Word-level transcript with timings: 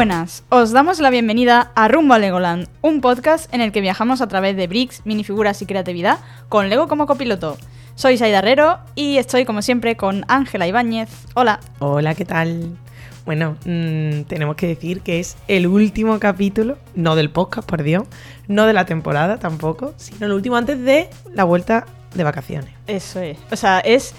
buenas, 0.00 0.44
os 0.48 0.70
damos 0.70 0.98
la 0.98 1.10
bienvenida 1.10 1.72
a 1.74 1.86
Rumbo 1.86 2.14
a 2.14 2.18
Legoland, 2.18 2.68
un 2.80 3.02
podcast 3.02 3.52
en 3.52 3.60
el 3.60 3.70
que 3.70 3.82
viajamos 3.82 4.22
a 4.22 4.28
través 4.28 4.56
de 4.56 4.66
bricks, 4.66 5.02
minifiguras 5.04 5.60
y 5.60 5.66
creatividad 5.66 6.20
con 6.48 6.70
Lego 6.70 6.88
como 6.88 7.04
copiloto. 7.04 7.58
Soy 7.96 8.16
Saida 8.16 8.38
Herrero 8.38 8.78
y 8.94 9.18
estoy 9.18 9.44
como 9.44 9.60
siempre 9.60 9.98
con 9.98 10.24
Ángela 10.26 10.66
Ibáñez. 10.66 11.10
Hola. 11.34 11.60
Hola, 11.80 12.14
¿qué 12.14 12.24
tal? 12.24 12.78
Bueno, 13.26 13.58
mm, 13.66 14.22
tenemos 14.22 14.56
que 14.56 14.68
decir 14.68 15.02
que 15.02 15.20
es 15.20 15.36
el 15.48 15.66
último 15.66 16.18
capítulo, 16.18 16.78
no 16.94 17.14
del 17.14 17.28
podcast, 17.28 17.68
por 17.68 17.82
Dios, 17.82 18.04
no 18.48 18.64
de 18.64 18.72
la 18.72 18.86
temporada 18.86 19.36
tampoco, 19.36 19.92
sino 19.98 20.24
el 20.24 20.32
último 20.32 20.56
antes 20.56 20.82
de 20.82 21.10
la 21.34 21.44
vuelta 21.44 21.84
de 22.14 22.24
vacaciones. 22.24 22.70
Eso 22.86 23.20
es. 23.20 23.36
O 23.52 23.56
sea, 23.56 23.80
es. 23.80 24.14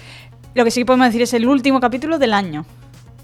Lo 0.54 0.62
que 0.62 0.70
sí 0.70 0.84
podemos 0.84 1.08
decir 1.08 1.22
es 1.22 1.34
el 1.34 1.44
último 1.44 1.80
capítulo 1.80 2.20
del 2.20 2.34
año. 2.34 2.66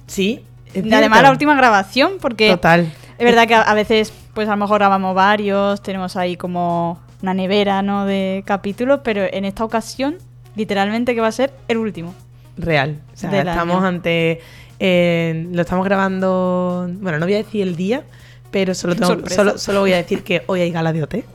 Sí. 0.09 0.45
Y 0.74 0.92
además 0.92 1.22
la 1.22 1.30
última 1.30 1.54
grabación, 1.54 2.12
porque 2.20 2.50
Total. 2.50 2.92
es 3.18 3.24
verdad 3.24 3.46
que 3.48 3.54
a, 3.54 3.74
veces, 3.74 4.12
pues 4.34 4.48
a 4.48 4.52
lo 4.52 4.56
mejor 4.59 4.78
grabamos 4.78 5.14
varios, 5.14 5.82
tenemos 5.82 6.16
ahí 6.16 6.36
como 6.36 7.00
una 7.22 7.34
nevera, 7.34 7.82
¿no? 7.82 8.04
De 8.06 8.42
capítulos, 8.46 9.00
pero 9.02 9.23
en 9.30 9.45
esta 9.45 9.64
ocasión, 9.64 10.16
literalmente 10.56 11.14
que 11.14 11.20
va 11.20 11.28
a 11.28 11.32
ser 11.32 11.52
el 11.68 11.78
último. 11.78 12.14
Real. 12.56 13.00
O 13.14 13.16
sea, 13.16 13.30
estamos 13.38 13.76
año. 13.78 13.86
ante. 13.86 14.40
eh, 14.80 15.46
lo 15.52 15.62
estamos 15.62 15.84
grabando. 15.84 16.88
Bueno, 17.00 17.18
no 17.18 17.26
voy 17.26 17.34
a 17.34 17.38
decir 17.38 17.62
el 17.62 17.76
día, 17.76 18.02
pero 18.50 18.74
solo, 18.74 18.95
tengo- 18.96 19.28
solo, 19.28 19.59
solo 19.59 19.80
voy 19.80 19.92
a 19.92 19.96
decir 19.96 20.23
que 20.23 20.42
hoy 20.46 20.60
hay 20.60 20.70
gala 20.70 20.92
de 20.92 21.02
OT. 21.02 21.14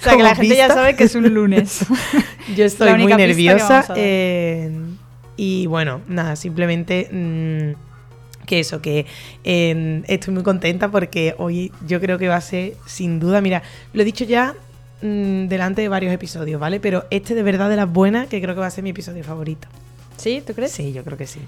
O 0.00 0.04
sea, 0.04 0.16
que 0.16 0.22
la 0.24 0.34
gente 0.34 0.56
ya 0.56 0.68
sabe 0.68 0.96
que 0.96 1.04
es 1.04 1.14
un 1.14 1.32
lunes. 1.32 1.84
Yo 2.56 2.64
estoy 2.64 2.94
muy 2.98 3.14
nerviosa. 3.14 3.84
eh, 3.94 4.76
y 5.44 5.66
bueno, 5.66 6.00
nada, 6.06 6.36
simplemente 6.36 7.08
mm, 7.10 8.44
que 8.46 8.60
eso, 8.60 8.80
que 8.80 9.06
eh, 9.42 10.02
estoy 10.06 10.34
muy 10.34 10.44
contenta 10.44 10.88
porque 10.88 11.34
hoy 11.38 11.72
yo 11.84 12.00
creo 12.00 12.16
que 12.16 12.28
va 12.28 12.36
a 12.36 12.40
ser, 12.40 12.74
sin 12.86 13.18
duda, 13.18 13.40
mira, 13.40 13.62
lo 13.92 14.02
he 14.02 14.04
dicho 14.04 14.24
ya 14.24 14.54
mm, 15.02 15.48
delante 15.48 15.82
de 15.82 15.88
varios 15.88 16.12
episodios, 16.12 16.60
¿vale? 16.60 16.78
Pero 16.78 17.06
este 17.10 17.34
de 17.34 17.42
verdad 17.42 17.68
de 17.68 17.74
las 17.76 17.90
buenas, 17.92 18.28
que 18.28 18.40
creo 18.40 18.54
que 18.54 18.60
va 18.60 18.68
a 18.68 18.70
ser 18.70 18.84
mi 18.84 18.90
episodio 18.90 19.24
favorito. 19.24 19.66
¿Sí? 20.16 20.44
¿Tú 20.46 20.54
crees? 20.54 20.70
Sí, 20.70 20.92
yo 20.92 21.02
creo 21.02 21.18
que 21.18 21.26
sí. 21.26 21.40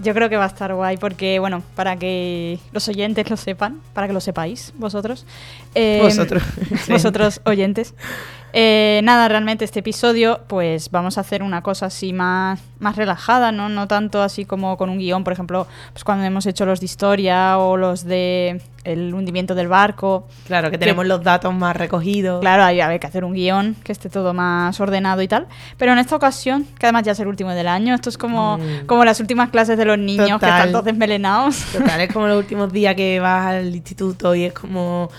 Yo 0.00 0.14
creo 0.14 0.28
que 0.30 0.36
va 0.36 0.44
a 0.44 0.48
estar 0.48 0.72
guay 0.74 0.96
porque, 0.96 1.38
bueno, 1.40 1.62
para 1.74 1.96
que 1.96 2.58
los 2.72 2.88
oyentes 2.88 3.28
lo 3.28 3.36
sepan, 3.36 3.80
para 3.92 4.06
que 4.06 4.12
lo 4.14 4.20
sepáis 4.20 4.72
vosotros. 4.78 5.26
eh, 5.74 5.98
Vosotros. 6.00 6.42
vosotros 6.88 7.40
oyentes. 7.44 7.94
Eh, 8.52 9.00
nada, 9.04 9.28
realmente 9.28 9.64
este 9.64 9.80
episodio, 9.80 10.40
pues 10.46 10.90
vamos 10.90 11.18
a 11.18 11.20
hacer 11.20 11.42
una 11.42 11.62
cosa 11.62 11.86
así 11.86 12.12
más, 12.12 12.60
más 12.78 12.96
relajada, 12.96 13.52
¿no? 13.52 13.68
No 13.68 13.86
tanto 13.88 14.22
así 14.22 14.44
como 14.44 14.76
con 14.76 14.88
un 14.90 14.98
guion, 14.98 15.22
por 15.24 15.32
ejemplo, 15.34 15.66
pues 15.92 16.04
cuando 16.04 16.24
hemos 16.24 16.46
hecho 16.46 16.64
los 16.64 16.80
de 16.80 16.86
historia 16.86 17.58
o 17.58 17.76
los 17.76 18.04
de 18.04 18.60
el 18.84 19.12
hundimiento 19.12 19.54
del 19.54 19.68
barco. 19.68 20.26
Claro, 20.46 20.70
que 20.70 20.78
tenemos 20.78 21.04
los 21.06 21.22
datos 21.22 21.52
más 21.52 21.76
recogidos. 21.76 22.40
Claro, 22.40 22.64
hay, 22.64 22.80
hay 22.80 22.98
que 22.98 23.06
hacer 23.06 23.22
un 23.22 23.34
guion 23.34 23.76
que 23.84 23.92
esté 23.92 24.08
todo 24.08 24.32
más 24.32 24.80
ordenado 24.80 25.20
y 25.20 25.28
tal. 25.28 25.46
Pero 25.76 25.92
en 25.92 25.98
esta 25.98 26.16
ocasión, 26.16 26.66
que 26.78 26.86
además 26.86 27.02
ya 27.02 27.12
es 27.12 27.20
el 27.20 27.26
último 27.28 27.50
del 27.50 27.68
año, 27.68 27.94
esto 27.94 28.08
es 28.08 28.16
como, 28.16 28.56
Mm. 28.56 28.86
como 28.86 29.04
las 29.04 29.20
últimas 29.20 29.50
clases 29.50 29.76
de 29.76 29.84
los 29.84 29.98
niños 29.98 30.40
que 30.40 30.46
están 30.46 30.72
todos 30.72 30.84
desmelenados. 30.86 31.64
Total, 31.72 32.00
es 32.00 32.10
como 32.12 32.26
los 32.28 32.38
últimos 32.38 32.72
días 32.72 32.94
que 32.94 33.20
vas 33.20 33.46
al 33.46 33.74
instituto 33.76 34.34
y 34.34 34.44
es 34.44 34.52
como. 34.54 35.10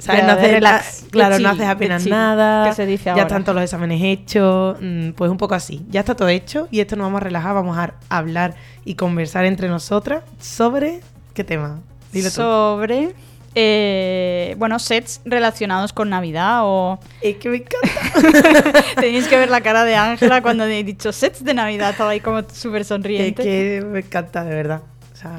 ¿Sabes? 0.00 0.24
No 0.24 0.32
haces, 0.32 0.50
relax, 0.52 1.04
claro, 1.10 1.36
chill, 1.36 1.42
no 1.44 1.50
haces 1.50 1.66
apenas 1.66 2.02
chill, 2.02 2.10
nada. 2.12 2.68
que 2.68 2.74
se 2.74 2.86
dice 2.86 3.04
ya 3.04 3.10
ahora. 3.12 3.22
están 3.22 3.44
todos 3.44 3.54
los 3.56 3.64
exámenes 3.64 4.00
hechos. 4.02 4.76
mm, 4.80 5.10
Pues 5.10 5.30
un 5.30 5.36
poco 5.36 5.54
así. 5.54 5.84
Ya 5.90 6.00
está 6.00 6.14
todo 6.16 6.28
hecho 6.28 6.68
y 6.70 6.80
esto 6.80 6.96
nos 6.96 7.04
vamos 7.06 7.20
a 7.20 7.24
relajar. 7.24 7.54
Vamos 7.54 7.76
a 7.78 7.94
hablar 8.08 8.54
y 8.84 8.94
conversar 8.94 9.44
entre 9.44 9.68
nosotras 9.68 10.22
sobre. 10.40 11.00
¿Qué 11.34 11.44
tema? 11.44 11.80
Dilo 12.12 12.28
tú. 12.30 12.34
sobre 12.36 13.14
eh, 13.54 14.54
bueno 14.58 14.78
sets 14.78 15.20
relacionados 15.24 15.92
con 15.92 16.08
Navidad 16.08 16.60
o 16.62 16.98
Es 17.20 17.36
que 17.36 17.48
me 17.48 17.56
encanta. 17.58 18.82
tenéis 19.00 19.26
que 19.28 19.36
ver 19.36 19.50
la 19.50 19.60
cara 19.60 19.84
de 19.84 19.96
Ángela 19.96 20.40
cuando 20.40 20.64
he 20.64 20.84
dicho 20.84 21.12
sets 21.12 21.44
de 21.44 21.52
Navidad 21.54 21.90
estaba 21.90 22.10
ahí 22.10 22.20
como 22.20 22.42
súper 22.52 22.82
es 22.82 22.86
sonriente 22.88 23.42
que 23.42 23.84
me 23.86 24.00
encanta, 24.00 24.44
de 24.44 24.54
verdad. 24.54 24.82
O 25.12 25.16
sea, 25.16 25.32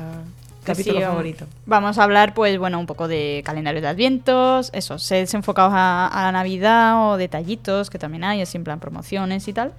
capítulo 0.63 0.99
sí, 0.99 1.05
favorito. 1.05 1.45
vamos 1.65 1.97
a 1.97 2.03
hablar 2.03 2.33
pues 2.33 2.57
bueno 2.57 2.79
un 2.79 2.85
poco 2.85 3.07
de 3.07 3.41
calendario 3.45 3.81
de 3.81 3.87
advientos 3.87 4.69
esos 4.73 5.03
sets 5.03 5.33
enfocados 5.33 5.73
a, 5.75 6.07
a 6.07 6.23
la 6.23 6.31
Navidad 6.31 7.11
o 7.11 7.17
detallitos 7.17 7.89
que 7.89 7.97
también 7.99 8.23
hay 8.23 8.41
así 8.41 8.57
en 8.57 8.63
plan 8.63 8.79
promociones 8.79 9.47
y 9.47 9.53
tal 9.53 9.73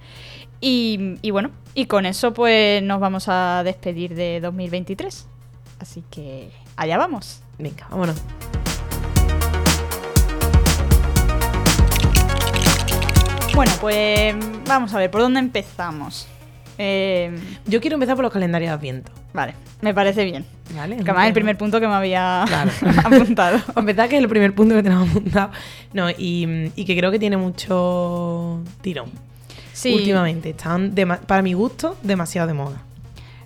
y, 0.59 1.15
y 1.21 1.31
bueno 1.31 1.51
y 1.73 1.85
con 1.85 2.05
eso 2.05 2.33
pues 2.33 2.83
nos 2.83 2.99
vamos 2.99 3.25
a 3.27 3.61
despedir 3.63 4.15
de 4.15 4.39
2023 4.41 5.27
así 5.79 6.03
que 6.09 6.49
allá 6.75 6.97
vamos 6.97 7.43
Venga, 7.57 7.87
vámonos. 7.89 8.21
Bueno, 13.55 13.71
pues 13.79 14.35
vamos 14.67 14.93
a 14.93 14.97
ver, 14.97 15.11
¿por 15.11 15.21
dónde 15.21 15.39
empezamos? 15.39 16.27
Eh, 16.77 17.31
Yo 17.67 17.79
quiero 17.81 17.95
empezar 17.95 18.15
por 18.15 18.23
los 18.23 18.33
calendarios 18.33 18.69
de 18.69 18.73
Adviento. 18.75 19.11
vale, 19.33 19.53
me 19.81 19.93
parece 19.93 20.25
bien. 20.25 20.45
¿Vale? 20.75 20.95
Que 20.95 21.01
además 21.03 21.23
es 21.25 21.27
el 21.27 21.33
primer 21.33 21.57
punto 21.57 21.79
que 21.79 21.87
me 21.87 21.93
había 21.93 22.45
Claro. 22.47 22.71
apuntado. 23.03 23.59
Para 23.59 23.79
empezar, 23.81 24.09
que 24.09 24.17
es 24.17 24.23
el 24.23 24.29
primer 24.29 24.55
punto 24.55 24.73
que 24.75 24.83
tenemos 24.83 25.09
apuntado. 25.09 25.51
No, 25.93 26.09
y, 26.09 26.71
y 26.75 26.85
que 26.85 26.97
creo 26.97 27.11
que 27.11 27.19
tiene 27.19 27.37
mucho 27.37 28.61
tirón. 28.81 29.11
Sí, 29.73 29.93
Últimamente. 29.95 30.51
Están, 30.51 30.93
para 31.27 31.41
mi 31.41 31.53
gusto, 31.53 31.97
demasiado 32.03 32.47
de 32.47 32.53
moda. 32.53 32.81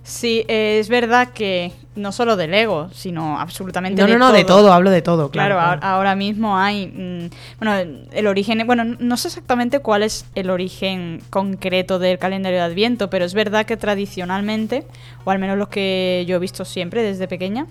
Sí, 0.08 0.46
eh, 0.48 0.78
es 0.80 0.88
verdad 0.90 1.30
que 1.34 1.72
no 1.96 2.12
solo 2.12 2.36
de 2.38 2.48
Lego, 2.48 2.90
sino 2.94 3.40
absolutamente 3.40 4.00
No, 4.02 4.08
de 4.08 4.14
no, 4.14 4.20
no, 4.20 4.26
todo. 4.28 4.38
de 4.38 4.44
todo, 4.46 4.72
hablo 4.74 4.92
de 4.92 5.02
todo, 5.02 5.32
claro. 5.32 5.56
Claro, 5.56 5.60
ahora, 5.68 5.80
claro. 5.80 5.96
ahora 5.96 6.16
mismo 6.16 6.58
hay. 6.58 6.88
mm, 6.88 7.30
bueno, 7.60 7.92
el 8.12 8.28
origen. 8.28 8.62
Bueno, 8.68 8.84
no 8.86 9.18
sé 9.18 9.28
exactamente 9.30 9.80
cuál 9.80 10.04
es 10.04 10.26
el 10.36 10.50
origen 10.52 11.22
concreto 11.32 11.98
del 12.00 12.20
calendario 12.20 12.60
de 12.60 12.66
Adviento, 12.66 13.10
pero 13.10 13.26
es 13.26 13.34
verdad 13.34 13.66
que 13.66 13.78
tradicionalmente, 13.78 14.86
o 15.26 15.32
al 15.32 15.40
menos 15.40 15.58
los 15.58 15.70
que 15.70 16.24
yo 16.28 16.36
he 16.36 16.40
visto 16.40 16.66
siempre 16.66 17.02
desde 17.04 17.28
pequeña, 17.28 17.66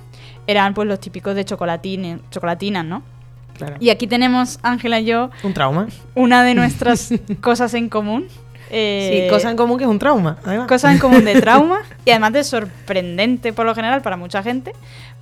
eran 0.49 0.75
pues 0.75 0.89
los 0.89 0.99
típicos 1.01 1.35
de 1.37 1.45
chocolatines, 1.45 2.21
chocolatinas, 2.31 2.85
¿no? 2.85 3.03
Claro. 3.57 3.77
Y 3.81 3.89
aquí 3.89 4.07
tenemos, 4.07 4.59
Ángela 4.63 5.01
y 5.01 5.07
yo, 5.07 5.31
Un 5.43 5.55
trauma. 5.55 5.87
una 6.15 6.43
de 6.45 6.55
nuestras 6.55 7.11
cosas 7.41 7.73
en 7.75 7.89
común. 7.89 8.27
Eh, 8.71 9.25
sí, 9.27 9.31
cosa 9.31 9.51
en 9.51 9.57
común 9.57 9.79
que 9.79 9.85
es 9.85 9.91
un 9.91 9.99
trauma, 9.99 10.39
además. 10.45 10.67
Cosas 10.69 10.93
en 10.93 10.99
común 10.99 11.25
de 11.25 11.41
trauma 11.41 11.81
y 12.05 12.11
además 12.11 12.33
de 12.33 12.45
sorprendente 12.45 13.53
por 13.53 13.67
lo 13.67 13.75
general 13.75 14.03
para 14.03 14.17
mucha 14.17 14.43
gente, 14.43 14.73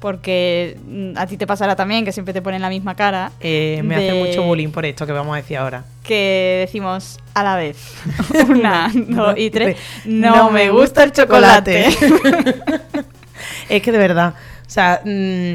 porque 0.01 0.77
mm, 0.87 1.17
a 1.17 1.27
ti 1.27 1.37
te 1.37 1.47
pasará 1.47 1.77
también 1.77 2.05
que 2.05 2.13
siempre 2.13 2.33
te 2.35 2.43
ponen 2.43 2.61
la 2.63 2.69
misma 2.69 2.95
cara, 2.95 3.33
Eh, 3.41 3.81
me 3.85 3.97
hace 3.97 4.15
mucho 4.15 4.43
bullying 4.43 4.69
por 4.71 4.85
esto 4.87 5.07
que 5.07 5.13
vamos 5.13 5.35
a 5.35 5.37
decir 5.37 5.57
ahora. 5.59 5.85
que 6.03 6.65
decimos 6.67 7.19
a 7.35 7.43
la 7.43 7.57
vez, 7.57 7.77
una, 8.49 8.91
dos 8.95 9.35
y 9.39 9.51
tres, 9.51 9.77
No 10.05 10.35
no, 10.37 10.51
me 10.51 10.71
gusta 10.71 11.03
el 11.05 11.13
chocolate. 11.13 11.87
es 13.69 13.83
que 13.83 13.93
de 13.93 13.99
verdad, 13.99 14.35
o 14.67 14.71
sea, 14.71 15.01
mm, 15.05 15.55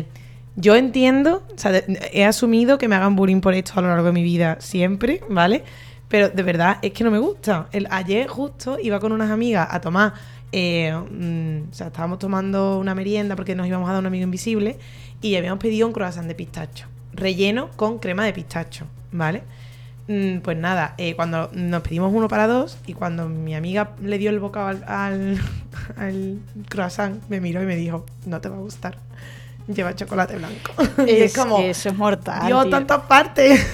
yo 0.56 0.76
entiendo, 0.76 1.44
o 1.56 1.58
sea, 1.58 1.72
de- 1.72 2.10
he 2.12 2.26
asumido 2.26 2.78
que 2.78 2.88
me 2.88 2.96
hagan 2.96 3.16
bullying 3.16 3.42
por 3.42 3.54
esto 3.54 3.74
a 3.76 3.82
lo 3.82 3.88
largo 3.90 4.08
de 4.08 4.12
mi 4.14 4.24
vida 4.24 4.58
siempre, 4.60 5.22
¿vale? 5.30 5.64
Pero 6.10 6.30
de 6.30 6.44
verdad 6.44 6.80
es 6.82 6.92
que 6.94 7.04
no 7.06 7.12
me 7.12 7.20
gusta. 7.20 7.70
El, 7.72 7.88
ayer 7.92 8.28
justo 8.28 8.78
iba 8.82 9.00
con 9.00 9.14
unas 9.14 9.32
amigas 9.32 9.68
a 9.72 9.82
tomar, 9.82 10.14
eh, 10.52 10.94
mm, 10.94 11.70
o 11.72 11.74
sea, 11.74 11.88
estábamos 11.88 12.20
tomando 12.20 12.80
una 12.80 12.96
merienda 12.96 13.36
porque 13.38 13.56
nos 13.56 13.68
íbamos 13.68 13.90
a 13.90 13.94
dar 13.94 14.02
un 14.02 14.08
amigo 14.08 14.24
invisible 14.26 14.80
y 15.22 15.36
habíamos 15.36 15.60
pedido 15.62 15.88
un 15.88 15.94
croissant 15.94 16.28
de 16.28 16.36
pistacho, 16.36 16.88
relleno 17.14 17.70
con 17.78 18.00
crema 18.00 18.26
de 18.26 18.34
pistacho, 18.34 18.88
¿vale? 19.12 19.44
Mm, 20.08 20.40
Pues 20.40 20.58
nada, 20.58 20.96
eh, 20.98 21.16
cuando 21.16 21.50
nos 21.54 21.82
pedimos 21.84 22.12
uno 22.14 22.28
para 22.28 22.48
dos 22.48 22.80
y 22.88 22.94
cuando 22.94 23.30
mi 23.30 23.56
amiga 23.56 23.96
le 24.02 24.18
dio 24.18 24.32
el 24.32 24.40
bocado 24.40 24.68
al, 24.70 24.84
al, 24.88 25.40
al 25.98 26.40
croissant, 26.70 27.24
me 27.30 27.40
miró 27.42 27.62
y 27.64 27.66
me 27.68 27.76
dijo, 27.76 28.06
no 28.26 28.42
te 28.42 28.50
va 28.50 28.58
a 28.58 28.60
gustar, 28.60 28.98
lleva 29.74 29.96
chocolate 29.96 30.36
blanco. 30.36 30.74
y 31.08 31.12
es, 31.12 31.22
es 31.32 31.38
como, 31.38 31.58
que 31.58 31.70
eso 31.70 31.90
es 31.90 31.96
mortal. 31.96 32.46
Dios, 32.48 32.70
tantas 32.70 33.02
partes. 33.04 33.66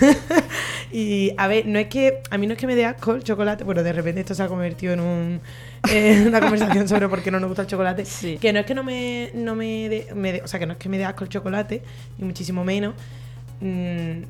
y 0.92 1.32
a 1.38 1.48
ver, 1.48 1.66
no 1.66 1.80
es 1.80 1.88
que, 1.88 2.22
a 2.30 2.38
mí 2.38 2.48
no 2.48 2.54
es 2.54 2.60
que 2.60 2.68
me 2.68 2.76
dé 2.76 2.86
asco 2.86 3.14
el 3.14 3.24
chocolate, 3.24 3.64
bueno, 3.64 3.84
de 3.84 3.94
repente 3.94 4.22
esto 4.22 4.36
se 4.36 4.44
ha 4.44 4.48
convertido 4.48 4.94
en 4.94 5.00
un, 5.00 5.42
en 5.90 6.28
una 6.28 6.40
conversación 6.42 6.88
sobre 6.88 7.08
por 7.10 7.22
qué 7.22 7.32
no 7.32 7.40
nos 7.40 7.48
gusta 7.50 7.64
el 7.64 7.68
chocolate. 7.68 8.06
Sí. 8.06 8.38
Que 8.40 8.54
no 8.54 8.60
es 8.60 8.66
que 8.66 8.76
no 8.76 8.84
me, 8.84 9.32
no 9.34 9.56
me, 9.56 9.90
dé- 9.90 10.08
me 10.16 10.34
dé- 10.34 10.42
o 10.44 10.48
sea, 10.48 10.60
que 10.60 10.66
no 10.66 10.74
es 10.74 10.80
que 10.80 10.90
me 10.90 10.98
dé 10.98 11.06
asco 11.06 11.24
el 11.24 11.30
chocolate, 11.30 11.82
ni 12.18 12.26
muchísimo 12.26 12.64
menos. 12.64 12.94
mm, 13.62 14.24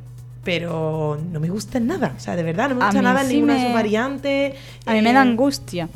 pero 0.44 1.20
no 1.32 1.40
me 1.40 1.50
gusta 1.50 1.80
nada, 1.80 2.14
o 2.16 2.20
sea, 2.20 2.36
de 2.36 2.44
verdad, 2.44 2.70
no 2.70 2.76
me 2.76 2.86
gusta 2.86 3.02
nada 3.02 3.22
en 3.22 3.28
sí 3.28 3.34
ninguna 3.34 3.54
de 3.56 3.60
me- 3.62 3.66
sus 3.66 3.74
variantes. 3.74 4.54
A 4.86 4.94
mí 4.94 5.02
me 5.02 5.10
eh, 5.10 5.14
da 5.14 5.22
angustia. 5.24 5.90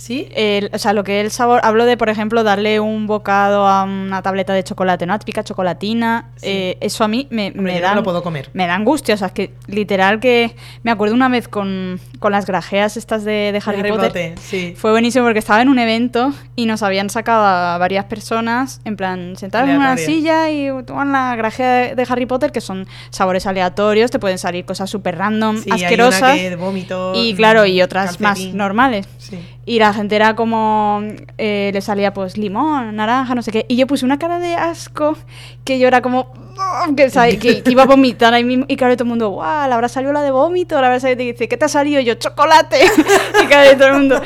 ¿Sí? 0.00 0.28
El- 0.34 0.70
o 0.72 0.78
sea, 0.78 0.94
lo 0.94 1.04
que 1.04 1.20
es 1.20 1.26
el 1.26 1.30
sabor, 1.30 1.60
hablo 1.62 1.84
de, 1.84 1.98
por 1.98 2.08
ejemplo, 2.08 2.42
darle 2.42 2.80
un 2.80 3.06
bocado 3.06 3.66
a 3.66 3.82
una 3.84 4.22
tableta 4.22 4.54
de 4.54 4.64
chocolate, 4.64 5.04
¿no? 5.04 5.18
Típica 5.18 5.44
chocolatina. 5.44 6.30
Sí. 6.36 6.46
eh, 6.48 6.78
eso 6.80 7.04
a 7.04 7.08
mí 7.08 7.26
me, 7.30 7.50
me 7.50 7.80
da. 7.80 7.90
no 7.90 7.96
lo 7.96 8.02
puedo 8.02 8.22
comer. 8.22 8.48
Me 8.54 8.66
da 8.66 8.74
angustia, 8.76 9.14
o 9.14 9.18
sea, 9.18 9.26
es 9.26 9.32
que 9.34 9.52
literal 9.66 10.18
que. 10.18 10.56
Me 10.82 10.90
acuerdo 10.90 11.14
una 11.14 11.28
vez 11.28 11.48
con, 11.48 12.00
con 12.18 12.32
las 12.32 12.46
grajeas 12.46 12.96
estas 12.96 13.24
de, 13.24 13.52
de 13.52 13.62
Harry, 13.64 13.90
Potter. 13.90 14.34
sí. 14.40 14.72
Fue 14.74 14.90
buenísimo 14.90 15.26
porque 15.26 15.38
estaba 15.38 15.60
en 15.60 15.68
un 15.68 15.78
evento 15.78 16.32
y 16.56 16.64
nos 16.64 16.82
habían 16.82 17.10
sacado 17.10 17.44
a 17.44 17.76
varias 17.76 18.06
personas, 18.06 18.80
en 18.86 18.96
plan, 18.96 19.36
sentadas 19.36 19.68
en 19.68 19.76
una 19.76 19.98
silla 19.98 20.50
y 20.50 20.70
toman 20.86 21.12
la 21.12 21.36
grajea 21.36 21.72
de, 21.74 21.94
de 21.94 22.06
Harry 22.08 22.24
Potter, 22.24 22.52
que 22.52 22.62
son 22.62 22.86
sabores 23.10 23.46
aleatorios, 23.46 24.10
te 24.10 24.18
pueden 24.18 24.38
salir 24.38 24.64
cosas 24.64 24.88
súper 24.88 25.18
random, 25.18 25.58
Sí, 25.58 25.68
hay 25.70 25.78
una 25.80 25.86
asquerosas. 25.86 26.36
que 26.38 26.48
de 26.50 26.56
vómito, 26.56 27.12
y 27.14 27.34
claro, 27.34 27.66
y 27.66 27.82
otras 27.82 28.18
más 28.20 28.40
normales. 28.54 29.06
Sí. 29.18 29.38
Y 29.70 29.78
la 29.78 29.94
gente 29.94 30.16
era 30.16 30.34
como. 30.34 31.00
eh, 31.38 31.70
le 31.72 31.80
salía 31.80 32.12
pues 32.12 32.36
limón, 32.36 32.96
naranja, 32.96 33.36
no 33.36 33.42
sé 33.42 33.52
qué. 33.52 33.66
Y 33.68 33.76
yo 33.76 33.86
puse 33.86 34.04
una 34.04 34.18
cara 34.18 34.40
de 34.40 34.56
asco 34.56 35.16
que 35.64 35.78
yo 35.78 35.86
era 35.86 36.02
como. 36.02 36.32
"Ah", 36.58 36.86
Que, 36.96 37.38
que- 37.38 37.62
que 37.62 37.70
iba 37.70 37.84
a 37.84 37.86
vomitar 37.86 38.34
ahí 38.34 38.42
mismo. 38.42 38.64
Y 38.66 38.74
claro, 38.76 38.94
todo 38.96 39.04
el 39.04 39.10
mundo, 39.10 39.28
guau, 39.28 39.68
le 39.68 39.72
habrá 39.74 39.88
salido 39.88 40.12
la 40.12 40.22
de 40.22 40.32
vómito, 40.32 40.80
le 40.80 40.86
habrá 40.88 40.98
salido. 40.98 41.22
Y 41.22 41.30
dice, 41.32 41.46
¿qué 41.46 41.56
te 41.56 41.66
ha 41.66 41.68
salido? 41.68 42.00
Y 42.00 42.04
yo, 42.04 42.14
chocolate. 42.14 42.80
y 43.44 43.46
claro, 43.46 43.76
todo 43.78 43.86
el 43.86 43.94
mundo, 43.94 44.20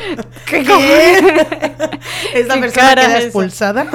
¿qué 0.47 0.65
cojones? 0.65 1.23
Esa 2.35 2.55
¿Qué 2.55 2.61
persona 2.61 2.95
queda 2.95 3.19
es 3.19 3.25
expulsada 3.25 3.87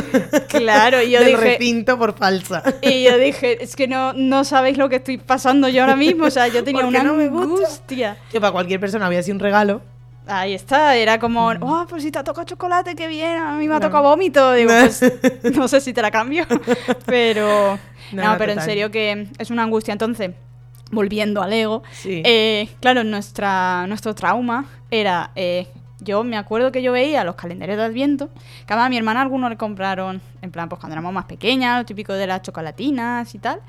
Claro, 0.49 1.01
y 1.01 1.09
yo 1.09 1.19
del 1.19 1.29
dije. 1.29 1.41
recinto 1.41 1.97
por 1.97 2.15
falsa. 2.15 2.61
Y 2.83 3.05
yo 3.05 3.17
dije, 3.17 3.63
es 3.63 3.75
que 3.75 3.87
no, 3.87 4.13
no 4.13 4.43
sabéis 4.43 4.77
lo 4.77 4.87
que 4.87 4.97
estoy 4.97 5.17
pasando 5.17 5.67
yo 5.67 5.81
ahora 5.81 5.95
mismo. 5.95 6.25
O 6.25 6.29
sea, 6.29 6.47
yo 6.47 6.63
tenía 6.63 6.85
una 6.85 7.01
no 7.01 7.13
angustia. 7.13 8.17
Que 8.31 8.39
para 8.39 8.51
cualquier 8.51 8.79
persona 8.79 9.07
había 9.07 9.23
sido 9.23 9.33
un 9.35 9.39
regalo. 9.39 9.81
Ahí 10.31 10.53
está, 10.53 10.95
era 10.95 11.19
como, 11.19 11.47
oh, 11.61 11.85
pues 11.89 12.03
si 12.03 12.11
te 12.11 12.19
ha 12.19 12.23
tocado 12.23 12.45
chocolate, 12.45 12.95
qué 12.95 13.07
bien, 13.07 13.37
a 13.37 13.53
mí 13.53 13.67
me 13.67 13.75
ha 13.75 13.79
tocado 13.79 14.03
vómito. 14.03 14.53
Digo, 14.53 14.69
pues 14.69 15.03
no 15.55 15.67
sé 15.67 15.81
si 15.81 15.91
te 15.91 16.01
la 16.01 16.11
cambio, 16.11 16.45
pero 17.05 17.79
No, 18.11 18.23
no, 18.23 18.31
no, 18.33 18.37
pero 18.37 18.51
en 18.53 18.61
serio 18.61 18.91
que 18.91 19.27
es 19.37 19.49
una 19.49 19.63
angustia. 19.63 19.91
Entonces, 19.91 20.31
volviendo 20.91 21.41
al 21.41 21.53
ego, 21.53 21.83
Sí. 21.91 22.21
eh, 22.25 22.69
claro, 22.79 23.03
nuestra, 23.03 23.85
nuestro 23.87 24.13
trauma 24.15 24.65
era, 24.91 25.31
eh, 25.35 25.67
yo 25.99 26.23
me 26.23 26.37
acuerdo 26.37 26.71
que 26.71 26.81
yo 26.81 26.91
veía 26.91 27.23
los 27.23 27.35
calendarios 27.35 27.77
de 27.77 27.83
Adviento, 27.85 28.27
que 28.65 28.73
además 28.73 28.85
a 28.85 28.89
mi 28.89 28.97
hermana 28.97 29.21
algunos 29.21 29.49
le 29.49 29.57
compraron, 29.57 30.21
en 30.41 30.51
plan, 30.51 30.69
pues 30.69 30.79
cuando 30.79 30.93
éramos 30.93 31.11
más 31.11 31.25
pequeñas, 31.25 31.79
lo 31.79 31.85
típico 31.85 32.13
de 32.13 32.27
las 32.27 32.41
chocolatinas 32.41 33.33
y 33.35 33.39
tal. 33.39 33.61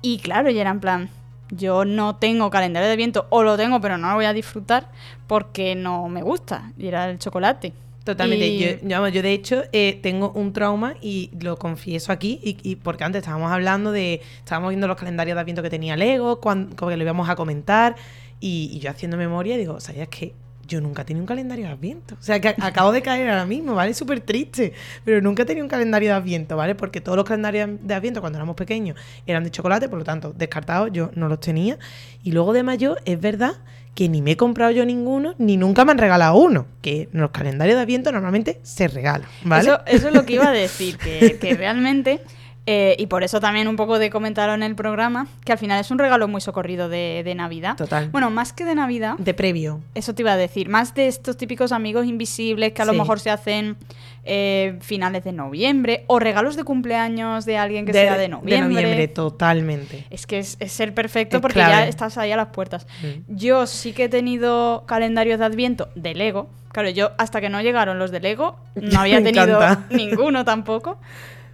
Y 0.00 0.18
claro, 0.20 0.48
y 0.50 0.58
era 0.58 0.70
en 0.70 0.80
plan, 0.80 1.10
yo 1.50 1.84
no 1.84 2.16
tengo 2.16 2.50
calendario 2.50 2.86
de 2.88 2.92
Adviento, 2.94 3.26
o 3.30 3.42
lo 3.42 3.56
tengo, 3.56 3.80
pero 3.80 3.98
no 3.98 4.08
lo 4.10 4.14
voy 4.16 4.24
a 4.26 4.32
disfrutar 4.32 4.90
porque 5.26 5.74
no 5.74 6.08
me 6.08 6.22
gusta, 6.22 6.72
y 6.78 6.86
era 6.88 7.08
el 7.10 7.18
chocolate. 7.18 7.72
Totalmente. 8.04 8.46
Y- 8.46 8.58
Yo, 8.58 8.68
yo, 8.88 8.96
vamos, 9.00 9.12
yo, 9.12 9.20
de 9.22 9.32
hecho, 9.32 9.64
eh, 9.72 9.98
tengo 10.02 10.30
un 10.32 10.52
trauma 10.54 10.94
y 11.02 11.30
lo 11.40 11.58
confieso 11.58 12.10
aquí, 12.10 12.40
y, 12.42 12.56
y 12.62 12.76
porque 12.76 13.04
antes 13.04 13.20
estábamos 13.20 13.52
hablando 13.52 13.92
de. 13.92 14.22
Estábamos 14.38 14.70
viendo 14.70 14.86
los 14.88 14.96
calendarios 14.96 15.34
de 15.36 15.40
Adviento 15.42 15.62
que 15.62 15.68
tenía 15.70 15.94
Lego, 15.96 16.40
cuando, 16.40 16.74
que 16.88 16.96
lo 16.96 17.02
íbamos 17.02 17.28
a 17.28 17.36
comentar, 17.36 17.96
y, 18.40 18.70
y 18.72 18.78
yo 18.78 18.90
haciendo 18.90 19.16
memoria 19.18 19.56
digo, 19.58 19.78
¿sabías 19.80 20.08
que 20.08 20.32
yo 20.68 20.80
nunca 20.80 21.04
tenido 21.04 21.22
un 21.22 21.26
calendario 21.26 21.66
de 21.66 21.72
Adviento? 21.72 22.14
O 22.20 22.22
sea, 22.22 22.40
que 22.40 22.48
acabo 22.48 22.92
de 22.92 23.02
caer 23.02 23.28
ahora 23.28 23.46
mismo, 23.46 23.74
¿vale? 23.74 23.94
Súper 23.94 24.20
triste, 24.20 24.74
pero 25.04 25.20
nunca 25.20 25.42
he 25.42 25.46
tenido 25.46 25.64
un 25.64 25.70
calendario 25.70 26.10
de 26.10 26.14
Adviento, 26.14 26.56
¿vale? 26.56 26.74
Porque 26.74 27.00
todos 27.00 27.16
los 27.16 27.24
calendarios 27.24 27.70
de 27.82 27.94
Adviento 27.94 28.20
cuando 28.20 28.38
éramos 28.38 28.54
pequeños 28.54 28.96
eran 29.26 29.42
de 29.42 29.50
chocolate, 29.50 29.88
por 29.88 29.98
lo 29.98 30.04
tanto, 30.04 30.32
descartados, 30.36 30.90
yo 30.92 31.10
no 31.14 31.28
los 31.28 31.40
tenía. 31.40 31.78
Y 32.22 32.32
luego 32.32 32.52
de 32.52 32.62
mayor, 32.62 33.00
es 33.04 33.20
verdad 33.20 33.56
que 33.94 34.08
ni 34.08 34.22
me 34.22 34.32
he 34.32 34.36
comprado 34.36 34.70
yo 34.70 34.84
ninguno, 34.84 35.34
ni 35.38 35.56
nunca 35.56 35.84
me 35.84 35.90
han 35.90 35.98
regalado 35.98 36.36
uno. 36.36 36.66
Que 36.82 37.08
en 37.12 37.20
los 37.20 37.30
calendarios 37.30 37.76
de 37.76 37.82
Adviento 37.82 38.12
normalmente 38.12 38.60
se 38.62 38.86
regalan, 38.86 39.28
¿vale? 39.42 39.68
Eso, 39.68 39.80
eso 39.86 40.08
es 40.08 40.14
lo 40.14 40.24
que 40.24 40.34
iba 40.34 40.48
a 40.48 40.52
decir, 40.52 40.98
que, 40.98 41.38
que 41.40 41.54
realmente, 41.56 42.20
eh, 42.70 42.96
y 42.98 43.06
por 43.06 43.22
eso 43.22 43.40
también 43.40 43.66
un 43.66 43.76
poco 43.76 43.98
de 43.98 44.10
comentarlo 44.10 44.54
en 44.54 44.62
el 44.62 44.74
programa, 44.74 45.26
que 45.44 45.52
al 45.52 45.58
final 45.58 45.80
es 45.80 45.90
un 45.90 45.98
regalo 45.98 46.28
muy 46.28 46.42
socorrido 46.42 46.90
de, 46.90 47.22
de 47.24 47.34
Navidad. 47.34 47.76
Total. 47.76 48.10
Bueno, 48.10 48.28
más 48.30 48.52
que 48.52 48.66
de 48.66 48.74
Navidad, 48.74 49.16
de 49.16 49.32
previo. 49.32 49.80
eso 49.94 50.14
te 50.14 50.20
iba 50.22 50.32
a 50.32 50.36
decir, 50.36 50.68
más 50.68 50.94
de 50.94 51.08
estos 51.08 51.38
típicos 51.38 51.72
amigos 51.72 52.04
invisibles 52.06 52.72
que 52.74 52.82
a 52.82 52.84
lo 52.84 52.92
mejor 52.92 53.20
se 53.20 53.30
hacen 53.30 53.76
eh, 54.24 54.76
finales 54.82 55.24
de 55.24 55.32
noviembre, 55.32 56.04
o 56.08 56.18
regalos 56.18 56.56
de 56.56 56.64
cumpleaños 56.64 57.46
de 57.46 57.56
alguien 57.56 57.86
que 57.86 57.92
de, 57.92 58.00
sea 58.00 58.18
de 58.18 58.28
noviembre. 58.28 59.08
totalmente. 59.08 60.04
Es 60.10 60.26
que 60.26 60.38
es, 60.38 60.58
es 60.60 60.78
el 60.80 60.92
perfecto 60.92 61.36
Es 61.36 61.40
porque 61.40 61.54
clave. 61.54 61.72
ya 61.72 61.88
estás 61.88 62.18
ahí 62.18 62.30
a 62.32 62.36
las 62.36 62.48
puertas. 62.48 62.86
Mm. 63.02 63.34
Yo 63.36 63.66
sí 63.66 63.94
que 63.94 64.04
he 64.04 64.08
tenido 64.10 64.84
calendarios 64.86 65.38
de 65.38 65.46
Adviento 65.46 65.88
de 65.94 66.14
Lego. 66.14 66.50
Claro, 66.72 66.90
yo 66.90 67.12
hasta 67.16 67.40
que 67.40 67.48
no 67.48 67.62
llegaron 67.62 67.98
los 67.98 68.10
de 68.10 68.20
Lego 68.20 68.58
no 68.74 69.00
había 69.00 69.22
tenido 69.22 69.56
encanta. 69.56 69.86
ninguno 69.96 70.44
tampoco. 70.44 70.98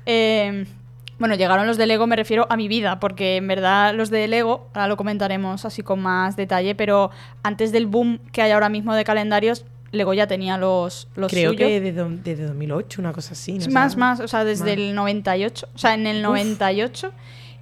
Eh, 0.06 0.66
bueno, 1.18 1.34
llegaron 1.34 1.66
los 1.66 1.76
de 1.76 1.86
Lego, 1.86 2.06
me 2.06 2.16
refiero 2.16 2.46
a 2.50 2.56
mi 2.56 2.68
vida, 2.68 2.98
porque 3.00 3.36
en 3.36 3.46
verdad 3.48 3.94
los 3.94 4.10
de 4.10 4.26
Lego, 4.28 4.68
ahora 4.74 4.88
lo 4.88 4.96
comentaremos 4.96 5.64
así 5.64 5.82
con 5.82 6.00
más 6.00 6.36
detalle, 6.36 6.74
pero 6.74 7.10
antes 7.42 7.72
del 7.72 7.86
boom 7.86 8.18
que 8.32 8.42
hay 8.42 8.50
ahora 8.50 8.68
mismo 8.68 8.94
de 8.94 9.04
calendarios, 9.04 9.64
Lego 9.92 10.12
ya 10.12 10.26
tenía 10.26 10.58
los, 10.58 11.06
los 11.14 11.30
Creo 11.30 11.52
suyos. 11.52 11.68
que 11.68 11.80
desde, 11.80 12.04
desde 12.24 12.46
2008, 12.46 13.00
una 13.00 13.12
cosa 13.12 13.32
así. 13.34 13.52
¿no? 13.58 13.66
Más, 13.70 13.92
O 13.92 13.94
sea, 13.94 13.98
más, 13.98 14.20
o 14.20 14.28
sea, 14.28 14.44
desde 14.44 14.64
más. 14.64 14.72
el 14.72 14.94
98. 14.96 15.68
O 15.72 15.78
sea, 15.78 15.94
en 15.94 16.06
el 16.08 16.16
Uf. 16.18 16.22
98 16.24 17.12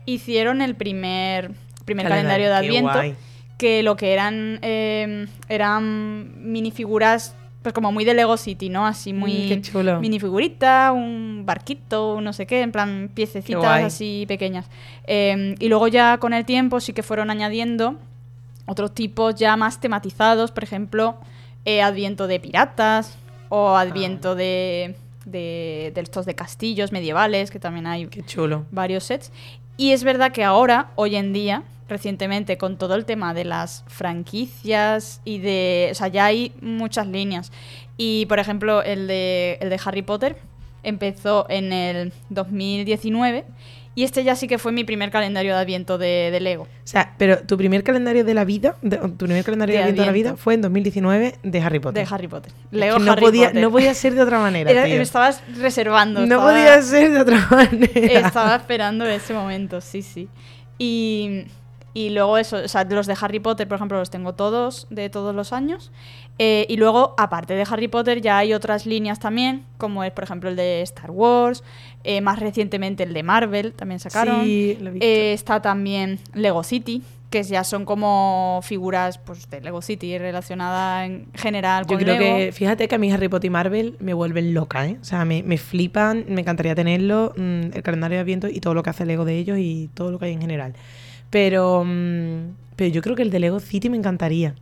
hicieron 0.07 0.63
el 0.63 0.75
primer, 0.75 1.51
primer 1.85 2.09
Calendario, 2.09 2.49
calendario 2.49 2.49
de 2.49 2.55
Adviento. 2.55 3.19
Que 3.59 3.83
lo 3.83 3.97
que 3.97 4.15
eran 4.15 4.59
eh, 4.63 5.27
eran 5.49 6.51
minifiguras, 6.51 7.37
pues 7.63 7.73
como 7.73 7.93
muy 7.93 8.05
de 8.05 8.15
Lego 8.15 8.37
City, 8.37 8.69
¿no? 8.69 8.87
Así 8.87 9.13
muy. 9.13 9.33
Mm, 9.33 9.49
qué 9.49 9.61
chulo. 9.63 10.01
Minifigurita, 10.01 10.93
un 10.93 11.45
barquito, 11.47 12.21
no 12.21 12.33
sé 12.33 12.47
qué, 12.47 12.63
en 12.63 12.73
plan 12.73 13.11
piececitas 13.15 13.83
así 13.85 14.25
pequeñas. 14.27 14.69
Eh, 15.07 15.55
y 15.59 15.69
luego 15.69 15.89
ya 15.89 16.19
con 16.19 16.33
el 16.33 16.45
tiempo 16.45 16.81
sí 16.81 16.93
que 16.93 17.03
fueron 17.03 17.31
añadiendo 17.31 17.97
otros 18.67 18.93
tipos 18.95 19.35
ya 19.35 19.57
más 19.57 19.81
tematizados, 19.81 20.51
por 20.53 20.65
ejemplo, 20.65 21.17
eh, 21.65 21.83
Adviento 21.83 22.27
de 22.27 22.41
piratas 22.41 23.17
o 23.49 23.77
Adviento 23.77 24.35
de, 24.35 24.95
de, 25.25 25.93
de 25.95 26.01
estos 26.01 26.27
de 26.27 26.35
castillos 26.35 26.93
medievales, 26.93 27.51
que 27.51 27.59
también 27.59 27.87
hay 27.87 28.07
Qué 28.07 28.23
chulo. 28.23 28.65
varios 28.71 29.05
sets. 29.05 29.31
Y 29.77 29.93
es 29.93 30.05
verdad 30.05 30.33
que 30.33 30.45
ahora, 30.45 30.91
hoy 30.97 31.17
en 31.17 31.33
día, 31.33 31.63
recientemente, 31.93 32.57
con 32.59 32.77
todo 32.79 32.95
el 32.97 33.05
tema 33.05 33.33
de 33.35 33.45
las 33.45 33.85
franquicias 33.89 35.21
y 35.25 35.39
de... 35.39 35.89
O 35.93 35.95
sea, 35.95 36.09
ya 36.09 36.25
hay 36.25 36.53
muchas 36.61 37.07
líneas. 37.07 37.53
Y, 37.97 38.27
por 38.27 38.39
ejemplo, 38.39 38.83
el 38.83 39.07
de, 39.07 39.59
el 39.61 39.71
de 39.71 39.81
Harry 39.85 40.03
Potter 40.03 40.37
empezó 40.83 41.47
en 41.49 41.73
el 41.73 42.13
2019 42.31 43.45
y 43.95 44.05
este 44.05 44.25
ya 44.25 44.35
sí 44.37 44.49
que 44.49 44.57
fue 44.59 44.73
mi 44.73 44.85
primer 44.85 45.11
calendario 45.11 45.55
de 45.55 45.61
Adviento 45.61 45.99
de, 45.99 46.31
de 46.33 46.41
Lego. 46.41 46.63
O 46.63 46.69
sea, 46.85 47.15
pero 47.19 47.41
tu 47.43 47.59
primer 47.59 47.85
calendario 47.85 48.25
de 48.25 48.33
la 48.33 48.45
vida, 48.45 48.77
de- 48.81 48.97
tu 48.97 49.27
primer 49.27 49.45
calendario 49.45 49.75
de, 49.75 49.79
De 49.79 49.83
Adviento 49.85 50.03
de 50.03 50.07
la 50.07 50.13
vida 50.13 50.37
fue 50.37 50.55
en 50.55 50.63
2019 50.63 51.35
de 51.43 51.61
Harry 51.61 51.77
De 51.77 51.81
Potter. 51.81 52.07
Harry 52.11 52.27
Potter. 52.27 52.53
Lego 52.71 52.99
no 52.99 53.13
Harry 53.13 53.21
podía, 53.21 53.49
Potter. 53.49 53.63
no 53.63 53.71
podía 53.71 53.93
ser 53.95 54.15
de 54.15 54.23
otra 54.23 54.41
manera, 54.41 54.71
Era- 54.71 54.85
tío. 54.87 54.97
me 54.97 55.03
estabas 55.03 55.43
reservando. 55.59 56.21
No 56.21 56.25
estaba- 56.37 56.51
podía 56.51 56.83
ser 56.83 57.11
de 57.13 57.21
otra 57.21 57.47
manera. 57.51 58.27
Estaba 58.27 58.57
esperando 58.57 59.05
ese 59.07 59.35
momento, 59.35 59.81
sí, 59.83 60.01
sí. 60.01 60.27
Y, 60.79 61.45
y 61.95 62.11
luego 62.11 62.39
eso, 62.39 62.57
o 62.57 62.69
sea, 62.69 62.85
los 62.85 63.07
de 63.07 63.17
Harry 63.21 63.39
Potter, 63.41 63.69
por 63.69 63.77
ejemplo, 63.77 63.99
los 63.99 64.11
tengo 64.11 64.35
todos, 64.35 64.87
de 64.91 65.11
todos 65.11 65.35
los 65.35 65.53
años. 65.53 65.93
Eh, 66.39 66.67
y 66.69 66.77
luego, 66.77 67.15
aparte 67.19 67.55
de 67.55 67.67
Harry 67.69 67.89
Potter, 67.89 68.23
ya 68.23 68.39
hay 68.39 68.55
otras 68.55 68.87
líneas 68.87 69.19
también, 69.19 69.65
como 69.77 70.03
es, 70.03 70.11
por 70.13 70.25
ejemplo, 70.25 70.49
el 70.49 70.57
de 70.57 70.81
Star 70.83 71.11
Wars, 71.11 71.63
eh, 72.05 72.21
más 72.23 72.39
recientemente 72.39 73.03
el 73.03 73.13
de 73.13 73.23
Marvel, 73.23 73.75
también 73.75 74.01
sacaron. 74.01 74.45
Sí, 74.45 74.79
lo 74.81 74.89
he 74.89 74.93
visto. 74.93 75.07
Eh, 75.07 75.33
está 75.35 75.61
también 75.61 76.19
Lego 76.33 76.63
City, 76.63 77.03
que 77.29 77.43
ya 77.43 77.63
son 77.65 77.85
como 77.85 78.61
figuras 78.63 79.19
pues, 79.19 79.49
de 79.51 79.61
Lego 79.61 79.83
City 79.83 80.17
relacionada 80.19 81.05
en 81.05 81.27
general 81.35 81.85
Yo 81.85 81.97
con 81.97 81.99
creo 81.99 82.19
Lego. 82.19 82.37
que, 82.39 82.53
fíjate 82.53 82.89
que 82.89 82.95
a 82.95 82.99
mí 82.99 83.11
Harry 83.13 83.29
Potter 83.29 83.49
y 83.49 83.51
Marvel 83.51 83.97
me 84.01 84.15
vuelven 84.15 84.55
loca, 84.55 84.87
¿eh? 84.87 84.97
O 85.01 85.05
sea, 85.05 85.25
me, 85.27 85.43
me 85.43 85.59
flipan, 85.59 86.25
me 86.29 86.41
encantaría 86.41 86.75
tenerlo, 86.75 87.35
mm, 87.37 87.75
el 87.75 87.83
calendario 87.83 88.17
de 88.17 88.23
Adviento 88.23 88.49
y 88.49 88.61
todo 88.61 88.73
lo 88.73 88.83
que 88.83 88.91
hace 88.91 89.05
Lego 89.05 89.27
de 89.27 89.37
ellos 89.37 89.59
y 89.59 89.91
todo 89.95 90.11
lo 90.11 90.19
que 90.19 90.27
hay 90.27 90.33
en 90.33 90.41
general. 90.41 90.75
Pero, 91.33 91.83
mm, 91.85 92.55
pero 92.77 92.91
yo 92.93 93.01
creo 93.01 93.17
que 93.17 93.23
el 93.23 93.31
de 93.31 93.41
Lego 93.41 93.59
City 93.59 93.89
me 93.89 93.97
encantaría. 93.97 94.55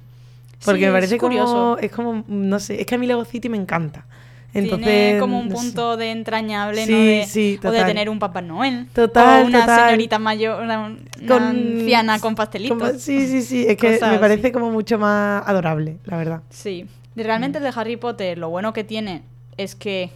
Porque 0.65 0.81
Sí, 0.81 0.87
me 0.87 0.93
parece 0.93 1.15
es 1.17 1.21
curioso. 1.21 1.53
como, 1.53 1.79
es 1.79 1.91
como, 1.91 2.25
no 2.29 2.61
sé, 2.61 2.81
es 2.81 2.87
que 2.87 2.95
a 2.95 2.99
mí 2.99 3.07
Lego 3.07 3.25
City 3.25 3.49
me 3.49 3.57
encanta. 3.57 4.07
Entonces, 4.55 4.85
Tiene 4.87 5.17
como 5.21 5.41
un 5.41 5.49
no 5.49 5.57
sé. 5.57 5.63
punto 5.63 5.97
de 5.97 6.11
entrañable, 6.13 6.85
Sí, 6.87 6.93
¿no? 6.93 6.99
De, 6.99 7.25
sí, 7.27 7.59
o 7.59 7.63
de 7.71 7.71
total. 7.79 7.87
tener 7.87 8.09
un 8.09 8.19
Papá 8.21 8.41
Noel. 8.41 8.87
Total, 8.95 9.43
O 9.43 9.47
una 9.47 9.61
total. 9.63 9.85
señorita 9.87 10.19
mayor, 10.21 10.63
una, 10.63 10.97
Con- 11.27 11.43
anciana 11.43 12.19
con 12.21 12.35
pastelitos. 12.37 13.01
sí, 13.03 13.27
sí, 13.27 13.43
sí, 13.43 13.67
es 13.69 13.77
que 13.77 13.95
Cosas 13.95 14.11
me 14.13 14.19
parece 14.19 14.53
como 14.53 14.71
mucho 14.71 14.97
más 14.99 15.43
adorable, 15.47 15.97
la 16.05 16.17
verdad. 16.19 16.43
Sí. 16.51 16.87
Realmente 17.17 17.59
el 17.59 17.65
de 17.65 17.73
Harry 17.75 17.97
Potter, 17.97 18.39
lo 18.39 18.49
bueno 18.51 18.73
que 18.73 18.85
tiene 18.85 19.23
es 19.57 19.75
que 19.75 20.11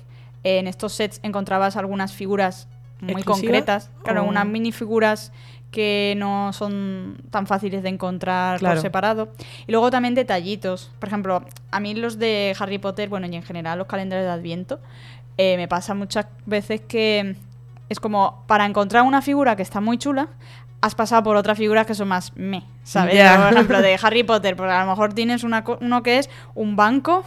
en 0.45 0.67
estos 0.69 0.93
sets 0.93 1.19
encontrabas 1.23 1.77
algunas 1.77 2.13
figuras 2.13 2.69
muy 3.01 3.13
¿Exclusivas? 3.23 3.41
concretas. 3.61 3.91
Claro, 4.05 4.23
O- 4.25 4.29
unas 4.29 4.47
minifiguras 4.47 5.33
que 5.75 6.15
no 6.17 6.53
son 6.53 7.17
tan 7.31 7.49
fáciles 7.49 7.83
de 7.83 7.89
encontrar 7.89 8.61
Claro. 8.61 8.77
por 8.77 8.83
separado. 8.83 9.29
Y 9.67 9.73
luego 9.73 9.91
también 9.91 10.15
detallitos. 10.15 10.93
Por 11.01 11.09
ejemplo, 11.09 11.43
a 11.73 11.81
mí 11.81 11.95
los 11.95 12.19
de 12.21 12.55
Harry 12.61 12.79
Potter, 12.79 13.09
bueno, 13.09 13.27
y 13.27 13.35
en 13.35 13.43
general 13.43 13.79
los 13.79 13.89
calendarios 13.89 14.25
de 14.27 14.33
Adviento, 14.33 14.79
eh, 15.37 15.57
me 15.57 15.67
pasa 15.67 15.95
muchas 15.95 16.27
veces 16.47 16.81
que 16.83 17.35
es 17.89 17.99
como 17.99 18.45
para 18.47 18.65
encontrar 18.67 19.03
una 19.03 19.21
figura 19.21 19.57
que 19.57 19.63
está 19.63 19.81
muy 19.81 19.99
chula, 19.99 20.29
has 20.81 20.95
pasado 20.95 21.23
por 21.25 21.35
otras 21.37 21.59
figuras 21.59 21.87
que 21.87 21.95
son 21.95 22.09
más 22.09 22.33
me, 22.37 22.63
¿sabes? 22.85 23.15
Por 23.37 23.53
ejemplo, 23.53 23.81
de 23.83 23.99
Harry 24.03 24.23
Potter, 24.23 24.55
porque 24.55 24.73
a 24.73 24.85
lo 24.85 24.91
mejor 24.91 25.13
tienes 25.13 25.43
una 25.43 25.65
uno 25.81 26.03
que 26.03 26.19
es 26.19 26.31
un 26.55 26.77
banco 26.77 27.25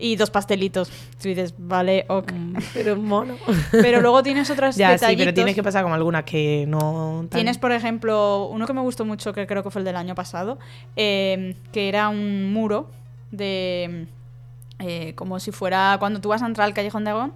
y 0.00 0.16
dos 0.16 0.30
pastelitos. 0.30 0.90
Tú 1.20 1.28
dices, 1.28 1.54
vale, 1.58 2.04
ok. 2.08 2.32
Pero 2.74 2.92
es 2.92 2.98
mono. 2.98 3.36
Pero 3.70 4.00
luego 4.00 4.22
tienes 4.22 4.48
otras 4.50 4.76
ya, 4.76 4.88
sí, 4.88 4.92
detallitos. 4.94 5.24
pero 5.26 5.34
tienes 5.34 5.54
que 5.54 5.62
pasar 5.62 5.82
como 5.82 5.94
algunas 5.94 6.24
que 6.24 6.64
no... 6.68 7.26
tan- 7.28 7.38
Tienes, 7.38 7.58
por 7.58 7.72
ejemplo, 7.72 8.46
uno 8.50 8.66
que 8.66 8.72
me 8.72 8.80
gustó 8.80 9.04
mucho, 9.04 9.32
que 9.32 9.46
creo 9.46 9.62
que 9.62 9.70
fue 9.70 9.80
el 9.80 9.84
del 9.84 9.96
año 9.96 10.14
pasado, 10.14 10.58
eh, 10.96 11.56
que 11.72 11.88
era 11.88 12.08
un 12.08 12.52
muro 12.52 12.90
de... 13.30 14.06
eh, 14.78 15.12
como 15.14 15.40
si 15.40 15.50
fuera 15.52 15.96
cuando 15.98 16.20
tú 16.20 16.28
vas 16.30 16.42
a 16.42 16.46
entrar 16.46 16.66
al 16.66 16.74
Callejón 16.74 17.04
de 17.04 17.10
Agón. 17.10 17.32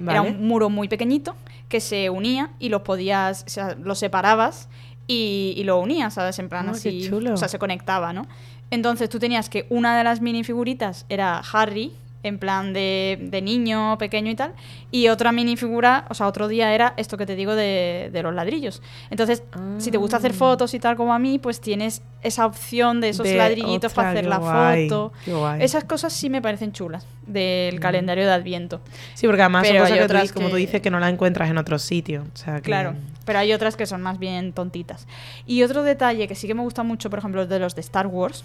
Era 0.00 0.20
Vale. 0.20 0.30
un 0.32 0.46
muro 0.46 0.68
muy 0.68 0.88
pequeñito 0.88 1.34
que 1.68 1.80
se 1.80 2.10
unía 2.10 2.50
y 2.58 2.68
los 2.68 2.82
podías, 2.82 3.44
o 3.46 3.48
sea, 3.48 3.74
los 3.82 3.98
separabas 3.98 4.68
y, 5.08 5.54
y 5.56 5.64
lo 5.64 5.78
unías, 5.78 6.14
¿sabes? 6.14 6.38
En 6.38 6.48
plan 6.48 6.66
qué 6.66 6.70
así, 6.72 7.08
chulo. 7.08 7.32
o 7.32 7.36
sea, 7.38 7.48
se 7.48 7.58
conectaba, 7.58 8.12
¿no? 8.12 8.26
Entonces 8.70 9.08
tú 9.08 9.18
tenías 9.18 9.48
que 9.48 9.66
una 9.70 9.96
de 9.96 10.04
las 10.04 10.20
minifiguritas 10.20 11.06
era 11.08 11.40
Harry, 11.52 11.92
en 12.22 12.38
plan 12.40 12.72
de, 12.72 13.18
de 13.30 13.40
niño 13.40 13.98
pequeño 13.98 14.32
y 14.32 14.34
tal, 14.34 14.52
y 14.90 15.06
otra 15.06 15.30
minifigura, 15.30 16.06
o 16.08 16.14
sea, 16.14 16.26
otro 16.26 16.48
día 16.48 16.74
era 16.74 16.92
esto 16.96 17.16
que 17.16 17.24
te 17.24 17.36
digo 17.36 17.54
de, 17.54 18.10
de 18.12 18.22
los 18.24 18.34
ladrillos. 18.34 18.82
Entonces, 19.10 19.44
si 19.78 19.92
te 19.92 19.96
gusta 19.98 20.16
hacer 20.16 20.32
Ah. 20.32 20.38
fotos 20.38 20.74
y 20.74 20.80
tal 20.80 20.96
como 20.96 21.14
a 21.14 21.20
mí, 21.20 21.38
pues 21.38 21.60
tienes 21.60 22.02
esa 22.22 22.44
opción 22.44 23.00
de 23.00 23.10
esos 23.10 23.28
De- 23.28 23.36
ladrillitos 23.36 23.92
para 23.92 24.10
hacer 24.10 24.26
la 24.26 24.38
guay, 24.38 24.88
foto. 24.88 25.12
Esas 25.60 25.84
cosas 25.84 26.12
sí 26.12 26.28
me 26.28 26.42
parecen 26.42 26.72
chulas 26.72 27.06
del 27.28 27.78
calendario 27.78 28.24
de 28.26 28.32
Adviento. 28.32 28.80
Sí, 29.14 29.28
porque 29.28 29.42
además 29.42 29.62
Pero 29.68 29.74
son 29.74 29.82
cosas 29.84 29.92
hay 29.92 29.98
que 29.98 30.00
tú 30.08 30.12
otras 30.16 30.32
como 30.32 30.48
tú 30.48 30.56
dices 30.56 30.80
que 30.80 30.90
no 30.90 30.98
las 30.98 31.12
encuentras 31.12 31.48
en 31.48 31.58
otros 31.58 31.82
sitios. 31.82 32.26
O 32.34 32.36
sea, 32.36 32.56
que- 32.56 32.62
Claro, 32.62 32.94
pero 33.26 33.40
hay 33.40 33.52
otras 33.52 33.76
que 33.76 33.84
son 33.84 34.00
más 34.00 34.18
bien 34.18 34.54
tontitas. 34.54 35.06
Y 35.44 35.62
otro 35.62 35.82
detalle 35.82 36.26
que 36.26 36.34
sí 36.34 36.46
que 36.46 36.54
me 36.54 36.62
gusta 36.62 36.82
mucho, 36.82 37.10
por 37.10 37.18
ejemplo, 37.18 37.46
de 37.46 37.58
los 37.58 37.74
de 37.74 37.82
Star 37.82 38.06
Wars, 38.06 38.44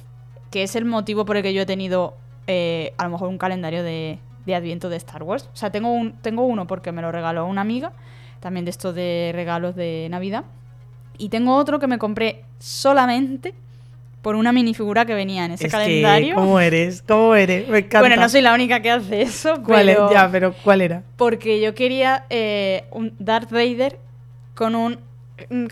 que 0.50 0.63
es 0.63 0.75
el 0.75 0.83
motivo 0.83 1.23
por 1.23 1.38
el 1.38 1.43
que 1.43 1.53
yo 1.53 1.61
he 1.61 1.65
tenido 1.65 2.15
eh, 2.47 2.93
a 2.97 3.05
lo 3.05 3.11
mejor 3.11 3.29
un 3.29 3.38
calendario 3.38 3.83
de, 3.83 4.19
de 4.45 4.55
Adviento 4.55 4.89
de 4.89 4.97
Star 4.97 5.23
Wars. 5.23 5.50
O 5.53 5.55
sea, 5.55 5.71
tengo, 5.71 5.93
un, 5.93 6.13
tengo 6.21 6.43
uno 6.43 6.67
porque 6.67 6.91
me 6.91 7.01
lo 7.01 7.11
regaló 7.11 7.45
una 7.45 7.61
amiga, 7.61 7.93
también 8.41 8.65
de 8.65 8.71
estos 8.71 8.93
de 8.95 9.31
regalos 9.33 9.75
de 9.75 10.07
Navidad. 10.09 10.43
Y 11.17 11.29
tengo 11.29 11.55
otro 11.55 11.79
que 11.79 11.88
me 11.88 12.00
compré 12.00 12.43
solamente 12.59 13.53
por 14.23 14.35
una 14.35 14.51
minifigura 14.51 15.05
que 15.05 15.13
venía 15.13 15.45
en 15.45 15.51
ese 15.51 15.67
Es 15.67 15.71
calendario. 15.71 16.29
que, 16.29 16.35
¿cómo 16.35 16.59
eres? 16.59 17.01
¿Cómo 17.07 17.35
eres? 17.35 17.67
Me 17.69 17.79
encanta. 17.79 18.00
Bueno, 18.01 18.15
no 18.17 18.29
soy 18.29 18.41
la 18.41 18.53
única 18.53 18.81
que 18.81 18.91
hace 18.91 19.21
eso, 19.21 19.61
¿Cuál 19.63 19.85
pero... 19.88 20.07
es? 20.07 20.13
Ya, 20.13 20.29
pero 20.31 20.53
¿cuál 20.63 20.81
era? 20.81 21.03
Porque 21.17 21.61
yo 21.61 21.73
quería 21.75 22.25
eh, 22.29 22.85
un 22.91 23.13
Darth 23.19 23.51
Vader 23.51 24.00
con 24.55 24.75
un, 24.75 25.00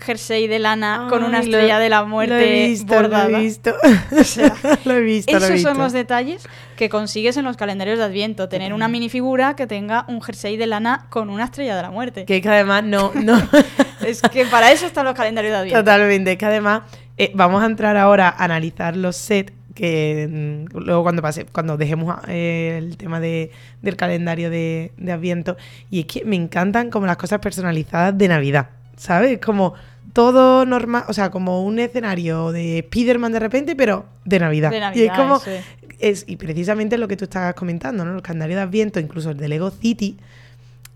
jersey 0.00 0.48
de 0.48 0.58
lana 0.58 1.06
con 1.08 1.22
una 1.22 1.38
lo- 1.38 1.44
estrella 1.44 1.78
de 1.78 1.88
la 1.88 2.02
muerte 2.04 2.34
Lo 2.34 2.40
he 2.40 2.68
visto, 2.68 2.92
bordada. 2.92 3.28
lo 3.28 3.38
he 3.38 3.40
visto. 3.42 3.72
O 4.20 4.24
sea, 4.24 4.52
lo 4.84 4.94
he 4.94 5.00
visto, 5.00 5.30
lo 5.32 5.38
he 5.38 5.42
Esos 5.42 5.52
visto. 5.54 5.68
son 5.68 5.78
los 5.78 5.92
detalles 5.92 6.48
que 6.76 6.88
consigues 6.88 7.36
en 7.36 7.44
los 7.44 7.56
calendarios 7.56 7.98
de 7.98 8.04
Adviento. 8.04 8.48
Tener 8.48 8.72
una 8.72 8.88
minifigura 8.88 9.54
que 9.54 9.66
tenga 9.68 10.04
un 10.08 10.22
jersey 10.22 10.56
de 10.56 10.66
lana 10.66 11.06
con 11.08 11.30
una 11.30 11.44
estrella 11.44 11.76
de 11.76 11.82
la 11.82 11.90
muerte. 11.90 12.24
Que 12.24 12.40
que 12.42 12.48
además 12.48 12.82
no, 12.84 13.12
no, 13.14 13.40
Es 14.04 14.22
que 14.22 14.44
para 14.46 14.72
eso 14.72 14.86
están 14.86 15.04
los 15.04 15.14
calendarios 15.14 15.52
de 15.52 15.58
Adviento. 15.58 15.80
totalmente, 15.80 16.32
es 16.32 16.38
que 16.38 16.46
además 16.46 16.82
eh, 17.16 17.30
vamos 17.34 17.62
a 17.62 17.66
entrar 17.66 17.96
ahora 17.96 18.28
a 18.28 18.42
analizar 18.44 18.96
los 18.96 19.14
sets 19.14 19.52
que 19.80 20.28
mm, 20.30 20.76
luego 20.78 21.02
cuando 21.02 21.22
pase, 21.22 21.46
cuando 21.46 21.78
dejemos 21.78 22.14
eh, 22.28 22.76
el 22.76 22.98
tema 22.98 23.18
de, 23.18 23.50
del 23.80 23.96
calendario 23.96 24.50
de, 24.50 24.92
de 24.98 25.12
Adviento, 25.12 25.56
y 25.90 26.00
es 26.00 26.06
que 26.06 26.24
me 26.24 26.36
encantan 26.36 26.90
como 26.90 27.06
las 27.06 27.16
cosas 27.16 27.38
personalizadas 27.38 28.16
de 28.16 28.28
Navidad, 28.28 28.68
¿sabes? 28.96 29.38
Como 29.38 29.72
todo 30.12 30.66
normal, 30.66 31.04
o 31.08 31.14
sea, 31.14 31.30
como 31.30 31.64
un 31.64 31.78
escenario 31.78 32.52
de 32.52 32.84
Spiderman 32.86 33.32
de 33.32 33.38
repente, 33.38 33.74
pero 33.74 34.04
de 34.26 34.38
Navidad. 34.38 34.70
De 34.70 34.76
y 34.76 34.80
es 34.80 34.82
Navidad, 34.82 35.16
como, 35.16 35.40
es, 35.98 36.24
y 36.28 36.36
precisamente 36.36 36.98
lo 36.98 37.08
que 37.08 37.16
tú 37.16 37.24
estabas 37.24 37.54
comentando, 37.54 38.04
¿no? 38.04 38.12
Los 38.12 38.22
calendarios 38.22 38.58
de 38.58 38.62
Adviento, 38.62 39.00
incluso 39.00 39.30
el 39.30 39.38
de 39.38 39.48
Lego 39.48 39.70
City, 39.70 40.18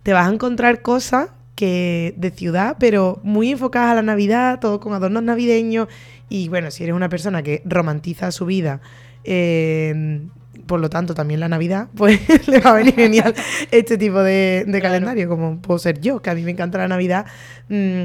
te 0.03 0.12
vas 0.12 0.29
a 0.29 0.31
encontrar 0.31 0.83
cosas 0.83 1.31
que 1.54 2.14
de 2.16 2.30
ciudad, 2.30 2.76
pero 2.80 3.20
muy 3.23 3.50
enfocadas 3.52 3.92
a 3.92 3.94
la 3.96 4.02
Navidad, 4.02 4.58
todo 4.61 4.80
con 4.80 4.92
adornos 4.92 5.23
navideños. 5.23 5.88
Y 6.28 6.49
bueno, 6.49 6.70
si 6.70 6.82
eres 6.84 6.94
una 6.96 7.08
persona 7.08 7.42
que 7.42 7.62
romantiza 7.64 8.30
su 8.32 8.46
vida, 8.46 8.80
eh, 9.25 10.26
por 10.66 10.80
lo 10.80 10.88
tanto 10.90 11.14
también 11.14 11.40
la 11.40 11.49
Navidad, 11.49 11.88
pues 11.96 12.20
le 12.49 12.61
va 12.61 12.70
a 12.70 12.75
venir 12.75 12.94
genial 12.94 13.34
este 13.70 13.99
tipo 13.99 14.20
de, 14.23 14.64
de 14.66 14.80
Claro. 14.80 14.82
calendario, 14.82 15.28
como 15.28 15.61
puedo 15.61 15.78
ser 15.78 16.00
yo, 16.00 16.20
que 16.23 16.30
a 16.30 16.34
mí 16.34 16.42
me 16.42 16.50
encanta 16.52 16.78
la 16.78 16.88
Navidad. 16.88 17.26
mm, 17.68 18.04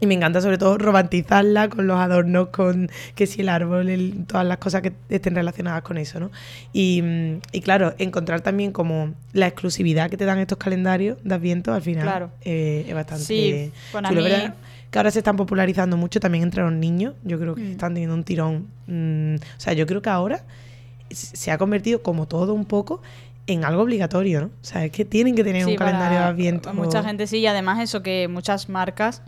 y 0.00 0.06
me 0.06 0.14
encanta 0.14 0.40
sobre 0.40 0.58
todo 0.58 0.78
romantizarla 0.78 1.68
con 1.68 1.86
los 1.86 1.98
adornos, 1.98 2.48
con 2.48 2.88
que 3.16 3.26
si 3.26 3.40
el 3.40 3.48
árbol, 3.48 3.88
el- 3.88 4.24
todas 4.26 4.46
las 4.46 4.58
cosas 4.58 4.80
que 4.82 4.92
estén 5.08 5.34
relacionadas 5.34 5.82
con 5.82 5.98
eso, 5.98 6.20
¿no? 6.20 6.30
Y, 6.72 7.02
mm, 7.02 7.40
y 7.52 7.60
claro, 7.62 7.94
encontrar 7.98 8.40
también 8.40 8.70
como 8.72 9.14
la 9.32 9.46
exclusividad 9.48 10.08
que 10.08 10.16
te 10.16 10.24
dan 10.24 10.38
estos 10.38 10.58
calendarios 10.58 11.18
de 11.24 11.34
Adviento 11.34 11.74
al 11.74 11.82
final 11.82 12.04
Claro. 12.04 12.30
eh, 12.44 12.84
es 12.88 12.94
bastante 12.94 13.24
Sí, 13.24 13.72
bueno, 13.92 14.08
a 14.08 14.10
chulo, 14.10 14.22
mí- 14.22 14.30
¿verdad? 14.30 14.54
Que 14.90 14.98
ahora 14.98 15.10
se 15.10 15.18
están 15.18 15.36
popularizando 15.36 15.96
mucho 15.96 16.18
también 16.20 16.44
entre 16.44 16.62
los 16.62 16.72
niños. 16.72 17.14
Yo 17.24 17.38
creo 17.38 17.54
que 17.54 17.62
Mm. 17.62 17.70
están 17.72 17.92
teniendo 17.94 18.14
un 18.14 18.24
tirón. 18.24 18.68
mm, 18.86 19.34
o 19.34 19.60
sea, 19.60 19.74
yo 19.74 19.86
creo 19.86 20.00
que 20.00 20.08
ahora 20.08 20.44
se 21.10 21.50
ha 21.50 21.58
convertido 21.58 22.02
como 22.02 22.26
todo 22.26 22.54
un 22.54 22.64
poco 22.64 23.02
en 23.46 23.64
algo 23.64 23.82
obligatorio, 23.82 24.40
¿no? 24.42 24.46
O 24.46 24.50
sea, 24.64 24.84
es 24.84 24.92
que 24.92 25.04
tienen 25.04 25.34
que 25.34 25.42
tener 25.44 25.64
Sí, 25.64 25.70
un 25.70 25.76
calendario 25.76 26.18
de 26.18 26.24
Adviento. 26.24 26.72
Mucha 26.74 27.02
gente 27.02 27.26
sí, 27.26 27.38
y 27.38 27.46
además 27.46 27.80
eso 27.80 28.02
que 28.02 28.28
muchas 28.28 28.68
marcas, 28.68 29.22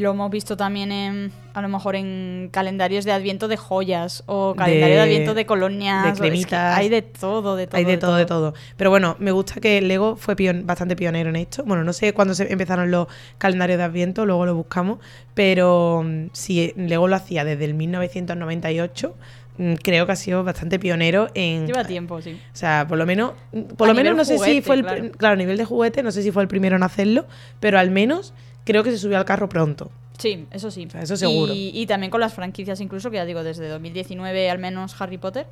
lo 0.00 0.10
hemos 0.10 0.30
visto 0.30 0.56
también 0.56 0.90
en, 0.92 1.32
a 1.54 1.62
lo 1.62 1.68
mejor 1.68 1.96
en 1.96 2.48
calendarios 2.52 3.04
de 3.04 3.12
adviento 3.12 3.48
de 3.48 3.56
joyas 3.56 4.22
o 4.26 4.54
calendario 4.56 4.96
de, 4.96 5.00
De- 5.02 5.06
adviento 5.06 5.34
de 5.34 5.46
colonias. 5.46 6.02
de 6.04 6.08
o- 6.08 6.12
es 6.12 6.18
que 6.20 6.28
cremitas. 6.28 6.76
hay 6.78 6.88
de 6.88 7.02
todo, 7.02 7.56
de 7.56 7.66
todo. 7.66 7.76
Hay 7.78 7.84
de 7.84 7.96
todo, 7.96 8.16
de 8.16 8.26
todo. 8.26 8.54
Pero 8.76 8.90
bueno, 8.90 9.16
me 9.18 9.30
gusta 9.32 9.60
que 9.60 9.80
Lego 9.80 10.16
fue 10.16 10.36
pion- 10.36 10.64
bastante 10.66 10.96
pionero 10.96 11.30
en 11.30 11.36
esto. 11.36 11.62
Bueno, 11.64 11.84
no 11.84 11.92
sé 11.92 12.12
cuándo 12.12 12.34
se 12.34 12.52
empezaron 12.52 12.90
los 12.90 13.06
calendarios 13.38 13.78
de 13.78 13.84
Adviento, 13.84 14.26
luego 14.26 14.46
lo 14.46 14.54
buscamos. 14.54 14.98
Pero 15.34 16.02
mm, 16.04 16.26
si 16.32 16.72
Lego 16.76 17.08
lo 17.08 17.16
hacía 17.16 17.44
desde 17.44 17.64
el 17.64 17.74
1998, 17.74 19.14
mm, 19.58 19.74
creo 19.74 20.06
que 20.06 20.12
ha 20.12 20.16
sido 20.16 20.44
bastante 20.44 20.78
pionero 20.78 21.28
en... 21.34 21.66
Lleva 21.66 21.84
tiempo, 21.84 22.20
sí. 22.20 22.32
O 22.52 22.56
sea, 22.56 22.86
por 22.88 22.98
lo 22.98 23.06
menos, 23.06 23.32
por 23.76 23.88
A 23.88 23.92
lo 23.92 23.94
menos 23.96 24.16
no 24.16 24.24
sé 24.24 24.38
si 24.38 24.60
fue 24.60 24.76
el 24.76 24.82
claro. 24.84 25.10
claro. 25.12 25.34
a 25.34 25.36
nivel 25.36 25.56
de 25.56 25.64
juguete, 25.64 26.02
no 26.02 26.10
sé 26.10 26.22
si 26.22 26.30
fue 26.32 26.42
el 26.42 26.48
primero 26.48 26.76
en 26.76 26.82
hacerlo, 26.82 27.26
pero 27.60 27.78
al 27.78 27.90
menos 27.90 28.34
creo 28.64 28.82
que 28.82 28.90
se 28.90 28.98
subió 28.98 29.18
al 29.18 29.24
carro 29.24 29.48
pronto. 29.48 29.90
Sí, 30.18 30.46
eso 30.52 30.70
sí. 30.70 30.86
O 30.86 30.90
sea, 30.90 31.02
eso 31.02 31.16
seguro. 31.16 31.52
Y, 31.52 31.70
y 31.74 31.86
también 31.86 32.10
con 32.10 32.20
las 32.20 32.34
franquicias 32.34 32.80
incluso, 32.80 33.10
que 33.10 33.16
ya 33.16 33.24
digo, 33.24 33.42
desde 33.42 33.68
2019 33.68 34.50
al 34.50 34.58
menos 34.58 35.00
Harry 35.00 35.18
Potter. 35.18 35.46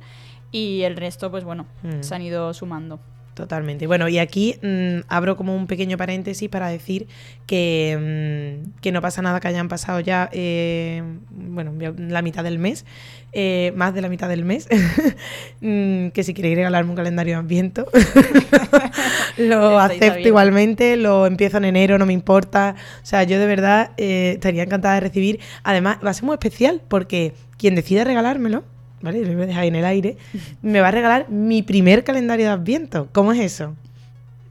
Y 0.51 0.83
el 0.83 0.95
resto, 0.95 1.31
pues 1.31 1.43
bueno, 1.43 1.65
Mm. 1.81 2.01
se 2.03 2.13
han 2.15 2.21
ido 2.21 2.53
sumando. 2.53 2.99
Totalmente. 3.33 3.87
Bueno, 3.87 4.07
y 4.09 4.19
aquí 4.19 4.57
mm, 4.61 5.05
abro 5.07 5.35
como 5.35 5.55
un 5.55 5.65
pequeño 5.65 5.97
paréntesis 5.97 6.49
para 6.49 6.67
decir 6.67 7.07
que, 7.47 8.59
mm, 8.61 8.79
que 8.79 8.91
no 8.91 9.01
pasa 9.01 9.21
nada 9.21 9.39
que 9.39 9.47
hayan 9.47 9.69
pasado 9.69 9.99
ya, 9.99 10.29
eh, 10.31 11.01
bueno, 11.31 11.73
la 11.97 12.21
mitad 12.21 12.43
del 12.43 12.59
mes, 12.59 12.85
eh, 13.31 13.73
más 13.75 13.95
de 13.95 14.01
la 14.01 14.09
mitad 14.09 14.29
del 14.29 14.45
mes, 14.45 14.67
Mm, 15.61 16.09
que 16.09 16.23
si 16.23 16.33
queréis 16.33 16.57
regalarme 16.57 16.89
un 16.89 16.95
calendario 16.97 17.35
de 17.35 17.39
Adviento, 17.39 17.87
lo 19.37 19.79
acepto 19.79 20.27
igualmente, 20.27 20.97
lo 20.97 21.25
empiezo 21.25 21.57
en 21.57 21.63
enero, 21.65 21.97
no 21.97 22.05
me 22.05 22.11
importa. 22.11 22.75
O 23.01 23.05
sea, 23.05 23.23
yo 23.23 23.39
de 23.39 23.45
verdad 23.45 23.91
eh, 23.95 24.33
estaría 24.33 24.63
encantada 24.63 24.95
de 24.95 24.99
recibir. 24.99 25.39
Además, 25.63 25.99
va 26.05 26.09
a 26.09 26.13
ser 26.13 26.25
muy 26.25 26.33
especial 26.33 26.81
porque 26.87 27.33
quien 27.57 27.75
decida 27.75 28.03
regalármelo, 28.03 28.65
¿vale? 29.03 29.23
Lo 29.23 29.33
voy 29.33 29.43
a 29.43 29.45
dejar 29.45 29.61
ahí 29.61 29.67
en 29.67 29.75
el 29.75 29.85
aire, 29.85 30.17
me 30.63 30.79
va 30.81 30.87
a 30.87 30.91
regalar 30.91 31.29
mi 31.29 31.61
primer 31.61 32.03
calendario 32.03 32.47
de 32.47 32.51
Adviento. 32.53 33.07
¿Cómo 33.11 33.31
es 33.33 33.39
eso? 33.39 33.75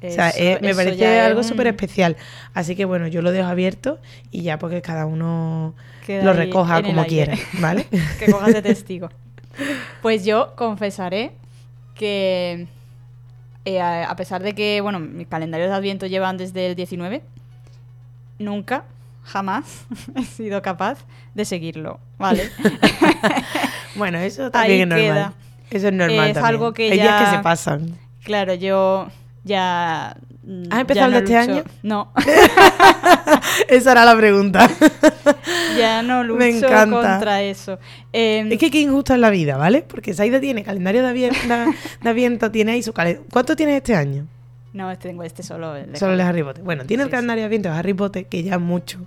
O 0.04 0.10
sea, 0.10 0.30
eh, 0.30 0.58
me 0.60 0.74
parece 0.74 1.20
algo 1.20 1.40
un- 1.40 1.44
súper 1.44 1.66
especial. 1.68 2.16
Así 2.54 2.74
que 2.76 2.84
bueno, 2.84 3.06
yo 3.08 3.22
lo 3.22 3.30
dejo 3.32 3.48
abierto 3.48 3.98
y 4.30 4.42
ya 4.42 4.58
porque 4.58 4.82
cada 4.82 5.06
uno 5.06 5.74
Queda 6.06 6.24
lo 6.24 6.32
recoja 6.32 6.82
como 6.82 7.04
quiera, 7.06 7.36
¿vale? 7.60 7.86
que 8.18 8.30
cojas 8.30 8.52
de 8.54 8.62
testigo. 8.62 9.08
Pues 10.02 10.24
yo 10.24 10.54
confesaré 10.56 11.32
que 11.94 12.66
eh, 13.64 13.80
a 13.80 14.10
a 14.10 14.16
pesar 14.16 14.42
de 14.42 14.54
que, 14.54 14.80
bueno, 14.80 14.98
mis 14.98 15.28
calendarios 15.28 15.70
de 15.70 15.76
Adviento 15.76 16.06
llevan 16.06 16.36
desde 16.36 16.66
el 16.66 16.74
19, 16.74 17.22
nunca, 18.40 18.84
jamás 19.22 19.84
he 20.16 20.24
sido 20.24 20.62
capaz 20.62 20.98
de 21.34 21.44
seguirlo, 21.44 22.00
¿vale? 22.18 22.50
bueno, 23.96 24.18
eso 24.18 24.50
también 24.50 24.92
Ahí 24.92 25.02
es 25.02 25.08
normal. 25.08 25.32
queda. 25.32 25.32
Eso 25.70 25.86
es 25.88 25.92
normal 25.94 26.28
Es 26.28 26.34
también. 26.34 26.44
algo 26.44 26.72
que 26.72 26.84
Hay 26.90 26.92
días 26.98 27.20
ya- 27.20 27.30
que 27.30 27.36
se 27.36 27.42
pasan. 27.42 27.98
Claro, 28.24 28.54
yo 28.54 29.08
ya 29.44 30.16
¿Has 30.70 30.80
empezado 30.80 31.12
este 31.16 31.32
lucho- 31.32 31.38
año? 31.52 31.64
No, 31.82 32.12
Esa 33.68 33.92
era 33.92 34.04
la 34.04 34.16
pregunta. 34.16 34.68
ya 35.78 36.02
no 36.02 36.22
lucho 36.24 36.38
Me 36.38 36.48
encanta. 36.50 37.00
contra 37.12 37.42
eso. 37.42 37.78
Eh, 38.12 38.46
es 38.50 38.58
que 38.58 38.70
qué 38.70 38.80
injusto 38.80 39.14
es 39.14 39.20
la 39.20 39.30
vida, 39.30 39.56
¿vale? 39.56 39.82
Porque 39.82 40.14
Saida 40.14 40.40
tiene 40.40 40.62
calendario 40.64 41.02
de, 41.06 41.12
de- 41.12 41.74
Adviento, 42.08 42.50
tiene 42.50 42.72
ahí 42.72 42.82
su 42.82 42.92
calendario. 42.92 43.26
¿Cuánto 43.32 43.54
tienes 43.56 43.76
este 43.76 43.94
año? 43.94 44.26
No, 44.72 44.90
este 44.90 45.08
tengo 45.08 45.22
este 45.22 45.42
solo. 45.42 45.76
el 45.76 45.92
de 45.92 45.98
Solo 45.98 46.12
el 46.12 46.18
de 46.18 46.24
Harry. 46.24 46.42
Potter. 46.42 46.64
Bueno, 46.64 46.84
tiene 46.84 47.02
el 47.02 47.10
calendario 47.10 47.42
de 47.42 47.46
Adviento 47.46 47.68
de 47.70 47.76
Harry 47.76 47.94
Potter, 47.94 48.26
que 48.26 48.42
ya 48.42 48.58
mucho. 48.58 48.98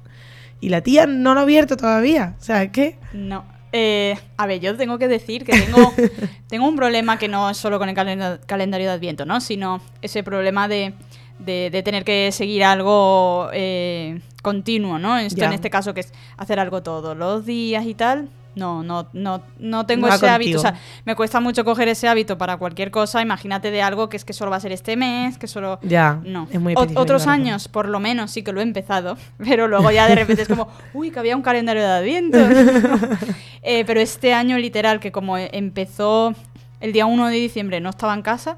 Y 0.61 0.69
la 0.69 0.81
tía 0.81 1.05
no 1.07 1.33
lo 1.33 1.39
ha 1.39 1.43
abierto 1.43 1.75
todavía. 1.77 2.35
O 2.39 2.43
sea, 2.43 2.71
que... 2.71 2.97
No. 3.13 3.45
Eh, 3.71 4.15
a 4.37 4.45
ver, 4.47 4.61
yo 4.61 4.77
tengo 4.77 4.97
que 4.97 5.07
decir 5.09 5.43
que 5.43 5.51
tengo, 5.51 5.93
tengo 6.47 6.67
un 6.67 6.75
problema 6.77 7.17
que 7.19 7.27
no 7.27 7.49
es 7.49 7.57
solo 7.57 7.77
con 7.79 7.89
el 7.89 7.95
calenda- 7.95 8.39
calendario 8.45 8.87
de 8.87 8.93
Adviento, 8.93 9.25
¿no? 9.25 9.41
Sino 9.41 9.81
ese 10.01 10.23
problema 10.23 10.67
de, 10.69 10.93
de- 11.39 11.69
de 11.71 11.83
tener 11.83 12.05
que 12.05 12.31
seguir 12.31 12.63
algo 12.63 13.49
eh, 13.51 14.21
continuo, 14.41 14.97
¿no? 14.97 15.17
Esto 15.17 15.43
en 15.43 15.51
este 15.51 15.69
caso 15.69 15.93
que 15.93 15.99
es 16.01 16.13
hacer 16.37 16.59
algo 16.59 16.83
todos 16.83 17.17
los 17.17 17.45
días 17.45 17.85
y 17.85 17.95
tal. 17.95 18.29
No, 18.55 18.83
no, 18.83 19.07
no, 19.13 19.41
no 19.59 19.85
tengo 19.85 20.07
No 20.07 20.13
ese 20.13 20.29
hábito. 20.29 20.57
O 20.57 20.61
sea, 20.61 20.75
me 21.05 21.15
cuesta 21.15 21.39
mucho 21.39 21.65
coger 21.65 21.87
ese 21.89 22.07
hábito 22.07 22.37
para 22.37 22.57
cualquier 22.57 22.89
cosa. 22.89 23.21
Imagínate 23.21 23.69
de 23.71 23.81
algo 23.81 24.07
que 24.09 24.17
es 24.17 24.25
que 24.25 24.33
solo 24.33 24.49
va 24.51 24.57
a 24.57 24.59
ser 24.61 24.71
este 24.71 24.95
mes, 24.95 25.37
que 25.37 25.47
solo. 25.47 25.79
Ya, 25.83 26.19
No. 26.23 26.47
es 26.51 26.59
muy 26.59 26.73
específico, 26.73 27.01
Otros 27.01 27.23
claro. 27.23 27.41
años, 27.41 27.67
por 27.67 27.87
lo 27.89 27.99
menos, 27.99 28.31
sí 28.31 28.43
que 28.43 28.51
lo 28.53 28.61
he 28.61 28.63
empezado. 28.63 29.17
Pero 29.37 29.67
luego 29.67 29.91
ya 29.91 30.07
de 30.07 30.15
repente 30.15 30.41
es 30.43 30.47
como, 30.47 30.69
uy, 30.93 31.11
que 31.11 31.19
había 31.19 31.35
un 31.35 31.41
calendario 31.41 31.83
de 31.83 31.89
Adviento. 31.89 32.37
Eh, 33.67 33.83
pero 33.85 33.99
este 33.99 34.31
año, 34.31 34.59
literal, 34.59 34.99
que 34.99 35.11
como 35.11 35.37
empezó 35.39 36.35
el 36.81 36.93
día 36.93 37.07
1 37.07 37.27
de 37.27 37.33
diciembre, 37.35 37.79
no 37.79 37.89
estaba 37.89 38.13
en 38.13 38.21
casa. 38.21 38.57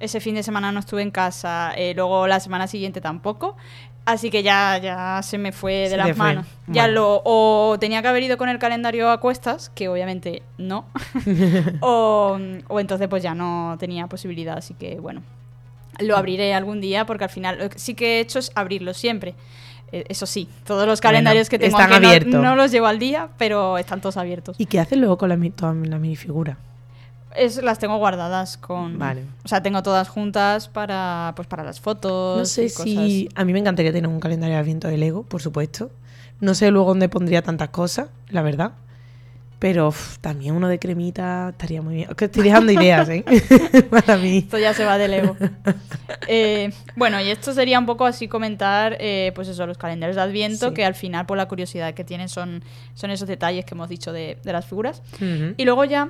Ese 0.00 0.18
fin 0.18 0.34
de 0.34 0.42
semana 0.42 0.72
no 0.72 0.80
estuve 0.80 1.02
en 1.02 1.12
casa. 1.12 1.72
eh, 1.76 1.92
luego 1.94 2.26
la 2.26 2.40
semana 2.40 2.66
siguiente 2.66 3.00
tampoco. 3.00 3.56
Así 4.10 4.30
que 4.30 4.42
ya, 4.42 4.78
ya 4.78 5.20
se 5.22 5.36
me 5.38 5.52
fue 5.52 5.72
de 5.74 5.88
Se 5.90 5.96
las 5.98 6.06
fue. 6.08 6.16
manos. 6.16 6.46
Ya 6.66 6.84
Bueno. 6.84 6.94
lo. 6.94 7.22
O 7.24 7.76
tenía 7.78 8.00
que 8.02 8.08
haber 8.08 8.22
ido 8.22 8.38
con 8.38 8.48
el 8.48 8.58
calendario 8.58 9.10
a 9.10 9.20
cuestas, 9.20 9.70
que 9.74 9.88
obviamente 9.88 10.42
no. 10.56 10.86
o, 11.80 12.38
o 12.68 12.80
entonces 12.80 13.08
pues 13.08 13.22
ya 13.22 13.34
no 13.34 13.76
tenía 13.78 14.06
posibilidad. 14.06 14.58
Así 14.58 14.74
que 14.74 14.96
bueno. 14.96 15.22
Lo 16.00 16.16
abriré 16.16 16.54
algún 16.54 16.80
día 16.80 17.06
porque 17.06 17.24
al 17.24 17.30
final 17.30 17.58
lo 17.58 17.68
que 17.70 17.78
sí 17.78 17.94
que 17.94 18.16
he 18.16 18.20
hecho 18.20 18.38
es 18.38 18.52
abrirlo 18.54 18.94
siempre. 18.94 19.34
Eh, 19.90 20.04
Eso 20.08 20.26
sí, 20.26 20.48
todos 20.64 20.86
los 20.86 21.00
calendarios 21.00 21.48
que 21.48 21.58
tengo 21.58 21.76
están 21.78 22.30
no- 22.30 22.54
los 22.54 22.70
llevo 22.70 22.86
al 22.86 22.98
día, 23.00 23.28
pero 23.36 23.78
están 23.78 24.00
todos 24.00 24.16
abiertos. 24.16 24.54
¿Y 24.60 24.66
qué 24.66 24.78
haces 24.80 24.96
luego 24.98 25.18
con 25.18 25.28
las 25.28 25.38
mi- 25.38 25.50
todas 25.50 25.74
las 25.76 25.98
minifiguras? 26.00 26.56
Es, 27.36 27.62
las 27.62 27.78
tengo 27.78 27.96
guardadas 27.98 28.56
con. 28.56 28.98
Vale. 28.98 29.24
O 29.44 29.48
sea, 29.48 29.62
tengo 29.62 29.82
todas 29.82 30.08
juntas 30.08 30.68
para, 30.68 31.32
pues, 31.36 31.46
para 31.48 31.62
las 31.64 31.80
fotos. 31.80 32.38
No 32.38 32.44
sé 32.46 32.64
y 32.66 32.70
cosas. 32.70 32.84
si... 32.84 33.28
A 33.34 33.44
mí 33.44 33.52
me 33.52 33.58
encantaría 33.58 33.92
tener 33.92 34.08
un 34.08 34.20
calendario 34.20 34.54
de 34.56 34.60
Adviento 34.60 34.88
de 34.88 34.96
Lego, 34.96 35.22
por 35.22 35.42
supuesto. 35.42 35.90
No 36.40 36.54
sé 36.54 36.70
luego 36.70 36.88
dónde 36.88 37.08
pondría 37.08 37.42
tantas 37.42 37.68
cosas, 37.70 38.08
la 38.30 38.42
verdad. 38.42 38.72
Pero 39.58 39.88
uf, 39.88 40.18
también 40.18 40.54
uno 40.54 40.68
de 40.68 40.78
cremita 40.78 41.48
estaría 41.48 41.82
muy 41.82 41.96
bien. 41.96 42.08
Es 42.10 42.14
que 42.16 42.26
estoy 42.26 42.44
dejando 42.44 42.70
ideas, 42.70 43.08
¿eh? 43.08 43.24
Para 43.90 44.16
mí. 44.16 44.38
Esto 44.38 44.56
ya 44.56 44.72
se 44.72 44.84
va 44.84 44.98
de 44.98 45.08
Lego. 45.08 45.36
Eh, 46.28 46.72
bueno, 46.94 47.20
y 47.20 47.28
esto 47.30 47.52
sería 47.52 47.78
un 47.80 47.86
poco 47.86 48.04
así 48.06 48.28
comentar, 48.28 48.96
eh, 49.00 49.32
pues 49.34 49.48
eso, 49.48 49.66
los 49.66 49.76
calendarios 49.76 50.14
de 50.14 50.22
Adviento, 50.22 50.68
Sí. 50.68 50.74
que 50.74 50.84
al 50.84 50.94
final, 50.94 51.26
por 51.26 51.36
la 51.36 51.48
curiosidad 51.48 51.92
que 51.94 52.04
tienen, 52.04 52.28
son, 52.28 52.62
son 52.94 53.10
esos 53.10 53.26
detalles 53.26 53.64
que 53.64 53.74
hemos 53.74 53.88
dicho 53.88 54.12
de, 54.12 54.38
de 54.44 54.52
las 54.52 54.64
figuras. 54.64 55.02
Y 55.56 55.64
luego 55.64 55.84
ya, 55.84 56.08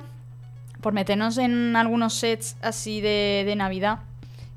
por 0.81 0.93
meternos 0.93 1.37
en 1.37 1.75
algunos 1.75 2.13
sets 2.13 2.55
así 2.61 3.01
de, 3.01 3.43
de 3.45 3.55
Navidad, 3.55 3.99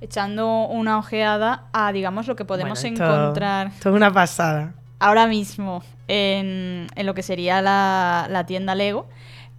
echando 0.00 0.66
una 0.66 0.98
ojeada 0.98 1.64
a, 1.72 1.92
digamos, 1.92 2.26
lo 2.26 2.36
que 2.36 2.44
podemos 2.44 2.80
Bueno, 2.80 2.94
esto- 2.94 3.04
encontrar 3.16 3.66
Esto 3.68 3.88
es 3.90 3.94
una 3.94 4.12
pasada. 4.12 4.74
ahora 4.98 5.26
mismo 5.26 5.82
en, 6.08 6.86
en 6.94 7.06
lo 7.06 7.14
que 7.14 7.22
sería 7.22 7.62
la, 7.62 8.26
la 8.30 8.46
tienda 8.46 8.74
Lego, 8.74 9.08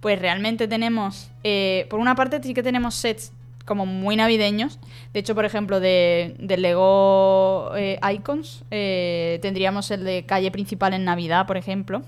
pues 0.00 0.18
realmente 0.18 0.68
tenemos, 0.68 1.30
eh, 1.44 1.86
por 1.90 1.98
una 2.00 2.14
parte 2.14 2.42
sí 2.42 2.52
que 2.54 2.62
tenemos 2.62 2.94
sets 2.94 3.32
como 3.64 3.86
muy 3.86 4.16
navideños. 4.16 4.78
De 5.14 5.20
hecho, 5.20 5.34
por 5.34 5.46
ejemplo, 5.46 5.80
de, 5.80 6.36
de 6.38 6.56
Lego 6.58 7.70
eh, 7.76 7.98
Icons, 8.12 8.62
eh, 8.70 9.38
tendríamos 9.40 9.90
el 9.90 10.04
de 10.04 10.26
calle 10.26 10.50
principal 10.50 10.92
en 10.92 11.04
Navidad, 11.04 11.46
por 11.46 11.56
ejemplo. 11.56 12.02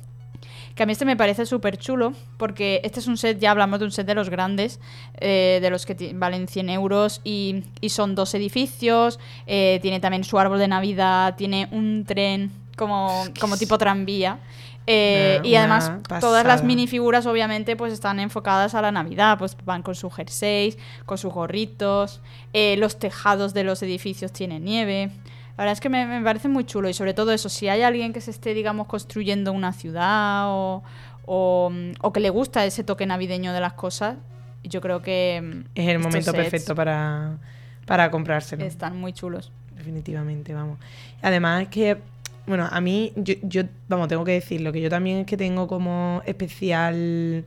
Que 0.76 0.82
a 0.82 0.86
mí 0.86 0.92
este 0.92 1.04
me 1.06 1.16
parece 1.16 1.46
súper 1.46 1.78
chulo, 1.78 2.12
porque 2.36 2.80
este 2.84 3.00
es 3.00 3.06
un 3.06 3.16
set, 3.16 3.38
ya 3.40 3.50
hablamos 3.50 3.78
de 3.80 3.86
un 3.86 3.90
set 3.90 4.06
de 4.06 4.14
los 4.14 4.28
grandes, 4.28 4.78
eh, 5.18 5.58
de 5.62 5.70
los 5.70 5.86
que 5.86 6.12
valen 6.14 6.46
100 6.48 6.68
euros 6.68 7.22
y, 7.24 7.64
y 7.80 7.88
son 7.88 8.14
dos 8.14 8.34
edificios, 8.34 9.18
eh, 9.46 9.78
tiene 9.80 10.00
también 10.00 10.22
su 10.22 10.38
árbol 10.38 10.58
de 10.58 10.68
Navidad, 10.68 11.34
tiene 11.36 11.66
un 11.72 12.04
tren 12.06 12.52
como, 12.76 13.24
como 13.40 13.56
tipo 13.56 13.78
tranvía. 13.78 14.38
eh, 14.86 15.40
y 15.42 15.56
además 15.56 15.90
todas 16.20 16.46
las 16.46 16.62
minifiguras 16.62 17.26
obviamente 17.26 17.74
pues 17.74 17.92
están 17.92 18.20
enfocadas 18.20 18.74
a 18.74 18.82
la 18.82 18.92
Navidad, 18.92 19.36
pues 19.38 19.56
van 19.64 19.82
con 19.82 19.94
sus 19.96 20.14
jerseys, 20.14 20.78
con 21.06 21.18
sus 21.18 21.32
gorritos, 21.32 22.20
eh, 22.52 22.76
los 22.76 22.98
tejados 22.98 23.52
de 23.54 23.64
los 23.64 23.82
edificios 23.82 24.30
tienen 24.30 24.64
nieve. 24.64 25.10
La 25.56 25.64
verdad 25.64 25.72
es 25.72 25.80
que 25.80 25.88
me, 25.88 26.04
me 26.06 26.22
parece 26.22 26.48
muy 26.48 26.64
chulo 26.64 26.88
y 26.88 26.94
sobre 26.94 27.14
todo 27.14 27.32
eso, 27.32 27.48
si 27.48 27.68
hay 27.68 27.82
alguien 27.82 28.12
que 28.12 28.20
se 28.20 28.30
esté, 28.30 28.52
digamos, 28.52 28.86
construyendo 28.86 29.52
una 29.52 29.72
ciudad 29.72 30.44
o, 30.48 30.82
o, 31.24 31.72
o 32.02 32.12
que 32.12 32.20
le 32.20 32.30
gusta 32.30 32.64
ese 32.66 32.84
toque 32.84 33.06
navideño 33.06 33.52
de 33.52 33.60
las 33.60 33.72
cosas, 33.72 34.16
yo 34.62 34.80
creo 34.80 35.00
que 35.02 35.40
mm, 35.42 35.60
Es 35.74 35.88
el 35.88 35.98
momento 35.98 36.32
perfecto 36.32 36.74
para, 36.74 37.38
para 37.86 38.10
comprárselo. 38.10 38.64
están 38.64 38.98
muy 38.98 39.12
chulos. 39.12 39.50
Definitivamente, 39.74 40.52
vamos. 40.54 40.78
Además 41.22 41.62
es 41.62 41.68
que, 41.68 41.98
bueno, 42.46 42.68
a 42.70 42.80
mí, 42.80 43.12
yo, 43.16 43.34
yo, 43.42 43.62
vamos, 43.88 44.08
tengo 44.08 44.24
que 44.24 44.32
decirlo, 44.32 44.72
que 44.72 44.80
yo 44.80 44.90
también 44.90 45.18
es 45.18 45.26
que 45.26 45.36
tengo 45.36 45.66
como 45.68 46.22
especial 46.26 47.44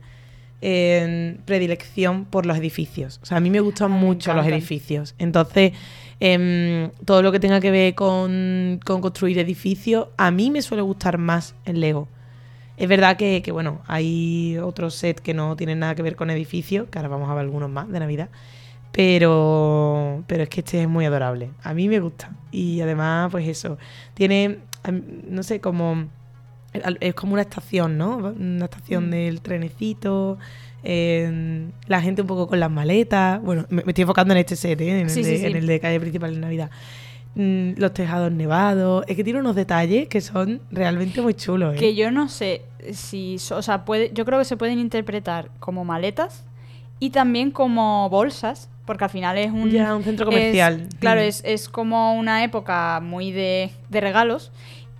eh, 0.62 1.38
predilección 1.44 2.24
por 2.24 2.46
los 2.46 2.56
edificios. 2.56 3.20
O 3.22 3.26
sea, 3.26 3.38
a 3.38 3.40
mí 3.40 3.50
me 3.50 3.60
gustan 3.60 3.92
Ah, 3.92 3.94
me 3.94 4.00
mucho 4.00 4.34
los 4.34 4.46
edificios. 4.46 5.14
Entonces, 5.18 5.72
em, 6.20 6.90
todo 7.04 7.22
lo 7.22 7.32
que 7.32 7.40
tenga 7.40 7.60
que 7.60 7.70
ver 7.70 7.94
con, 7.94 8.78
con 8.84 9.00
construir 9.00 9.38
edificios, 9.38 10.08
a 10.16 10.30
mí 10.30 10.50
me 10.50 10.62
suele 10.62 10.82
gustar 10.82 11.18
más 11.18 11.54
el 11.64 11.80
Lego. 11.80 12.08
Es 12.76 12.88
verdad 12.88 13.16
que, 13.16 13.42
que, 13.42 13.52
bueno, 13.52 13.82
hay 13.86 14.56
otros 14.58 14.94
sets 14.94 15.20
que 15.20 15.34
no 15.34 15.54
tienen 15.56 15.80
nada 15.80 15.94
que 15.94 16.02
ver 16.02 16.16
con 16.16 16.30
edificios, 16.30 16.88
que 16.90 16.98
ahora 16.98 17.08
vamos 17.08 17.28
a 17.28 17.34
ver 17.34 17.42
algunos 17.44 17.68
más 17.70 17.88
de 17.90 18.00
Navidad. 18.00 18.28
Pero, 18.92 20.24
pero 20.26 20.42
es 20.42 20.48
que 20.48 20.60
este 20.60 20.82
es 20.82 20.88
muy 20.88 21.04
adorable. 21.04 21.50
A 21.62 21.74
mí 21.74 21.88
me 21.88 22.00
gusta. 22.00 22.30
Y 22.50 22.80
además, 22.80 23.30
pues 23.30 23.46
eso. 23.48 23.78
Tiene, 24.14 24.58
no 25.28 25.42
sé, 25.42 25.60
como. 25.60 26.08
Es 27.00 27.14
como 27.14 27.32
una 27.32 27.42
estación, 27.42 27.98
¿no? 27.98 28.16
Una 28.16 28.66
estación 28.66 29.08
Mm. 29.08 29.10
del 29.10 29.40
trenecito. 29.40 30.38
Eh, 30.82 31.66
la 31.86 32.00
gente 32.00 32.22
un 32.22 32.28
poco 32.28 32.46
con 32.46 32.60
las 32.60 32.70
maletas. 32.70 33.40
Bueno, 33.42 33.66
me, 33.70 33.82
me 33.84 33.90
estoy 33.92 34.02
enfocando 34.02 34.32
en 34.34 34.38
este 34.38 34.56
set, 34.56 34.80
¿eh? 34.80 34.90
En, 34.90 34.96
el, 35.06 35.10
sí, 35.10 35.22
de, 35.22 35.38
sí. 35.38 35.46
en 35.46 35.56
el 35.56 35.66
de 35.66 35.80
calle 35.80 36.00
principal 36.00 36.34
de 36.34 36.40
Navidad. 36.40 36.70
Mm, 37.34 37.72
los 37.76 37.94
tejados 37.94 38.32
nevados. 38.32 39.04
Es 39.06 39.16
que 39.16 39.22
tiene 39.24 39.38
unos 39.40 39.54
detalles 39.54 40.08
que 40.08 40.20
son 40.20 40.60
realmente 40.70 41.20
muy 41.22 41.34
chulos, 41.34 41.74
¿eh? 41.76 41.78
Que 41.78 41.94
yo 41.94 42.10
no 42.10 42.28
sé 42.28 42.62
si, 42.92 43.36
o 43.52 43.62
sea, 43.62 43.84
puede, 43.84 44.10
yo 44.12 44.24
creo 44.24 44.38
que 44.38 44.44
se 44.44 44.56
pueden 44.56 44.78
interpretar 44.78 45.50
como 45.60 45.84
maletas 45.84 46.44
y 46.98 47.10
también 47.10 47.50
como 47.50 48.08
bolsas, 48.10 48.68
porque 48.84 49.04
al 49.04 49.10
final 49.10 49.38
es 49.38 49.52
un... 49.52 49.70
Ya, 49.70 49.94
un 49.94 50.02
centro 50.02 50.28
es- 50.30 50.34
comercial. 50.34 50.88
claro, 50.98 51.20
Mm. 51.20 51.24
es, 51.24 51.42
es 51.44 51.68
como 51.68 52.14
una 52.18 52.42
época 52.42 53.00
muy 53.00 53.30
de, 53.30 53.70
de 53.90 54.00
regalos. 54.00 54.50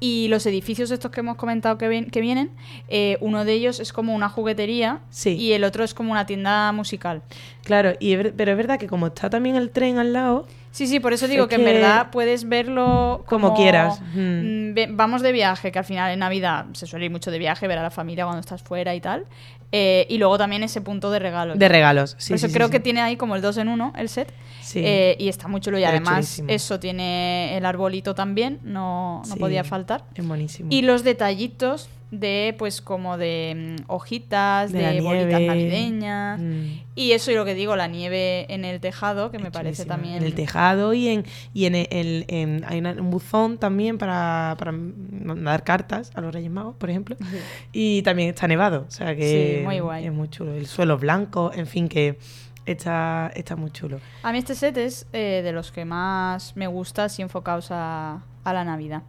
Y 0.00 0.28
los 0.28 0.46
edificios 0.46 0.90
estos 0.90 1.10
que 1.10 1.20
hemos 1.20 1.36
comentado 1.36 1.76
que, 1.76 1.86
ven- 1.86 2.06
que 2.10 2.20
vienen, 2.22 2.50
eh, 2.88 3.18
uno 3.20 3.44
de 3.44 3.52
ellos 3.52 3.80
es 3.80 3.92
como 3.92 4.14
una 4.14 4.30
juguetería 4.30 5.00
Sí. 5.10 5.36
y 5.36 5.52
el 5.52 5.62
otro 5.62 5.84
es 5.84 5.92
como 5.92 6.10
una 6.12 6.24
tienda 6.26 6.72
musical. 6.72 7.22
Claro, 7.64 7.92
y 8.00 8.16
pero 8.16 8.52
es 8.52 8.56
verdad 8.56 8.78
que 8.78 8.86
como 8.86 9.08
está 9.08 9.28
también 9.28 9.56
el 9.56 9.70
tren 9.70 9.98
al 9.98 10.12
lado, 10.14 10.46
Sí, 10.72 10.86
sí, 10.86 11.00
por 11.00 11.12
eso 11.12 11.26
digo 11.26 11.44
Es 11.44 11.48
que, 11.48 11.56
en 11.56 11.64
verdad 11.64 12.10
puedes 12.10 12.48
verlo 12.48 13.24
Como 13.26 13.54
quieras. 13.54 14.00
Mm. 14.14 14.70
mm, 14.70 14.74
vamos 14.90 15.22
de 15.22 15.32
viaje, 15.32 15.72
que 15.72 15.78
al 15.78 15.84
final 15.84 16.12
en 16.12 16.20
Navidad 16.20 16.66
se 16.72 16.86
suele 16.86 17.06
ir 17.06 17.10
mucho 17.10 17.30
de 17.30 17.38
viaje, 17.38 17.66
ver 17.66 17.78
a 17.78 17.82
la 17.82 17.90
familia 17.90 18.24
cuando 18.24 18.40
estás 18.40 18.62
fuera 18.62 18.94
y 18.94 19.00
tal. 19.00 19.26
Eh, 19.72 20.06
y 20.08 20.18
luego 20.18 20.36
también 20.36 20.62
ese 20.62 20.80
punto 20.80 21.10
de 21.10 21.18
regalo. 21.18 21.54
de 21.54 21.68
regalos. 21.68 22.16
Sí, 22.18 22.30
por 22.30 22.36
eso 22.36 22.48
sí, 22.48 22.54
creo 22.54 22.66
sí. 22.68 22.72
que 22.72 22.80
tiene 22.80 23.00
ahí 23.00 23.16
como 23.16 23.36
el 23.36 23.42
dos 23.42 23.56
en 23.56 23.68
uno 23.68 23.92
el 23.96 24.08
set. 24.08 24.32
Sí. 24.60 24.80
Eh, 24.84 25.16
y 25.18 25.28
está 25.28 25.48
muy 25.48 25.60
chulo. 25.60 25.78
Y 25.78 25.82
Pero 25.82 25.90
además 25.90 26.16
chulísimo. 26.16 26.48
eso 26.50 26.80
tiene 26.80 27.56
el 27.56 27.64
arbolito 27.64 28.14
también, 28.14 28.58
no, 28.64 29.22
no 29.28 29.36
podía 29.36 29.64
faltar. 29.64 30.04
Es 30.14 30.26
buenísimo. 30.26 30.68
Y 30.72 30.82
los 30.82 31.04
detallitos 31.04 31.88
de, 32.10 32.54
pues, 32.58 32.80
como 32.80 33.16
de 33.18 33.76
mm, 33.78 33.84
hojitas, 33.86 34.72
De 34.72 35.00
bolitas 35.00 35.40
navideñas. 35.40 36.40
Mm. 36.40 36.62
Y 36.96 37.12
eso 37.12 37.30
y 37.30 37.34
lo 37.36 37.44
que 37.44 37.54
digo, 37.54 37.76
la 37.76 37.86
nieve 37.86 38.52
en 38.52 38.64
el 38.64 38.80
tejado, 38.80 39.30
que 39.30 39.38
me 39.38 39.44
Es 39.48 39.50
parece 39.52 39.84
chulísimo. 39.84 39.94
también... 39.94 40.16
En 40.16 40.24
el 40.24 40.34
tejado 40.34 40.92
y 40.92 41.08
en, 41.08 41.24
y 41.54 41.66
en, 41.66 41.74
el, 41.76 42.24
en- 42.28 42.64
hay 42.66 42.80
una- 42.80 42.92
un 42.92 43.10
buzón 43.10 43.58
también 43.58 43.96
para, 43.96 44.56
para 44.58 44.72
mandar 44.72 45.62
cartas 45.64 46.10
a 46.14 46.20
los 46.20 46.34
Reyes 46.34 46.50
Magos, 46.50 46.74
por 46.76 46.90
ejemplo. 46.90 47.16
Y 47.72 48.02
también 48.02 48.30
está 48.30 48.48
nevado. 48.48 48.86
O 48.88 48.90
sea 48.90 49.14
que 49.14 49.58
Sí, 49.60 49.64
muy 49.64 49.78
guay. 49.80 50.06
es 50.06 50.12
muy 50.12 50.28
chulo. 50.28 50.52
El 50.54 50.66
suelo 50.66 50.98
blanco, 50.98 51.52
en 51.54 51.66
fin, 51.66 51.88
que, 51.88 52.18
Está, 52.66 53.32
está 53.34 53.56
muy 53.56 53.70
chulo. 53.72 53.98
A 54.22 54.30
mí 54.32 54.38
este 54.38 54.54
set 54.54 54.76
es 54.76 55.06
eh, 55.12 55.40
de 55.42 55.50
los 55.50 55.72
que 55.72 55.84
más 55.86 56.54
me 56.56 56.66
gusta, 56.68 57.04
así 57.04 57.20
enfocados 57.22 57.68
a, 57.70 58.22
a 58.44 58.52
la 58.52 58.64
Navidad. 58.64 59.02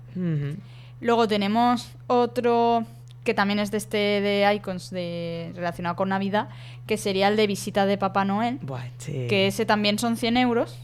Luego 1.01 1.27
tenemos 1.27 1.91
otro 2.07 2.85
que 3.23 3.33
también 3.33 3.59
es 3.59 3.71
de 3.71 3.77
este 3.77 3.97
de 3.97 4.51
Icons 4.55 4.89
de, 4.89 5.51
relacionado 5.55 5.95
con 5.95 6.09
Navidad, 6.09 6.49
que 6.87 6.97
sería 6.97 7.27
el 7.27 7.35
de 7.35 7.47
visita 7.47 7.85
de 7.85 7.97
Papá 7.97 8.25
Noel, 8.25 8.59
Buah, 8.61 8.83
que 9.05 9.47
ese 9.47 9.65
también 9.65 9.99
son 9.99 10.17
100 10.17 10.37
euros. 10.37 10.77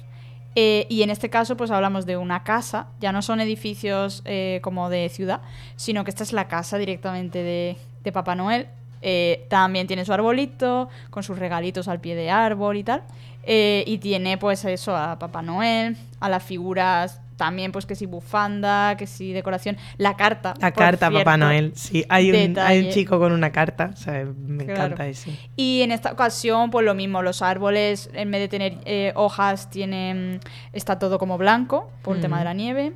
Eh, 0.60 0.88
y 0.90 1.04
en 1.04 1.12
este 1.12 1.30
caso, 1.30 1.56
pues 1.56 1.70
hablamos 1.70 2.08
de 2.08 2.18
una 2.18 2.44
casa, 2.44 2.88
ya 3.00 3.12
no 3.12 3.22
son 3.22 3.40
edificios 3.42 4.24
eh, 4.26 4.60
como 4.64 4.90
de 4.90 5.10
ciudad, 5.10 5.42
sino 5.76 6.04
que 6.04 6.10
esta 6.10 6.24
es 6.24 6.34
la 6.34 6.48
casa 6.48 6.80
directamente 6.80 7.44
de, 7.44 7.78
de 8.04 8.12
Papá 8.12 8.34
Noel. 8.34 8.68
Eh, 9.04 9.46
también 9.50 9.86
tiene 9.86 10.04
su 10.04 10.14
arbolito, 10.14 10.90
con 11.12 11.22
sus 11.22 11.38
regalitos 11.38 11.88
al 11.88 12.02
pie 12.02 12.16
de 12.16 12.32
árbol 12.32 12.78
y 12.78 12.84
tal. 12.84 13.04
Y 13.46 14.00
tiene 14.00 14.38
pues 14.38 14.66
eso 14.66 14.96
a 14.96 15.18
Papá 15.20 15.42
Noel, 15.42 15.96
a 16.20 16.28
las 16.28 16.44
figuras 16.44 17.22
también 17.38 17.72
pues 17.72 17.86
que 17.86 17.96
si 17.96 18.06
bufanda, 18.08 18.98
que 18.98 19.08
si 19.08 19.32
decoración, 19.32 19.78
la 19.98 20.18
carta. 20.18 20.54
La 20.60 20.72
carta, 20.72 21.10
Papá. 21.10 21.38
Noel. 21.38 21.72
Sí, 21.76 22.04
hay 22.10 22.32
un, 22.32 22.58
hay 22.60 22.86
un 22.86 22.92
chico 22.92 23.20
con 23.20 23.32
una 23.32 23.52
carta. 23.52 23.92
O 23.94 23.96
sea, 23.98 24.26
me 24.26 24.66
Claro. 24.66 24.84
encanta 24.84 25.08
eso. 25.08 25.30
Y 25.56 25.82
en 25.84 25.92
esta 25.92 26.12
ocasión, 26.12 26.70
pues 26.72 26.86
lo 26.86 26.96
mismo, 26.96 27.22
los 27.22 27.42
árboles, 27.42 28.10
en 28.14 28.32
vez 28.32 28.42
de 28.42 28.48
tener 28.50 28.78
eh, 28.86 29.14
hojas, 29.16 29.70
tienen. 29.70 30.40
está 30.74 31.00
todo 31.00 31.20
como 31.20 31.38
blanco, 31.38 31.90
por 32.02 32.16
el 32.16 32.22
tema 32.22 32.36
Mm. 32.36 32.40
de 32.40 32.46
la 32.46 32.54
nieve. 32.54 32.94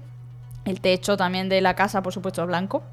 El 0.66 0.82
techo 0.82 1.18
también 1.18 1.48
de 1.50 1.62
la 1.62 1.76
casa, 1.76 2.02
por 2.04 2.12
supuesto, 2.14 2.42
es 2.42 2.48
blanco. 2.48 2.84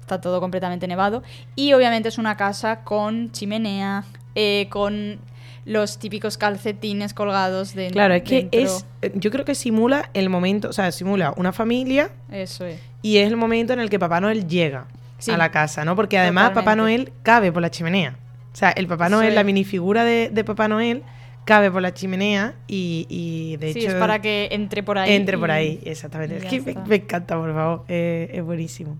Está 0.00 0.20
todo 0.20 0.40
completamente 0.40 0.86
nevado. 0.88 1.22
Y 1.56 1.72
obviamente 1.72 2.08
es 2.08 2.18
una 2.18 2.36
casa 2.36 2.82
con 2.84 3.30
chimenea, 3.32 4.04
eh, 4.34 4.66
con 4.70 5.18
los 5.64 5.98
típicos 5.98 6.38
calcetines 6.38 7.14
colgados 7.14 7.74
de 7.74 7.90
Claro, 7.90 8.14
es 8.14 8.22
que 8.22 8.48
dentro. 8.48 8.60
es. 8.60 8.86
eh, 9.02 9.12
Yo 9.14 9.30
creo 9.30 9.44
que 9.44 9.54
simula 9.54 10.10
el 10.14 10.28
momento. 10.30 10.68
O 10.68 10.72
sea, 10.72 10.90
simula 10.92 11.32
una 11.36 11.52
familia 11.52 12.10
Eso 12.30 12.64
es. 12.66 12.80
y 13.02 13.18
es 13.18 13.28
el 13.28 13.36
momento 13.36 13.72
en 13.72 13.80
el 13.80 13.90
que 13.90 13.98
Papá 13.98 14.20
Noel 14.20 14.46
llega 14.48 14.86
Sí. 15.18 15.30
a 15.30 15.36
la 15.36 15.50
casa, 15.50 15.84
¿no? 15.84 15.94
Porque 15.96 16.18
además 16.18 16.52
Papá. 16.52 16.74
Noel 16.76 17.12
cabe 17.22 17.52
por 17.52 17.60
la 17.62 17.70
chimenea. 17.70 18.16
O 18.52 18.56
sea, 18.56 18.70
el 18.70 18.86
Papá 18.86 19.08
Noel, 19.10 19.34
la 19.34 19.44
minifigura 19.44 20.02
de, 20.02 20.30
de 20.32 20.44
Papá 20.44 20.66
Noel, 20.66 21.02
cabe 21.44 21.70
por 21.70 21.82
la 21.82 21.92
chimenea 21.92 22.54
y, 22.66 23.06
y 23.10 23.56
de 23.58 23.72
sí, 23.74 23.80
hecho. 23.80 23.88
es 23.90 23.94
para 23.96 24.20
que 24.22 24.48
entre 24.52 24.82
por 24.82 24.96
ahí. 24.98 25.12
Entre 25.12 25.36
por 25.36 25.50
ahí, 25.50 25.78
exactamente. 25.84 26.38
Es 26.38 26.44
que 26.46 26.60
me, 26.86 26.94
encanta, 26.96 27.36
por 27.36 27.52
favor. 27.52 27.84
eh, 27.88 28.30
es 28.32 28.42
buenísimo. 28.42 28.96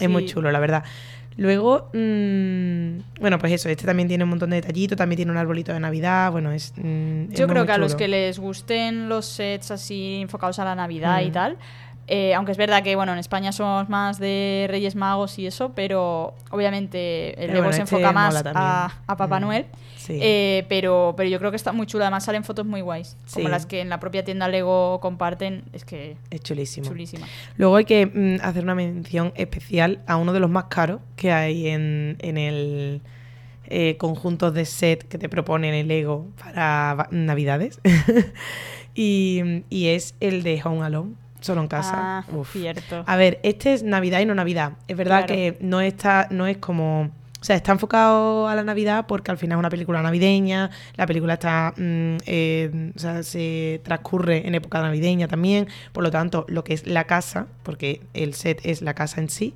Es 0.00 0.08
muy 0.08 0.26
chulo, 0.26 0.50
la 0.52 0.58
verdad. 0.60 0.84
Luego, 1.36 1.88
mm, 1.94 3.20
bueno, 3.20 3.38
pues 3.38 3.52
eso, 3.52 3.68
este 3.68 3.86
también 3.86 4.08
tiene 4.08 4.24
un 4.24 4.30
montón 4.30 4.50
de 4.50 4.56
detallitos, 4.56 4.96
también 4.98 5.16
tiene 5.16 5.32
un 5.32 5.38
arbolito 5.38 5.72
de 5.72 5.80
Navidad, 5.80 6.30
bueno, 6.30 6.52
es... 6.52 6.72
mm, 6.76 7.32
es 7.32 7.38
Yo 7.38 7.46
creo 7.46 7.60
muy 7.62 7.66
que 7.66 7.72
a 7.72 7.78
los 7.78 7.94
que 7.94 8.08
les 8.08 8.38
gusten 8.38 9.08
los 9.08 9.26
sets 9.26 9.70
así 9.70 10.20
enfocados 10.22 10.58
a 10.58 10.64
la 10.64 10.74
Navidad 10.74 11.20
y 11.22 11.28
Mm. 11.30 11.32
tal, 11.32 11.56
eh, 12.08 12.34
aunque 12.34 12.52
es 12.52 12.58
verdad 12.58 12.82
que 12.82 12.96
bueno 12.96 13.12
en 13.12 13.18
España 13.18 13.52
somos 13.52 13.88
más 13.88 14.18
de 14.18 14.66
Reyes 14.68 14.96
Magos 14.96 15.38
y 15.38 15.46
eso, 15.46 15.72
pero 15.74 16.34
obviamente 16.50 17.30
el 17.42 17.50
Pero 17.50 17.58
bueno, 17.60 17.72
se 17.72 17.82
este 17.82 17.96
enfoca 17.96 18.12
más 18.12 18.42
a, 18.54 18.86
a 19.06 19.16
Papá 19.16 19.38
Mm. 19.38 19.42
Noel. 19.42 19.66
Sí. 19.96 20.18
eh, 20.20 20.66
pero, 20.68 21.14
pero 21.16 21.28
yo 21.30 21.38
creo 21.38 21.52
que 21.52 21.56
está 21.56 21.70
muy 21.72 21.86
chulo. 21.86 22.02
Además 22.02 22.24
salen 22.24 22.42
fotos 22.42 22.66
muy 22.66 22.80
guays. 22.80 23.16
Como 23.32 23.48
las 23.48 23.66
que 23.66 23.80
en 23.80 23.88
la 23.88 24.00
propia 24.00 24.24
tienda 24.24 24.48
Lego 24.48 24.98
comparten. 25.00 25.62
Es 25.72 25.84
que 25.84 26.16
es 26.30 26.40
chulísimo. 26.40 26.88
chulísima. 26.88 27.28
Luego 27.56 27.76
hay 27.76 27.84
que 27.84 28.06
mm, 28.06 28.44
hacer 28.44 28.64
una 28.64 28.74
mención 28.74 29.32
especial 29.36 30.00
a 30.08 30.16
uno 30.16 30.32
de 30.32 30.40
los 30.40 30.50
más 30.50 30.64
caros 30.64 31.00
que 31.14 31.30
hay 31.30 31.68
en, 31.68 32.16
en 32.18 32.36
el 32.36 33.00
eh, 33.68 33.96
conjunto 33.96 34.50
de 34.50 34.64
set 34.64 35.06
que 35.06 35.18
te 35.18 35.28
proponen 35.28 35.72
el 35.72 35.86
Lego 35.86 36.26
para 36.36 37.06
Navidades. 37.12 37.80
y, 38.94 39.62
y 39.70 39.88
es 39.88 40.14
el 40.20 40.42
de 40.42 40.60
Home 40.64 40.82
Alone, 40.84 41.14
solo 41.42 41.60
en 41.60 41.68
casa. 41.68 41.92
Ah, 41.94 42.24
Uf. 42.34 42.52
cierto. 42.52 43.04
A 43.06 43.16
ver, 43.16 43.38
este 43.42 43.74
es 43.74 43.82
Navidad 43.82 44.20
y 44.20 44.26
no 44.26 44.34
Navidad. 44.34 44.72
Es 44.88 44.96
verdad 44.96 45.26
Claro. 45.26 45.34
que 45.34 45.58
no 45.60 45.80
está, 45.82 46.26
no 46.30 46.46
es 46.46 46.56
como. 46.56 47.10
O 47.40 47.44
sea, 47.44 47.56
está 47.56 47.72
enfocado 47.72 48.46
a 48.46 48.54
la 48.54 48.62
Navidad 48.62 49.06
porque 49.08 49.32
al 49.32 49.36
final 49.36 49.56
es 49.56 49.58
una 49.58 49.68
película 49.70 50.00
navideña. 50.00 50.70
La 50.94 51.06
película 51.06 51.34
está. 51.34 51.74
mm, 51.76 52.16
eh, 52.26 52.92
o 52.94 52.98
sea, 53.00 53.22
se 53.24 53.80
transcurre 53.84 54.46
en 54.46 54.54
época 54.54 54.80
navideña 54.80 55.26
también. 55.26 55.66
Por 55.92 56.04
lo 56.04 56.10
tanto, 56.12 56.44
lo 56.48 56.62
que 56.62 56.74
es 56.74 56.86
la 56.86 57.04
casa, 57.04 57.48
porque 57.64 58.00
el 58.14 58.34
set 58.34 58.60
es 58.64 58.80
la 58.80 58.94
casa 58.94 59.20
en 59.20 59.28
sí, 59.28 59.54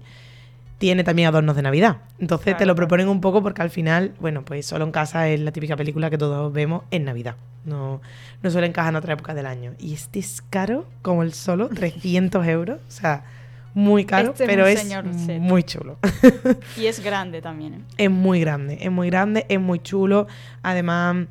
tiene 0.79 1.05
también 1.05 1.29
adornos 1.29 1.57
de 1.57 1.63
Navidad. 1.63 1.99
Entonces 2.19 2.57
te 2.57 2.67
lo 2.67 2.75
proponen 2.75 3.09
un 3.09 3.21
poco 3.21 3.43
porque 3.43 3.63
al 3.63 3.71
final, 3.71 4.13
bueno, 4.21 4.45
pues 4.45 4.67
solo 4.67 4.85
en 4.85 4.93
casa 4.93 5.29
es 5.29 5.41
la 5.41 5.51
típica 5.53 5.77
película 5.77 6.11
que 6.11 6.19
todos 6.19 6.53
vemos 6.53 6.85
en 6.91 7.05
Navidad. 7.05 7.37
No, 7.65 8.01
no 8.43 8.51
suele 8.51 8.67
encajar 8.67 8.93
en 8.93 8.97
otra 8.97 9.15
época 9.15 9.35
del 9.35 9.47
año. 9.47 9.73
Y 9.79 9.95
este 9.95 10.19
es 10.19 10.43
caro 10.51 10.87
como 11.03 11.23
el 11.23 11.33
solo, 11.33 11.69
300 11.75 12.47
euros. 12.47 12.79
O 12.87 12.91
sea, 12.91 13.25
muy 13.75 14.05
caro, 14.05 14.31
Este 14.31 14.45
es 14.45 14.51
pero 14.51 14.67
es 14.67 14.85
muy 15.41 15.63
chulo. 15.63 15.99
Y 16.79 16.87
es 16.87 17.03
grande 17.03 17.43
también. 17.43 17.75
¿eh? 17.75 17.81
es 17.99 18.11
muy 18.11 18.41
grande, 18.41 18.79
es 18.81 18.91
muy 18.91 19.09
grande, 19.11 19.45
es 19.49 19.61
muy 19.61 19.81
chulo. 19.81 20.27
Además, 20.63 21.27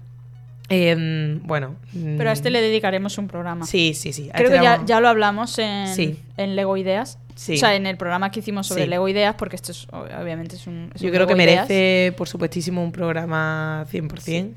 em, 0.70 1.42
bueno. 1.44 1.76
Pero 2.18 2.30
a 2.30 2.34
este 2.34 2.50
mm, 2.50 2.54
le 2.54 2.62
dedicaremos 2.62 3.18
un 3.18 3.28
programa. 3.28 3.66
Sí, 3.66 3.94
sí, 3.94 4.14
sí. 4.14 4.30
Creo 4.34 4.48
este 4.48 4.58
que 4.60 4.64
ya, 4.64 4.84
ya 4.86 5.00
lo 5.00 5.08
hablamos 5.10 5.58
en, 5.60 5.88
Sí. 5.88 6.20
en 6.38 6.56
Lego 6.56 6.78
Ideas. 6.78 7.18
Sí. 7.36 7.56
O 7.56 7.58
sea, 7.58 7.76
en 7.76 7.86
el 7.86 7.98
programa 7.98 8.32
que 8.32 8.40
hicimos 8.40 8.66
sobre 8.68 8.84
Sí. 8.84 8.90
Lego 8.90 9.08
Ideas, 9.10 9.36
porque 9.36 9.56
esto 9.58 9.72
es, 9.72 9.88
obviamente 9.92 10.56
es 10.56 10.68
un. 10.68 10.90
es 10.96 11.02
Yo 11.02 11.10
un 11.10 11.14
creo 11.14 11.28
que 11.28 11.34
Ideas. 11.34 11.68
merece, 11.68 12.14
por 12.18 12.28
supuestísimo, 12.30 12.82
un 12.84 12.92
programa 12.92 13.86
100%. 13.92 14.54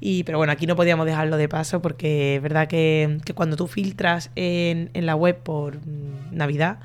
Y, 0.00 0.24
pero 0.24 0.38
bueno, 0.38 0.52
aquí 0.52 0.66
no 0.66 0.74
podíamos 0.74 1.06
dejarlo 1.06 1.36
de 1.36 1.48
paso 1.48 1.80
porque 1.80 2.36
es 2.36 2.42
verdad 2.42 2.66
que, 2.66 3.18
que 3.24 3.34
cuando 3.34 3.54
tú 3.56 3.68
filtras 3.68 4.30
en, 4.34 4.90
en 4.94 5.06
la 5.06 5.14
web 5.14 5.36
por 5.36 5.78
Navidad, 6.32 6.78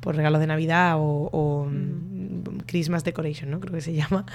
por 0.00 0.16
regalos 0.16 0.38
de 0.40 0.46
Navidad 0.48 0.96
o, 0.98 1.30
o, 1.32 1.64
mm, 1.64 2.58
Christmas 2.66 3.04
Decoration, 3.04 3.50
¿no? 3.50 3.60
Creo 3.60 3.72
que 3.72 3.80
se 3.80 3.94
llama, 3.94 4.26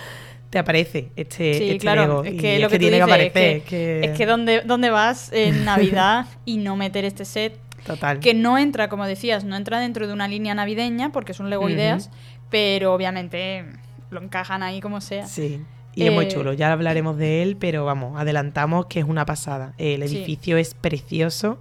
te 0.50 0.58
aparece 0.58 1.10
este, 1.16 1.54
Sí, 1.54 1.64
este 1.66 1.78
claro. 1.78 2.02
Lego. 2.02 2.24
Es 2.24 2.34
y 2.34 2.38
que 2.38 2.60
lo 2.60 2.70
que, 2.70 2.78
tú 2.78 2.82
tiene 2.82 2.98
que 2.98 3.04
aparecer. 3.04 3.58
es 3.58 3.64
que, 3.66 4.02
es 4.06 4.18
que 4.18 4.26
¿dónde, 4.26 4.62
dónde 4.66 4.90
vas 4.90 5.32
en 5.32 5.64
Navidad 5.66 6.26
y 6.44 6.58
no 6.58 6.76
meter 6.76 7.06
este 7.06 7.26
set 7.26 7.60
Total. 7.86 8.20
que 8.20 8.34
no 8.34 8.58
entra, 8.58 8.88
como 8.90 9.06
decías, 9.06 9.44
no 9.44 9.56
entra 9.56 9.80
dentro 9.80 10.08
de 10.08 10.14
una 10.14 10.28
línea 10.28 10.54
navideña 10.56 11.12
porque 11.12 11.32
es 11.34 11.40
un 11.40 11.50
Lego. 11.50 11.70
Ideas, 11.70 12.10
pero 12.50 12.94
obviamente 12.94 13.66
lo 14.10 14.22
encajan 14.22 14.64
ahí 14.64 14.80
como 14.82 15.02
sea. 15.02 15.28
Sí. 15.28 15.62
Y 15.96 16.06
es 16.08 16.12
muy 16.14 16.26
Eh, 16.26 16.28
chulo, 16.30 16.54
ya 16.54 16.72
hablaremos 16.72 17.18
de 17.18 17.44
él, 17.44 17.56
pero 17.58 17.86
vamos, 17.86 18.20
adelantamos 18.20 18.88
que 18.88 19.00
es 19.00 19.06
una 19.06 19.26
pasada. 19.26 19.74
El 19.78 20.08
Sí. 20.08 20.16
edificio 20.18 20.58
es 20.58 20.74
precioso, 20.74 21.60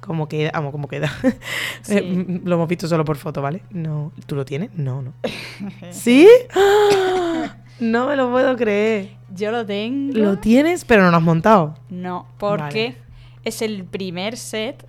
como 0.00 0.28
queda, 0.28 0.50
vamos, 0.52 0.72
como 0.72 0.86
queda. 0.88 1.10
Sí. 1.82 1.94
Lo 2.44 2.56
hemos 2.56 2.68
visto 2.68 2.88
solo 2.88 3.04
por 3.04 3.16
foto, 3.16 3.40
¿vale? 3.40 3.62
No, 3.70 4.12
¿tú 4.26 4.34
lo 4.36 4.44
tienes? 4.44 4.70
No, 4.74 5.00
no. 5.02 5.12
¿Sí? 5.90 6.28
¡Ah! 6.54 7.56
No 7.80 8.06
me 8.08 8.16
lo 8.16 8.30
puedo 8.30 8.54
creer. 8.56 9.10
Yo 9.34 9.50
lo 9.50 9.64
tengo. 9.64 10.12
Lo 10.18 10.38
tienes, 10.38 10.84
pero 10.84 11.02
no 11.02 11.10
lo 11.10 11.16
has 11.16 11.22
montado. 11.22 11.78
No, 11.88 12.26
porque 12.38 12.96
es 13.44 13.62
el 13.62 13.84
primer 13.84 14.36
set 14.36 14.84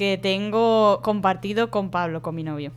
que 0.00 0.16
tengo 0.16 1.00
compartido 1.02 1.70
con 1.70 1.90
Pablo, 1.90 2.22
con 2.22 2.34
mi 2.34 2.42
novio. 2.42 2.72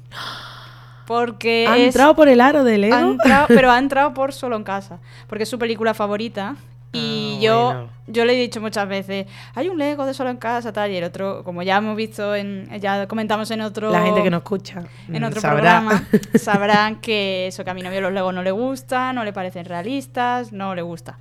Porque 1.08 1.66
¿Ha 1.70 1.78
es- 1.78 1.88
entrado 1.88 2.16
por 2.18 2.28
el 2.28 2.42
aro 2.42 2.66
del 2.66 2.84
ha 2.92 2.98
Lego? 3.00 3.12
entrado- 3.14 3.46
pero 3.48 3.72
ha 3.72 3.78
entrado 3.80 4.14
por 4.14 4.34
solo 4.34 4.58
en 4.58 4.66
casa, 4.66 5.00
porque 5.28 5.44
es 5.44 5.50
su 5.50 5.58
película 5.58 5.94
favorita. 5.94 6.58
Y 6.92 7.36
Ah, 7.38 7.42
yo, 7.42 7.66
bueno. 7.66 7.90
yo 8.08 8.26
le 8.26 8.34
he 8.34 8.42
dicho 8.42 8.60
muchas 8.60 8.90
veces, 8.90 9.26
hay 9.56 9.70
un 9.70 9.78
Lego 9.80 10.06
de 10.06 10.14
solo 10.14 10.32
en 10.32 10.36
casa, 10.38 10.74
tal, 10.74 10.92
y 10.92 10.98
el 10.98 11.06
otro, 11.06 11.46
como 11.46 11.64
ya 11.64 11.78
hemos 11.78 11.96
visto, 11.96 12.36
en, 12.36 12.70
ya 12.82 13.08
comentamos 13.08 13.50
en 13.52 13.62
otro, 13.62 13.90
La 13.90 14.02
gente 14.04 14.22
que 14.22 14.30
nos 14.30 14.40
escucha 14.44 14.84
en 15.08 15.24
otro 15.24 15.40
sabrá. 15.40 15.80
programa, 15.82 16.04
sabrán 16.36 16.98
que 16.98 17.48
eso, 17.48 17.64
que 17.64 17.70
a 17.70 17.74
mi 17.74 17.84
novio 17.84 18.02
los 18.02 18.12
Legos 18.12 18.34
no 18.34 18.44
le 18.44 18.52
gustan, 18.52 19.16
no 19.16 19.24
le 19.24 19.32
parecen 19.32 19.64
realistas, 19.66 20.52
no 20.52 20.76
le 20.76 20.82
gusta. 20.82 21.18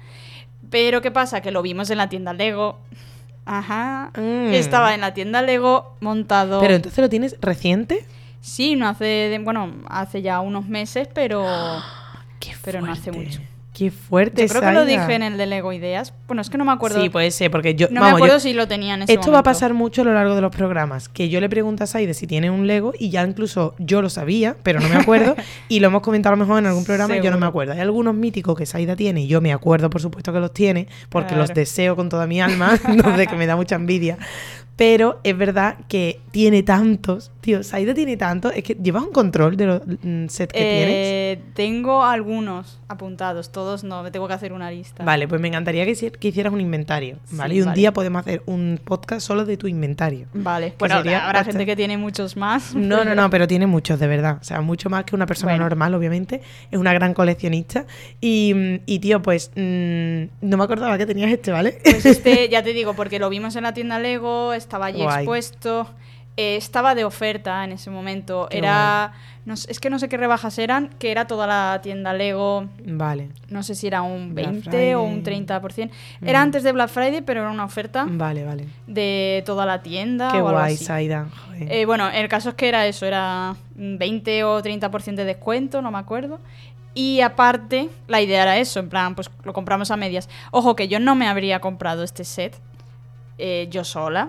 Pero 0.69 1.01
¿qué 1.01 1.12
pasa? 1.12 1.41
Que 1.41 1.53
lo 1.53 1.62
vimos 1.62 1.91
en 1.91 1.99
la 1.99 2.09
tienda 2.09 2.33
Lego. 2.33 2.81
Ajá. 3.44 4.11
Mm. 4.16 4.52
Estaba 4.52 4.94
en 4.94 5.00
la 5.00 5.14
tienda 5.14 5.42
Lego 5.42 5.96
montado. 6.00 6.61
Pero 6.61 6.74
entonces 6.74 7.02
lo 7.02 7.09
tienes 7.09 7.37
reciente. 7.40 8.05
Sí, 8.40 8.74
no 8.74 8.88
hace, 8.88 9.40
bueno, 9.42 9.72
hace 9.88 10.20
ya 10.22 10.40
unos 10.40 10.66
meses, 10.66 11.09
pero 11.12 11.44
Qué 12.42 12.55
Pero 12.64 12.81
no 12.81 12.90
hace 12.90 13.12
mucho. 13.12 13.40
Qué 13.72 13.90
fuerte 13.90 14.42
yo 14.42 14.48
creo 14.48 14.61
que 14.61 14.72
lo 14.72 14.85
dije 14.85 15.14
en 15.14 15.22
el 15.22 15.38
de 15.38 15.46
Lego 15.46 15.72
Ideas. 15.72 16.12
Bueno, 16.26 16.42
es 16.42 16.50
que 16.50 16.58
no 16.58 16.64
me 16.66 16.72
acuerdo. 16.72 17.00
Sí, 17.00 17.08
puede 17.08 17.30
ser, 17.30 17.50
porque 17.50 17.74
yo. 17.74 17.88
no 17.90 18.02
vamos, 18.02 18.06
me 18.06 18.11
yo- 18.11 18.24
acuerdo 18.26 18.40
si 18.40 18.52
lo 18.52 18.68
tenía 18.68 18.94
en 18.94 19.02
ese 19.02 19.14
Esto 19.14 19.32
va 19.32 19.38
a 19.38 19.42
pasar 19.42 19.72
mucho 19.72 20.02
a 20.02 20.04
lo 20.04 20.12
largo 20.12 20.35
de 20.35 20.42
los 20.42 20.54
programas, 20.54 21.08
que 21.08 21.30
yo 21.30 21.40
le 21.40 21.48
pregunto 21.48 21.82
a 21.85 21.87
Saide 21.87 22.12
si 22.12 22.26
tiene 22.26 22.50
un 22.50 22.66
Lego 22.66 22.92
y 22.98 23.08
ya 23.08 23.22
incluso 23.24 23.74
yo 23.78 24.02
lo 24.02 24.11
sabía, 24.11 24.56
pero 24.62 24.78
no 24.78 24.90
me 24.90 24.96
acuerdo, 24.96 25.37
y 25.70 25.80
lo 25.80 25.87
hemos 25.87 26.02
comentado 26.02 26.35
a 26.35 26.37
lo 26.37 26.44
mejor 26.44 26.58
en 26.58 26.66
algún 26.66 26.85
programa 26.85 27.16
y 27.16 27.22
yo 27.22 27.30
no 27.30 27.38
me 27.38 27.46
acuerdo. 27.46 27.72
Hay 27.72 27.80
algunos 27.80 28.14
míticos 28.14 28.58
que 28.58 28.66
Saida 28.66 28.94
tiene 28.94 29.22
y 29.22 29.26
yo 29.26 29.40
me 29.40 29.54
acuerdo, 29.54 29.88
por 29.88 30.02
supuesto, 30.02 30.35
que 30.35 30.40
los 30.40 30.52
tiene, 30.52 30.87
porque 31.08 31.35
los 31.35 31.54
deseo 31.54 31.96
con 31.96 32.11
toda 32.11 32.26
mi 32.26 32.42
alma, 32.42 32.78
entonces 32.87 33.26
que 33.26 33.37
me 33.37 33.46
da 33.46 33.56
mucha 33.56 33.76
envidia. 33.76 34.18
Pero 34.83 35.21
es 35.23 35.38
verdad 35.38 35.77
que 35.87 36.18
tiene 36.33 36.64
tantos. 36.64 37.31
Tío, 37.40 37.62
Saida 37.62 37.95
tiene 37.95 38.16
tantos. 38.16 38.53
Es 38.57 38.64
que 38.64 38.75
llevas 38.75 39.05
un 39.05 39.12
control 39.12 39.57
de 39.57 39.66
los 39.66 39.83
mm, 39.87 40.27
sets 40.27 40.53
que 40.53 40.59
tienes. 40.59 40.88
Eh, 41.07 41.40
tengo 41.55 42.03
algunos 42.05 42.81
apuntados, 42.88 43.53
todos 43.53 43.85
no, 43.85 44.03
me 44.03 44.11
tengo 44.11 44.27
que 44.27 44.35
hacer 44.35 44.53
una 44.53 44.73
lista. 44.73 45.05
Vale, 45.05 45.29
pues 45.29 45.40
me 45.40 45.47
encantaría 45.49 45.85
que, 45.85 45.92
hici- 45.92 46.11
que 46.11 46.29
hicieras 46.29 46.53
un 46.53 46.61
inventario, 46.61 47.18
¿vale? 47.31 47.55
Sí, 47.55 47.59
y 47.59 47.61
un 47.62 47.66
vale. 47.68 47.77
día 47.79 47.92
podemos 47.92 48.21
hacer 48.23 48.42
un 48.47 48.81
podcast 48.85 49.25
solo 49.25 49.45
de 49.45 49.57
tu 49.57 49.68
inventario. 49.68 50.27
Vale, 50.35 50.75
bueno, 50.81 50.97
sería 50.97 51.27
habrá 51.27 51.45
gente 51.45 51.64
que 51.64 51.77
tiene 51.77 51.97
muchos 51.97 52.37
más. 52.37 52.75
No, 52.92 53.05
no, 53.05 53.14
no, 53.14 53.31
pero 53.31 53.47
tiene 53.47 53.68
muchos, 53.68 54.01
de 54.01 54.09
verdad. 54.09 54.38
O 54.40 54.45
sea, 54.45 54.61
mucho 54.62 54.90
más 54.90 55.05
que 55.05 55.14
una 55.14 55.27
persona 55.27 55.53
Bueno. 55.53 55.64
normal, 55.64 55.95
obviamente. 55.95 56.40
Es 56.73 56.79
una 56.79 56.92
gran 56.92 57.14
coleccionista. 57.14 57.87
Y, 58.21 58.53
mm, 58.55 58.75
y, 58.87 58.99
tío, 58.99 59.23
pues 59.23 59.53
mm, 59.55 60.23
no 60.42 60.57
me 60.57 60.64
acordaba 60.64 60.99
que 60.99 61.07
tenías 61.07 61.31
este, 61.31 61.53
¿vale? 61.53 61.79
Pues 61.85 62.05
este, 62.05 62.49
ya 62.51 62.62
te 62.64 62.73
digo, 62.73 62.95
porque 62.95 63.18
lo 63.21 63.31
vimos 63.31 63.55
en 63.57 63.62
la 63.62 63.73
tienda 63.75 63.99
Lego, 64.01 64.53
estaba 64.72 64.87
allí 64.87 65.02
Guay. 65.02 65.16
expuesto, 65.18 65.87
eh, 66.38 66.56
estaba 66.56 66.94
de 66.94 67.04
oferta 67.04 67.62
en 67.62 67.72
ese 67.72 67.90
momento. 67.90 68.46
Qué 68.50 68.56
era, 68.58 69.12
no 69.44 69.52
es 69.52 69.78
que 69.80 69.90
no 69.90 69.98
sé 69.98 70.08
qué 70.08 70.16
rebajas 70.16 70.58
eran, 70.58 70.88
que 70.98 71.11
era 71.11 71.26
toda 71.26 71.46
la 71.46 71.80
tienda 71.82 72.14
Lego, 72.14 72.68
vale, 72.87 73.28
no 73.50 73.62
sé 73.62 73.74
si 73.74 73.87
era 73.87 74.00
un 74.00 74.35
Black 74.35 74.50
20 74.50 74.94
o 74.96 75.02
un 75.02 75.22
Friday. 75.22 75.44
30%. 75.44 75.90
Era 76.22 76.38
Mm. 76.38 76.42
antes 76.42 76.62
de 76.62 76.72
Black 76.72 76.88
Friday, 76.88 77.20
pero 77.20 77.42
era 77.42 77.50
una 77.50 77.66
oferta 77.66 78.06
vale, 78.08 78.44
vale. 78.44 78.66
de 78.87 79.42
toda 79.44 79.66
la 79.66 79.82
tienda 79.82 80.30
Qué 80.32 80.38
o 80.40 80.48
algo 80.48 80.61
guay, 80.61 80.74
así. 80.74 80.85
Saida. 80.87 81.26
Joder. 81.48 81.70
Eh, 81.70 81.85
bueno, 81.85 82.08
el 82.08 82.28
caso 82.28 82.48
es 82.48 82.54
que 82.54 82.68
era 82.68 82.87
eso, 82.87 83.04
era 83.04 83.54
20 83.74 84.44
o 84.44 84.62
30% 84.62 85.16
de 85.16 85.24
descuento, 85.26 85.82
no 85.82 85.90
me 85.90 85.98
acuerdo. 85.98 86.40
Y 86.94 87.20
aparte, 87.22 87.88
la 88.06 88.20
idea 88.22 88.42
era 88.42 88.56
eso, 88.58 88.78
en 88.80 88.88
plan, 88.90 89.14
pues 89.14 89.30
lo 89.44 89.52
compramos 89.52 89.90
a 89.90 89.96
medias. 89.98 90.28
Ojo, 90.50 90.76
que 90.76 90.88
yo 90.88 90.98
no 90.98 91.14
me 91.14 91.26
habría 91.26 91.61
comprado 91.61 92.02
este 92.04 92.24
set 92.24 92.54
eh, 93.38 93.66
yo 93.70 93.82
sola. 93.85 94.28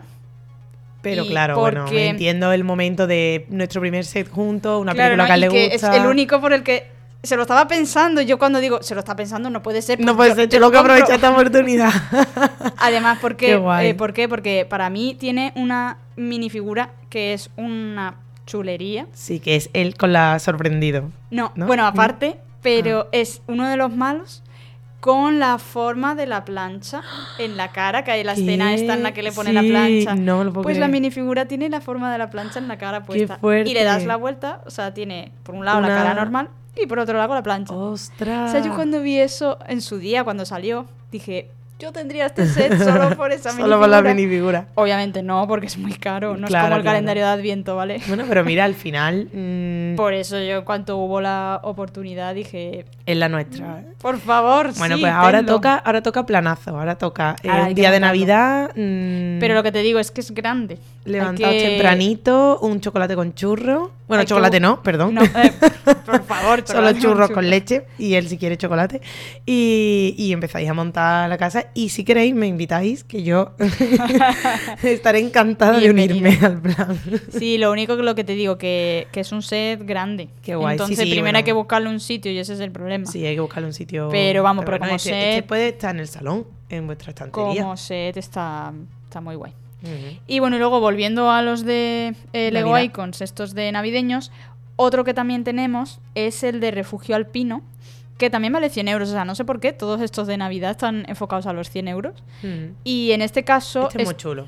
Pero 1.03 1.23
y 1.23 1.27
claro, 1.29 1.59
bueno, 1.59 1.81
porque- 1.83 2.07
entiendo 2.09 2.51
el 2.51 2.63
momento 2.63 3.05
de 3.05 3.45
nuestro 3.49 3.79
primer 3.81 4.05
set 4.05 4.27
juntos, 4.27 4.81
una 4.81 4.93
Claro, 4.93 5.15
película 5.15 5.27
¿no? 5.27 5.33
que 5.35 5.39
le 5.39 5.47
que 5.69 5.73
gusta. 5.75 5.95
es 5.95 6.01
el 6.01 6.07
único 6.07 6.41
por 6.41 6.53
el 6.53 6.63
que 6.63 6.87
se 7.21 7.35
lo 7.35 7.43
estaba 7.43 7.67
pensando. 7.67 8.21
Yo 8.21 8.37
cuando 8.39 8.59
digo, 8.59 8.81
se 8.81 8.95
lo 8.95 8.99
está 8.99 9.15
pensando, 9.15 9.49
no 9.49 9.61
puede 9.61 9.81
ser. 9.81 9.99
No 9.99 10.15
puede 10.17 10.31
ser, 10.35 10.45
yo 10.45 10.49
tengo 10.49 10.65
lo 10.65 10.71
que 10.71 10.77
aprovechar 10.79 11.11
esta 11.15 11.29
oportunidad. 11.31 11.91
Además, 12.77 13.19
porque, 13.21 13.45
Qué 13.79 13.89
eh, 13.89 13.93
¿por 13.95 14.13
qué? 14.13 14.27
Porque 14.27 14.65
para 14.69 14.89
mí 14.89 15.15
tiene 15.19 15.53
una 15.55 15.97
minifigura 16.15 16.91
que 17.09 17.33
es 17.33 17.49
una 17.57 18.15
chulería. 18.45 19.07
sí, 19.13 19.39
que 19.39 19.55
es 19.55 19.69
él 19.73 19.95
con 19.95 20.11
la 20.13 20.37
sorprendido. 20.39 21.11
No, 21.31 21.51
¿No? 21.55 21.65
bueno, 21.67 21.83
¿No? 21.83 21.89
aparte, 21.89 22.37
pero 22.61 23.03
Ah. 23.05 23.09
es 23.13 23.41
uno 23.47 23.69
de 23.69 23.77
los 23.77 23.95
malos 23.95 24.43
con 25.03 25.37
la 25.37 25.57
forma 25.57 26.15
de 26.15 26.25
la 26.25 26.45
plancha 26.45 27.01
en 27.37 27.57
la 27.57 27.73
cara, 27.73 28.05
que 28.05 28.11
hay 28.11 28.23
la 28.23 28.31
escena 28.31 28.73
esta 28.73 28.93
en 28.93 29.03
la 29.03 29.13
que 29.13 29.21
le 29.21 29.33
pone 29.33 29.51
la 29.51 29.59
plancha. 29.61 30.15
no 30.15 30.37
me 30.37 30.45
lo 30.45 30.53
puedo 30.53 30.63
pues 30.63 30.77
la 30.77 30.87
minifigura 30.87 31.45
tiene 31.45 31.67
la 31.67 31.81
forma 31.81 32.09
de 32.09 32.17
la 32.17 32.29
plancha 32.29 32.59
en 32.59 32.69
la 32.69 32.77
cara 32.77 33.03
puesta. 33.03 33.37
fuerte. 33.37 33.69
Y 33.69 33.73
le 33.73 33.83
das 33.83 34.05
la 34.05 34.15
vuelta, 34.15 34.61
o 34.65 34.69
sea, 34.69 34.93
tiene 34.93 35.33
por 35.43 35.55
un 35.55 35.65
lado 35.65 35.81
la 35.81 35.89
cara 35.89 36.13
normal 36.13 36.47
y 36.81 36.87
por 36.87 36.99
otro 36.99 37.17
lado 37.17 37.33
la 37.33 37.43
plancha. 37.43 37.73
¡Ostras! 37.73 38.49
O 38.49 38.51
sea, 38.53 38.61
yo 38.61 38.73
cuando 38.75 39.01
vi 39.01 39.17
eso 39.17 39.59
en 39.67 39.81
su 39.81 39.97
día, 39.97 40.23
cuando 40.23 40.45
salió, 40.45 40.85
dije, 41.11 41.51
yo 41.79 41.91
tendría 41.91 42.27
este 42.27 42.45
set 42.47 42.77
solo 42.83 43.15
por 43.17 43.31
esa 43.31 43.51
Solo 43.51 43.79
por 43.79 43.89
la 43.89 44.01
minifigura. 44.01 44.13
minifigura. 44.13 44.65
Obviamente 44.75 45.21
no, 45.23 45.47
porque 45.47 45.67
es 45.67 45.77
muy 45.77 45.93
caro, 45.93 46.37
no 46.37 46.47
Claro, 46.47 46.65
es 46.65 46.69
como 46.69 46.75
el 46.77 46.81
claro. 46.81 46.83
calendario 46.95 47.23
de 47.25 47.29
Adviento, 47.29 47.75
¿vale? 47.75 48.01
Bueno, 48.07 48.23
pero 48.29 48.43
mira, 48.45 48.63
al 48.65 48.73
final 48.75 49.27
mm, 49.33 49.95
Por 49.95 50.13
eso 50.13 50.37
yo, 50.39 50.57
en 50.59 50.63
cuanto 50.63 50.97
hubo 50.97 51.19
la 51.19 51.59
oportunidad, 51.63 52.33
dije, 52.35 52.85
es 53.05 53.17
la 53.17 53.27
nuestra. 53.27 53.83
por 53.99 54.17
favor, 54.19 54.73
Bueno, 54.77 54.95
sí, 54.95 55.01
pues 55.01 55.11
ahora 55.13 55.39
tenlo. 55.39 55.53
toca, 55.55 55.75
ahora 55.75 56.01
toca 56.01 56.25
planazo, 56.25 56.77
ahora 56.77 56.95
toca 56.97 57.35
eh, 57.43 57.73
día 57.73 57.91
de. 57.91 57.99
Navidad, 57.99 58.69
mm, 58.75 59.39
Pero 59.39 59.53
lo 59.55 59.63
que 59.63 59.71
te 59.71 59.79
digo 59.79 59.99
es 59.99 60.11
que 60.11 60.21
es 60.21 60.31
grande. 60.33 60.77
Levantados 61.05 61.53
que- 61.55 61.61
tempranito, 61.69 62.59
un 62.61 62.79
chocolate 62.79 63.15
con 63.15 63.33
churro. 63.33 63.91
Bueno, 64.07 64.21
Hay 64.21 64.25
chocolate 64.27 64.59
no, 64.61 64.81
perdón. 64.81 65.15
No, 65.15 65.23
eh, 65.23 65.53
por 66.05 66.23
favor, 66.25 66.59
Solo 66.59 66.65
chocolate 66.65 66.99
churros 66.99 67.27
churro. 67.27 67.33
con 67.35 67.49
leche 67.49 67.85
y 67.97 68.13
él 68.13 68.27
si 68.29 68.37
quiere 68.37 68.57
chocolate. 68.57 69.01
Y, 69.45 70.15
y 70.17 70.31
empezáis 70.31 70.69
a 70.69 70.73
montar 70.73 71.27
la 71.29 71.37
casa. 71.37 71.62
Y 71.73 71.89
si 71.89 72.03
queréis, 72.03 72.33
me 72.33 72.47
invitáis, 72.47 73.03
que 73.03 73.23
yo 73.23 73.51
estaré 74.83 75.19
encantada 75.19 75.79
de 75.79 75.89
unirme 75.89 76.37
al 76.41 76.61
plan. 76.61 76.99
Sí, 77.29 77.57
lo 77.57 77.71
único 77.71 77.97
que 77.97 78.03
lo 78.03 78.15
que 78.15 78.23
te 78.23 78.33
digo, 78.33 78.57
que, 78.57 79.07
que 79.11 79.21
es 79.21 79.31
un 79.31 79.41
set 79.41 79.85
grande. 79.85 80.29
Qué 80.41 80.55
guay, 80.55 80.77
sí, 80.77 80.83
Entonces, 80.83 80.97
sí, 80.99 81.11
primero 81.11 81.25
bueno. 81.25 81.37
hay 81.37 81.43
que 81.43 81.53
buscarle 81.53 81.89
un 81.89 81.99
sitio 81.99 82.31
y 82.31 82.37
ese 82.37 82.53
es 82.53 82.59
el 82.59 82.71
problema. 82.71 83.05
Sí, 83.05 83.25
hay 83.25 83.35
que 83.35 83.41
buscarle 83.41 83.67
un 83.67 83.73
sitio. 83.73 84.09
Pero 84.11 84.43
vamos, 84.43 84.65
pero 84.65 84.79
como 84.79 84.95
este, 84.95 85.29
este 85.29 85.43
puede 85.43 85.69
estar 85.69 85.93
en 85.95 86.01
el 86.01 86.07
salón, 86.07 86.45
en 86.69 86.85
vuestra 86.85 87.09
estantería. 87.11 87.61
Como 87.61 87.77
set 87.77 88.17
está, 88.17 88.73
está 89.05 89.21
muy 89.21 89.35
guay. 89.35 89.53
Y 90.27 90.39
bueno, 90.39 90.55
y 90.55 90.59
luego 90.59 90.79
volviendo 90.79 91.29
a 91.29 91.41
los 91.41 91.65
de 91.65 92.15
eh, 92.31 92.51
Lego. 92.51 92.79
Icons, 92.79 93.21
estos 93.21 93.53
de 93.53 93.69
navideños, 93.71 94.31
otro 94.75 95.03
que 95.03 95.13
también 95.13 95.43
tenemos 95.43 95.99
es 96.15 96.43
el 96.43 96.59
de 96.59 96.71
Refugio 96.71 97.15
Alpino, 97.15 97.63
que 98.23 98.29
también 98.29 98.53
vale 98.53 98.69
100 98.69 98.87
euros. 98.87 99.09
O 99.09 99.11
sea, 99.11 99.25
no 99.25 99.35
sé 99.35 99.43
por 99.45 99.59
qué 99.59 99.73
todos 99.73 99.99
estos 100.01 100.27
de 100.27 100.37
Navidad 100.37 100.71
están 100.71 101.05
enfocados 101.07 101.45
a 101.45 101.53
los 101.53 101.69
100 101.69 101.87
euros. 101.89 102.13
Ujú. 102.43 102.73
Y 102.83 103.11
en 103.11 103.21
este 103.21 103.43
caso, 103.43 103.87
Este 103.89 104.01
es 104.03 104.07
muy 104.07 104.15
chulo. 104.15 104.47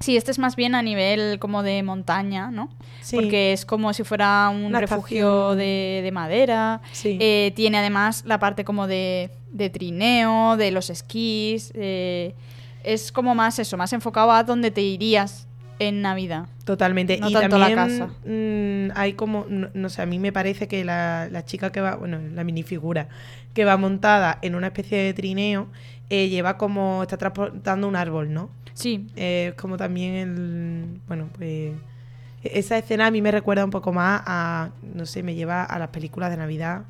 sí, 0.00 0.16
este 0.16 0.30
es 0.30 0.38
más 0.38 0.56
bien 0.56 0.74
a 0.74 0.82
nivel 0.82 1.38
como 1.38 1.62
de 1.62 1.82
montaña, 1.82 2.50
¿no? 2.50 2.70
Sí. 3.02 3.16
Porque 3.16 3.52
es 3.52 3.64
como 3.66 3.92
si 3.92 4.02
fuera 4.04 4.48
un 4.50 4.64
Una 4.64 4.80
refugio 4.80 5.54
de, 5.54 6.00
de 6.02 6.10
madera. 6.12 6.80
Sí. 6.92 7.18
Eh, 7.20 7.52
tiene 7.54 7.78
además 7.78 8.24
la 8.26 8.38
parte 8.38 8.64
como 8.64 8.86
de, 8.86 9.30
de 9.52 9.68
trineo, 9.70 10.56
de 10.56 10.70
los 10.70 10.88
esquís. 10.90 11.72
eh, 11.74 12.34
es 12.82 13.12
como 13.12 13.34
más 13.34 13.58
eso, 13.58 13.76
más 13.76 13.92
enfocado 13.92 14.30
a 14.32 14.42
donde 14.42 14.70
te 14.70 14.80
irías 14.80 15.46
en 15.80 16.02
Navidad. 16.02 16.46
Totalmente. 16.64 17.18
No 17.18 17.28
y 17.28 17.32
tanto 17.32 17.58
la 17.58 17.68
también 17.68 17.98
casa. 17.98 18.12
mm, 18.24 18.92
hay 18.94 19.14
como, 19.14 19.46
no, 19.48 19.68
no 19.74 19.88
sé, 19.88 20.02
a 20.02 20.06
mí 20.06 20.18
me 20.20 20.30
parece 20.32 20.68
que 20.68 20.84
la, 20.84 21.28
la 21.30 21.44
chica 21.44 21.72
que 21.72 21.80
va, 21.80 21.96
bueno, 21.96 22.20
la 22.34 22.44
minifigura 22.44 23.08
que 23.54 23.64
va 23.64 23.76
montada 23.76 24.38
en 24.42 24.54
una 24.54 24.68
especie 24.68 24.98
de 24.98 25.12
trineo, 25.14 25.66
eh, 26.08 26.28
lleva 26.28 26.56
como, 26.56 27.02
está 27.02 27.16
transportando 27.16 27.88
un 27.88 27.96
árbol, 27.96 28.32
¿no? 28.32 28.50
Sí, 28.74 29.08
Eh, 29.16 29.48
Es 29.48 29.54
como 29.60 29.76
también 29.76 30.14
el, 30.14 31.00
bueno, 31.08 31.28
pues 31.36 31.72
esa 32.42 32.78
escena 32.78 33.06
a 33.06 33.10
mí 33.10 33.20
me 33.20 33.30
recuerda 33.32 33.64
un 33.64 33.70
poco 33.70 33.92
más 33.92 34.22
a, 34.24 34.70
no 34.94 35.04
sé, 35.06 35.22
me 35.22 35.34
lleva 35.34 35.64
a 35.64 35.78
las 35.78 35.88
películas 35.88 36.30
de 36.30 36.36
Navidad 36.36 36.82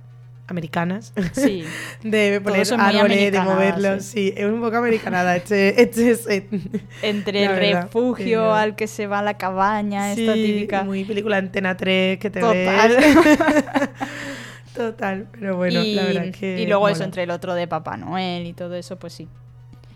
americanas. 0.51 1.13
sí. 1.33 1.65
De 2.03 2.41
poner 2.41 2.67
árboles, 2.79 3.33
de 3.33 3.41
moverlos. 3.41 4.05
Sí. 4.05 4.33
es 4.37 4.47
un 4.47 4.61
poco 4.61 4.77
americanada 4.77 5.37
este, 5.37 5.81
este 5.83 6.15
set. 6.17 6.47
Entre 7.03 7.45
La 7.45 7.53
el 7.53 7.61
verdad, 7.61 7.83
refugio 7.85 8.55
al 8.55 8.77
que 8.77 8.87
se 8.87 9.07
va 9.07 9.21
a 9.21 9.23
la 9.23 9.37
cabaña, 9.39 10.13
esta 10.13 10.35
típica. 10.35 10.83
Muy 10.85 11.05
película 11.05 11.37
Antena 11.39 11.77
3 11.77 12.19
que 12.19 12.31
te 12.31 12.41
Total. 12.41 12.97
ves. 12.97 13.17
Total, 14.75 15.27
pero 15.33 15.57
bueno, 15.57 15.83
y, 15.83 15.95
la 15.95 16.05
verdad 16.05 16.25
es 16.27 16.37
que. 16.37 16.61
y 16.61 16.67
luego 16.67 16.89
eso, 16.89 17.03
entre 17.05 17.25
el 17.25 17.31
otro 17.31 17.55
de 17.55 17.67
Papá 17.67 17.97
Noel 17.97 18.47
y 18.47 18.53
todo 18.53 18.75
eso, 18.77 18.99
pues 18.99 19.13
sí. 19.13 19.29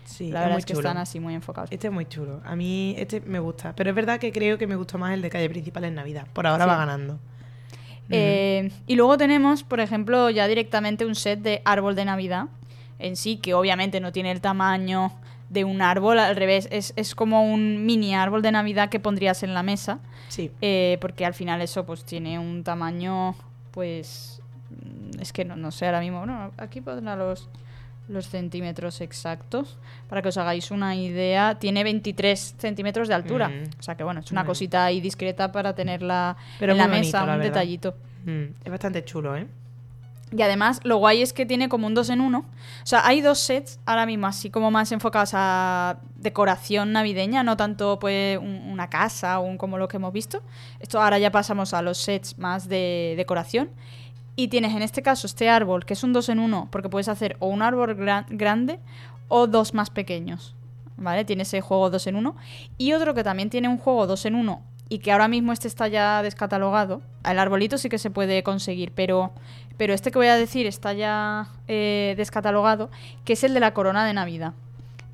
Sí, 0.03 0.31
la 0.31 0.41
verdad 0.41 0.59
es 0.59 0.65
que 0.65 0.73
chulo. 0.73 0.87
están 0.87 1.01
así 1.01 1.19
muy 1.19 1.33
enfocados. 1.33 1.71
Este 1.71 1.87
es 1.87 1.93
muy 1.93 2.05
chulo. 2.05 2.41
A 2.45 2.55
mí 2.55 2.93
este 2.97 3.21
me 3.21 3.39
gusta. 3.39 3.73
Pero 3.75 3.89
es 3.89 3.95
verdad 3.95 4.19
que 4.19 4.31
creo 4.31 4.57
que 4.57 4.67
me 4.67 4.75
gustó 4.75 4.97
más 4.97 5.13
el 5.13 5.21
de 5.21 5.29
calle 5.29 5.49
principal 5.49 5.83
en 5.85 5.95
Navidad. 5.95 6.27
Por 6.31 6.45
ahora 6.45 6.65
Sí. 6.65 6.69
va 6.69 6.77
ganando. 6.77 7.19
Eh, 8.09 8.71
y 8.87 8.95
luego 8.95 9.17
tenemos, 9.17 9.63
por 9.63 9.79
ejemplo, 9.79 10.29
ya 10.29 10.47
directamente 10.47 11.05
un 11.05 11.15
set 11.15 11.39
de 11.41 11.61
árbol 11.65 11.95
de 11.95 12.05
Navidad 12.05 12.45
en 12.99 13.15
sí, 13.15 13.37
que 13.37 13.53
obviamente 13.53 13.99
no 13.99 14.11
tiene 14.11 14.31
el 14.31 14.41
tamaño 14.41 15.11
de 15.49 15.63
un 15.63 15.81
árbol, 15.81 16.17
al 16.19 16.35
revés, 16.35 16.67
es, 16.71 16.93
es 16.95 17.13
como 17.15 17.43
un 17.51 17.85
mini 17.85 18.15
árbol 18.15 18.41
de 18.41 18.51
Navidad 18.51 18.89
que 18.89 18.99
pondrías 18.99 19.43
en 19.43 19.53
la 19.53 19.63
mesa, 19.63 19.99
Sí. 20.27 20.51
eh, 20.61 20.97
porque 21.01 21.25
al 21.25 21.33
final 21.33 21.61
eso 21.61 21.85
pues 21.85 22.03
tiene 22.03 22.39
un 22.39 22.63
tamaño, 22.63 23.35
pues, 23.71 24.41
mm, 24.71 25.19
es 25.21 25.33
que 25.33 25.45
no, 25.45 25.55
no 25.55 25.71
sé 25.71 25.85
ahora 25.85 25.99
mismo, 25.99 26.19
bueno, 26.19 26.51
aquí 26.57 26.81
pondrá 26.81 27.15
los, 27.15 27.47
los 28.07 28.27
centímetros 28.29 29.01
exactos, 29.01 29.77
para 30.07 30.21
que 30.21 30.29
os 30.29 30.37
hagáis 30.37 30.69
una 30.71 30.95
idea, 30.95 31.55
tiene 31.59 31.83
23 31.83 32.55
centímetros 32.57 33.07
de 33.07 33.13
altura, 33.15 33.49
Mm. 33.49 33.63
o 33.79 33.83
sea 33.83 33.95
que 33.95 34.03
bueno, 34.03 34.19
es 34.19 34.31
una 34.31 34.41
Bueno. 34.41 34.51
cosita 34.51 34.85
ahí 34.85 35.01
discreta 35.01 35.51
para 35.51 35.73
tenerla 35.73 36.37
Pero 36.59 36.73
en 36.73 36.77
la 36.77 36.87
mesa, 36.87 37.19
la 37.25 37.33
un 37.33 37.39
verdad. 37.39 37.43
detallito. 37.53 37.95
Mm, 38.25 38.43
es 38.63 38.71
bastante 38.71 39.03
chulo, 39.05 39.35
¿eh? 39.35 39.47
Y 40.35 40.41
además, 40.41 40.81
lo 40.83 40.97
guay 40.97 41.21
es 41.21 41.33
que 41.33 41.45
tiene 41.45 41.69
como 41.69 41.85
un 41.87 41.93
dos 41.93 42.09
en 42.09 42.19
uno. 42.19 42.39
O 42.83 42.85
sea, 42.85 43.05
hay 43.07 43.21
dos 43.21 43.39
sets 43.39 43.79
ahora 43.85 44.05
mismo, 44.07 44.25
así 44.27 44.49
como 44.49 44.71
más 44.71 44.91
enfocados 44.91 45.31
a 45.33 45.99
decoración 46.17 46.91
navideña, 46.91 47.43
no 47.43 47.55
tanto 47.55 47.99
pues 47.99 48.37
un- 48.39 48.67
una 48.69 48.89
casa 48.89 49.39
o 49.39 49.43
un, 49.43 49.57
como 49.57 49.77
lo 49.77 49.87
que 49.87 49.97
hemos 49.97 50.11
visto. 50.11 50.41
Esto 50.79 50.99
ahora 50.99 51.19
ya 51.19 51.31
pasamos 51.31 51.73
a 51.73 51.81
los 51.83 51.99
sets 51.99 52.37
más 52.39 52.67
de 52.67 53.13
decoración. 53.17 53.69
Y 54.35 54.49
tienes 54.49 54.75
en 54.75 54.81
este 54.81 55.01
caso 55.01 55.27
este 55.27 55.49
árbol, 55.49 55.85
que 55.85 55.93
es 55.93 56.03
un 56.03 56.13
dos 56.13 56.29
en 56.29 56.39
uno, 56.39 56.67
porque 56.71 56.89
puedes 56.89 57.07
hacer 57.07 57.37
o 57.39 57.47
un 57.47 57.61
árbol 57.61 57.95
gran- 57.95 58.25
grande 58.29 58.79
o 59.27 59.47
dos 59.47 59.73
más 59.73 59.89
pequeños. 59.89 60.55
¿Vale? 60.97 61.25
Tiene 61.25 61.43
ese 61.43 61.59
juego 61.61 61.89
dos 61.89 62.07
en 62.07 62.15
uno. 62.15 62.35
Y 62.77 62.93
otro 62.93 63.13
que 63.13 63.23
también 63.23 63.49
tiene 63.49 63.67
un 63.67 63.77
juego 63.77 64.07
dos 64.07 64.25
en 64.25 64.35
uno 64.35 64.61
y 64.87 64.99
que 64.99 65.11
ahora 65.11 65.27
mismo 65.27 65.51
este 65.51 65.67
está 65.67 65.87
ya 65.87 66.21
descatalogado. 66.21 67.01
El 67.29 67.39
arbolito 67.39 67.77
sí 67.77 67.89
que 67.89 67.97
se 67.97 68.11
puede 68.11 68.43
conseguir, 68.43 68.91
pero, 68.93 69.33
pero 69.77 69.93
este 69.93 70.11
que 70.11 70.19
voy 70.19 70.27
a 70.27 70.35
decir 70.35 70.67
está 70.67 70.93
ya 70.93 71.47
eh, 71.67 72.13
descatalogado, 72.17 72.89
que 73.25 73.33
es 73.33 73.43
el 73.43 73.53
de 73.53 73.59
la 73.59 73.73
corona 73.73 74.05
de 74.05 74.13
Navidad. 74.13 74.53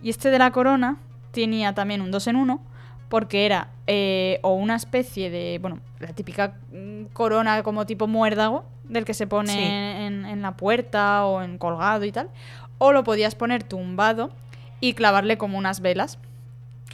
Y 0.03 0.09
este 0.09 0.29
de 0.29 0.39
la 0.39 0.51
corona 0.51 0.97
tenía 1.31 1.73
también 1.73 2.01
un 2.01 2.11
2 2.11 2.27
en 2.27 2.35
1 2.35 2.61
porque 3.09 3.45
era 3.45 3.69
eh, 3.87 4.39
o 4.43 4.53
una 4.53 4.75
especie 4.75 5.29
de, 5.29 5.57
bueno, 5.59 5.79
la 5.99 6.09
típica 6.13 6.55
mm, 6.71 7.05
corona 7.13 7.61
como 7.63 7.85
tipo 7.85 8.07
muérdago, 8.07 8.65
del 8.91 9.05
que 9.05 9.13
se 9.13 9.25
pone 9.27 9.53
Sí. 9.53 9.59
en, 9.59 10.25
en 10.25 10.41
la 10.41 10.55
puerta 10.57 11.25
o 11.25 11.41
en 11.41 11.57
colgado 11.57 12.05
y 12.05 12.11
tal, 12.11 12.29
o 12.77 12.91
lo 12.91 13.03
podías 13.03 13.35
poner 13.35 13.63
tumbado 13.63 14.31
y 14.79 14.93
clavarle 14.93 15.37
como 15.37 15.57
unas 15.57 15.79
velas. 15.81 16.19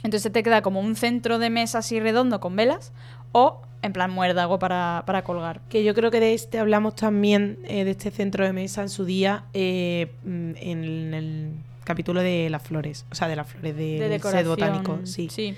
Entonces 0.02 0.30
te 0.32 0.42
queda 0.42 0.62
como 0.62 0.80
un 0.80 0.94
centro 0.96 1.38
de 1.38 1.50
mesa 1.50 1.78
así 1.78 1.98
redondo 2.00 2.40
con 2.40 2.54
velas, 2.56 2.92
o 3.32 3.60
en 3.82 3.92
plan 3.92 4.10
muérdago 4.10 4.58
para, 4.58 5.02
para 5.06 5.22
colgar. 5.22 5.60
Que 5.68 5.84
yo 5.84 5.94
creo 5.94 6.10
que 6.10 6.20
de 6.20 6.34
este 6.34 6.58
hablamos 6.58 6.94
también, 6.94 7.58
eh, 7.64 7.84
de 7.84 7.90
este 7.92 8.10
centro 8.10 8.44
de 8.44 8.52
mesa 8.52 8.82
en 8.82 8.88
su 8.88 9.04
día, 9.04 9.44
eh, 9.54 10.12
mm, 10.24 10.50
en 10.56 11.14
el 11.14 11.52
capítulo 11.84 12.20
de 12.20 12.48
las 12.50 12.62
flores, 12.62 13.06
o 13.10 13.14
sea, 13.14 13.28
de 13.28 13.36
las 13.36 13.46
flores 13.46 13.76
de, 13.76 13.98
De 14.20 14.44
botánico, 14.44 15.00
sí. 15.04 15.28
sí. 15.30 15.54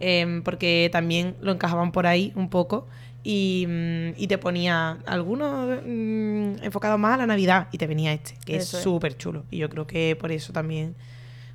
Em, 0.00 0.42
porque 0.42 0.88
también 0.92 1.34
lo 1.40 1.52
encajaban 1.52 1.92
por 1.92 2.06
ahí 2.06 2.32
un 2.34 2.48
poco 2.48 2.86
y, 3.24 3.66
mm, 3.68 4.14
y 4.16 4.26
te 4.26 4.38
ponía 4.38 4.98
algunos 5.06 5.80
mm, 5.86 6.62
enfocados 6.62 6.98
más 6.98 7.14
a 7.14 7.18
la 7.18 7.26
Navidad 7.26 7.68
y 7.72 7.78
te 7.78 7.86
venía 7.86 8.12
este, 8.12 8.34
que 8.44 8.56
Eso 8.56 8.76
es 8.78 8.82
súper 8.82 9.16
chulo. 9.16 9.44
Y 9.50 9.58
yo 9.58 9.68
creo 9.68 9.86
que 9.86 10.16
por 10.18 10.32
eso 10.32 10.52
también, 10.52 10.94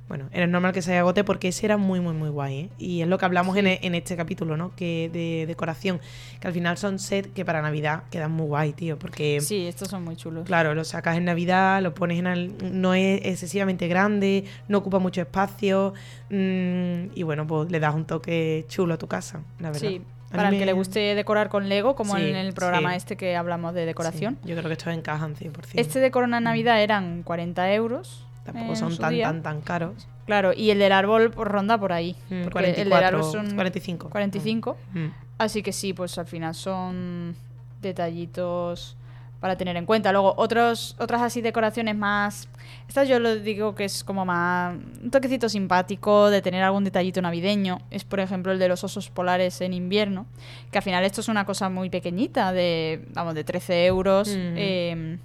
bueno, 0.08 0.30
era 0.32 0.46
normal 0.46 0.72
que 0.72 0.80
se 0.80 0.96
agote 0.96 1.22
porque 1.24 1.48
ese 1.48 1.66
era 1.66 1.76
muy, 1.76 2.00
muy, 2.00 2.14
muy 2.14 2.30
guay. 2.30 2.58
¿eh? 2.60 2.68
Y 2.78 3.02
es 3.02 3.08
lo 3.08 3.18
que 3.18 3.26
hablamos 3.26 3.54
en, 3.58 3.66
e- 3.66 3.80
en 3.82 3.94
este 3.94 4.16
capítulo, 4.16 4.56
¿no? 4.56 4.74
Que 4.74 5.10
de 5.12 5.44
decoración, 5.46 6.00
que 6.40 6.46
al 6.48 6.54
final 6.54 6.78
son 6.78 6.98
sets 6.98 7.28
que 7.34 7.44
para 7.44 7.60
Navidad 7.60 8.04
quedan 8.10 8.32
muy 8.32 8.46
guay, 8.46 8.72
tío, 8.72 8.98
porque... 8.98 9.42
Sí, 9.42 9.66
estos 9.66 9.88
son 9.88 10.04
muy 10.04 10.16
chulos. 10.16 10.46
Claro, 10.46 10.74
lo 10.74 10.84
sacas 10.84 11.18
en 11.18 11.26
Navidad, 11.26 11.82
lo 11.82 11.92
pones 11.92 12.18
en... 12.18 12.26
al- 12.26 12.54
no 12.80 12.94
es 12.94 13.20
excesivamente 13.22 13.86
grande, 13.88 14.44
no 14.68 14.78
ocupa 14.78 14.98
mucho 14.98 15.20
espacio 15.20 15.92
mm, 16.30 17.10
y 17.14 17.22
bueno, 17.24 17.46
pues 17.46 17.70
le 17.70 17.78
das 17.80 17.94
un 17.94 18.06
toque 18.06 18.64
chulo 18.68 18.94
a 18.94 18.98
tu 18.98 19.06
casa, 19.08 19.42
la 19.58 19.70
verdad. 19.70 19.88
Sí, 19.90 20.00
para 20.30 20.48
el 20.50 20.58
que 20.58 20.66
le 20.66 20.72
guste 20.72 21.14
decorar 21.14 21.48
con 21.48 21.68
Lego, 21.68 21.94
como 21.96 22.16
Sí, 22.16 22.22
en 22.22 22.36
el 22.36 22.52
programa 22.52 22.90
sí. 22.90 22.96
este 22.96 23.16
que 23.16 23.36
hablamos 23.36 23.74
de 23.74 23.86
decoración. 23.86 24.38
Sí, 24.42 24.50
yo 24.50 24.56
creo 24.56 24.68
que 24.68 24.74
estos 24.74 24.92
encajan 24.92 25.34
100%. 25.34 25.52
Este 25.74 26.00
de 26.00 26.10
Corona 26.10 26.40
Navidad 26.40 26.82
eran 26.82 27.22
40 27.22 27.72
euros. 27.72 28.24
Tampoco 28.44 28.76
son 28.76 28.96
tan, 28.96 29.12
día. 29.12 29.24
tan, 29.26 29.42
tan 29.42 29.60
caros. 29.60 30.08
Claro, 30.26 30.52
y 30.54 30.70
el 30.70 30.78
del 30.78 30.92
árbol 30.92 31.30
pues, 31.30 31.48
ronda 31.48 31.78
por 31.78 31.92
ahí. 31.92 32.16
Mm, 32.30 32.34
el 32.34 32.42
del 32.42 32.50
44, 32.50 33.06
árbol 33.08 33.24
son 33.32 33.54
45. 33.54 34.10
45. 34.10 34.76
Mm. 34.92 35.06
Así 35.38 35.62
que 35.62 35.72
sí, 35.72 35.92
pues 35.92 36.18
al 36.18 36.26
final 36.26 36.54
son 36.54 37.36
detallitos 37.80 38.96
para 39.40 39.56
tener 39.56 39.76
en 39.76 39.86
cuenta. 39.86 40.10
Luego, 40.12 40.34
otros, 40.36 40.96
otras 40.98 41.22
así 41.22 41.40
decoraciones 41.40 41.94
más. 41.96 42.48
Estas 42.88 43.08
yo 43.08 43.18
lo 43.20 43.36
digo 43.36 43.74
que 43.74 43.84
es 43.84 44.02
como 44.04 44.24
más. 44.24 44.74
Un 45.02 45.10
toquecito 45.10 45.48
simpático 45.48 46.30
de 46.30 46.42
tener 46.42 46.62
algún 46.62 46.84
detallito 46.84 47.20
navideño. 47.22 47.78
Es, 47.90 48.04
por 48.04 48.20
ejemplo, 48.20 48.50
el 48.52 48.58
de 48.58 48.68
los 48.68 48.82
osos 48.84 49.10
polares 49.10 49.60
en 49.60 49.72
invierno. 49.74 50.26
Que 50.72 50.78
al 50.78 50.84
final 50.84 51.04
esto 51.04 51.20
es 51.20 51.28
una 51.28 51.44
cosa 51.44 51.68
muy 51.68 51.88
pequeñita, 51.90 52.52
de. 52.52 53.04
Vamos, 53.14 53.34
de 53.34 53.44
13 53.44 53.86
euros. 53.86 54.28
Mm. 54.28 54.32
eh, 54.56 55.18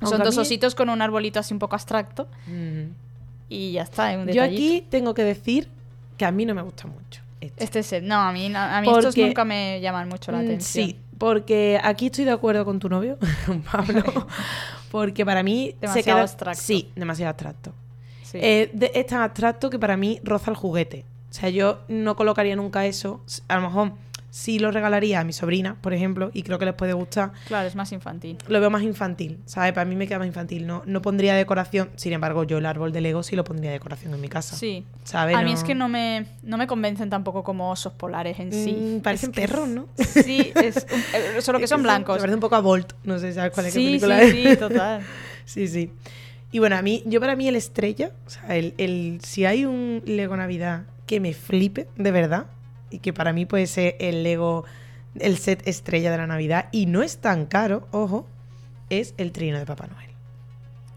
Aunque 0.00 0.16
son 0.16 0.24
dos 0.24 0.38
ositos 0.38 0.74
con 0.76 0.88
un 0.90 1.02
arbolito 1.02 1.40
así 1.40 1.52
un 1.52 1.58
poco 1.58 1.74
abstracto. 1.74 2.28
Mm. 2.46 2.90
Y 3.48 3.72
ya 3.72 3.82
está, 3.82 4.12
es 4.12 4.18
un 4.18 4.26
Yo 4.26 4.42
detallito. 4.42 4.62
aquí 4.62 4.86
tengo 4.90 5.14
que 5.14 5.24
decir 5.24 5.68
que 6.16 6.24
a 6.26 6.30
mí 6.30 6.44
no 6.46 6.54
me 6.54 6.62
gusta 6.62 6.86
mucho. 6.86 7.22
este. 7.40 7.64
Este 7.64 7.82
set, 7.82 8.04
no, 8.04 8.16
a 8.16 8.30
mí, 8.32 8.52
a 8.54 8.80
mí 8.82 8.88
estos 8.90 9.16
nunca 9.16 9.44
me 9.44 9.80
llaman 9.80 10.08
mucho 10.08 10.30
la 10.32 10.38
Mm, 10.38 10.44
atención. 10.44 10.86
Sí, 10.88 10.98
porque 11.18 11.78
aquí 11.82 12.06
estoy 12.06 12.24
de 12.24 12.30
acuerdo 12.32 12.64
con 12.64 12.78
tu 12.78 12.88
novio, 12.88 13.18
Pablo, 13.72 14.02
porque 14.90 15.24
para 15.26 15.42
mí 15.42 15.72
se 15.74 15.76
Demasiado 15.80 16.04
queda 16.04 16.22
abstracto. 16.22 16.62
Sí, 16.62 16.90
demasiado 16.96 17.30
abstracto. 17.30 17.72
Sí. 18.22 18.38
Eh, 18.40 18.70
de- 18.72 18.92
es 18.94 19.06
tan 19.06 19.20
abstracto 19.22 19.70
que 19.70 19.78
para 19.78 19.96
mí 19.96 20.20
roza 20.22 20.50
el 20.50 20.56
juguete. 20.56 21.04
O 21.30 21.34
sea, 21.34 21.50
yo 21.50 21.80
no 21.88 22.16
colocaría 22.16 22.56
nunca 22.56 22.86
eso. 22.86 23.20
A 23.48 23.56
lo 23.56 23.62
mejor 23.62 23.92
sí 24.30 24.58
lo 24.58 24.70
regalaría 24.70 25.20
a 25.20 25.24
mi 25.24 25.32
sobrina, 25.32 25.76
por 25.80 25.94
ejemplo, 25.94 26.30
y 26.34 26.42
creo 26.42 26.58
que 26.58 26.64
les 26.66 26.74
puede 26.74 26.92
gustar. 26.92 27.32
Claro, 27.46 27.66
es 27.66 27.74
más 27.74 27.92
infantil. 27.92 28.36
Lo 28.48 28.60
veo 28.60 28.68
más 28.70 28.82
infantil, 28.82 29.38
¿sabes? 29.46 29.72
Para 29.72 29.84
mí 29.84 29.96
me 29.96 30.06
queda 30.06 30.18
más 30.18 30.26
infantil. 30.26 30.66
No, 30.66 30.82
no 30.86 31.00
pondría 31.02 31.34
decoración. 31.34 31.90
Sin 31.96 32.12
embargo, 32.12 32.44
yo 32.44 32.58
el 32.58 32.66
árbol 32.66 32.92
de 32.92 33.00
Lego 33.00 33.22
sí 33.22 33.36
lo 33.36 33.44
pondría 33.44 33.70
decoración 33.70 34.12
en 34.14 34.20
mi 34.20 34.28
casa. 34.28 34.56
Sí. 34.56 34.84
¿Sabes? 35.04 35.36
A 35.36 35.42
mí 35.42 35.52
es 35.52 35.64
que 35.64 35.74
no 35.74 35.88
me, 35.88 36.26
no 36.42 36.58
me 36.58 36.66
convencen 36.66 37.08
tampoco 37.10 37.42
como 37.42 37.70
osos 37.70 37.92
polares 37.94 38.38
en 38.38 38.52
sí. 38.52 38.72
Mm, 38.98 39.00
parecen 39.00 39.30
Es 39.30 39.34
que 39.34 39.40
perros, 39.40 39.68
¿no? 39.68 39.86
Sí, 39.96 40.52
es 40.54 40.86
un- 40.92 41.00
eh, 41.14 41.40
solo 41.40 41.58
que 41.58 41.66
son 41.66 41.82
blancos. 41.84 42.16
Se 42.16 42.20
parece 42.20 42.34
un 42.34 42.40
poco 42.40 42.56
a 42.56 42.60
Volt. 42.60 42.92
No 43.04 43.18
sé 43.18 43.32
sabes 43.32 43.52
cuál 43.52 43.66
es 43.66 43.72
qué 43.74 43.80
Sí, 43.80 43.86
película 43.86 44.18
sí, 44.20 44.24
es. 44.24 44.30
sí, 44.52 44.56
total. 44.58 45.02
Sí, 45.46 45.66
sí. 45.66 45.90
Y 46.52 46.58
bueno, 46.58 46.76
a 46.76 46.82
mí, 46.82 47.02
yo 47.06 47.20
para 47.20 47.34
mí 47.36 47.48
el 47.48 47.56
estrella, 47.56 48.12
o 48.26 48.30
sea, 48.30 48.54
el, 48.56 48.74
el- 48.76 49.20
si 49.22 49.46
hay 49.46 49.64
un 49.64 50.02
Lego 50.04 50.36
Navidad 50.36 50.82
que 51.06 51.20
me 51.20 51.32
flipe, 51.32 51.88
de 51.96 52.10
verdad, 52.10 52.46
y 52.90 52.98
que 53.00 53.12
para 53.12 53.32
mí 53.32 53.46
puede 53.46 53.66
ser 53.66 53.96
el 54.00 54.22
Lego, 54.22 54.64
el 55.18 55.36
set 55.38 55.66
estrella 55.66 56.10
de 56.10 56.18
la 56.18 56.26
Navidad, 56.26 56.68
y 56.72 56.86
no 56.86 57.02
es 57.02 57.18
tan 57.18 57.46
caro, 57.46 57.86
ojo, 57.90 58.26
es 58.90 59.14
el 59.18 59.32
trino 59.32 59.58
de 59.58 59.66
Papá 59.66 59.86
Noel. 59.86 60.10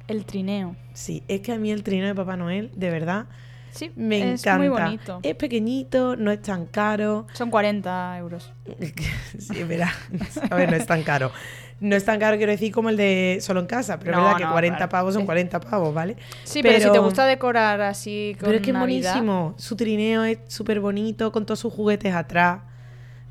El 0.07 0.25
trineo. 0.25 0.75
Sí, 0.93 1.23
es 1.27 1.41
que 1.41 1.51
a 1.53 1.57
mí 1.57 1.71
el 1.71 1.83
trino 1.83 2.05
de 2.07 2.15
Papá 2.15 2.35
Noel, 2.37 2.71
de 2.75 2.89
verdad, 2.89 3.25
Sí, 3.73 3.89
me 3.95 4.33
es 4.33 4.41
encanta. 4.41 4.57
muy 4.57 4.67
bonito. 4.67 5.19
Es 5.23 5.35
pequeñito, 5.35 6.17
no 6.17 6.29
es 6.31 6.41
tan 6.41 6.65
caro. 6.65 7.25
Son 7.31 7.49
40 7.49 8.17
euros. 8.17 8.51
sí, 9.39 9.59
es 9.61 9.67
verdad. 9.67 9.87
A 10.51 10.55
ver, 10.55 10.69
no 10.69 10.75
es 10.75 10.85
tan 10.85 11.03
caro. 11.03 11.31
No 11.81 11.95
es 11.95 12.05
tan 12.05 12.19
caro, 12.19 12.37
quiero 12.37 12.51
decir, 12.51 12.71
como 12.71 12.89
el 12.89 12.95
de 12.95 13.39
solo 13.41 13.59
en 13.59 13.65
casa, 13.65 13.97
pero 13.99 14.11
No, 14.11 14.17
es 14.19 14.23
verdad 14.25 14.37
que 14.37 14.43
no, 14.45 14.51
40 14.51 14.77
claro. 14.77 14.89
pavos 14.91 15.13
son 15.15 15.23
Sí. 15.23 15.25
40 15.25 15.59
pavos, 15.59 15.93
¿vale? 15.93 16.15
Sí, 16.43 16.61
pero, 16.61 16.79
si 16.79 16.91
te 16.91 16.99
gusta 16.99 17.25
decorar 17.25 17.81
así 17.81 18.35
con 18.39 18.45
Pero 18.47 18.57
es 18.57 18.63
que 18.63 18.71
es 18.71 18.77
buenísimo. 18.77 19.55
Su 19.57 19.75
trineo 19.75 20.23
es 20.23 20.37
súper 20.47 20.79
bonito, 20.79 21.31
con 21.31 21.45
todos 21.45 21.59
sus 21.59 21.73
juguetes 21.73 22.13
atrás. 22.13 22.61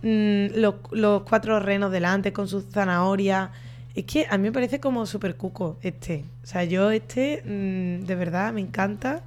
Mm, 0.03 0.47
los, 0.57 0.75
los 0.93 1.23
cuatro 1.23 1.61
renos 1.61 1.93
delante 1.93 2.33
con 2.33 2.49
sus 2.49 2.65
zanahorias. 2.71 3.51
Es 3.95 4.05
que 4.05 4.27
a 4.31 4.37
mí 4.39 4.45
me 4.45 4.53
parece 4.53 4.81
como 4.81 5.05
súper 5.07 5.37
cuco 5.37 5.79
este. 5.83 6.25
O 6.43 6.47
sea, 6.47 6.65
yo 6.65 6.91
este, 6.91 7.43
mm, 7.45 8.05
de 8.07 8.15
verdad, 8.15 8.53
me 8.53 8.61
encanta. 8.61 9.23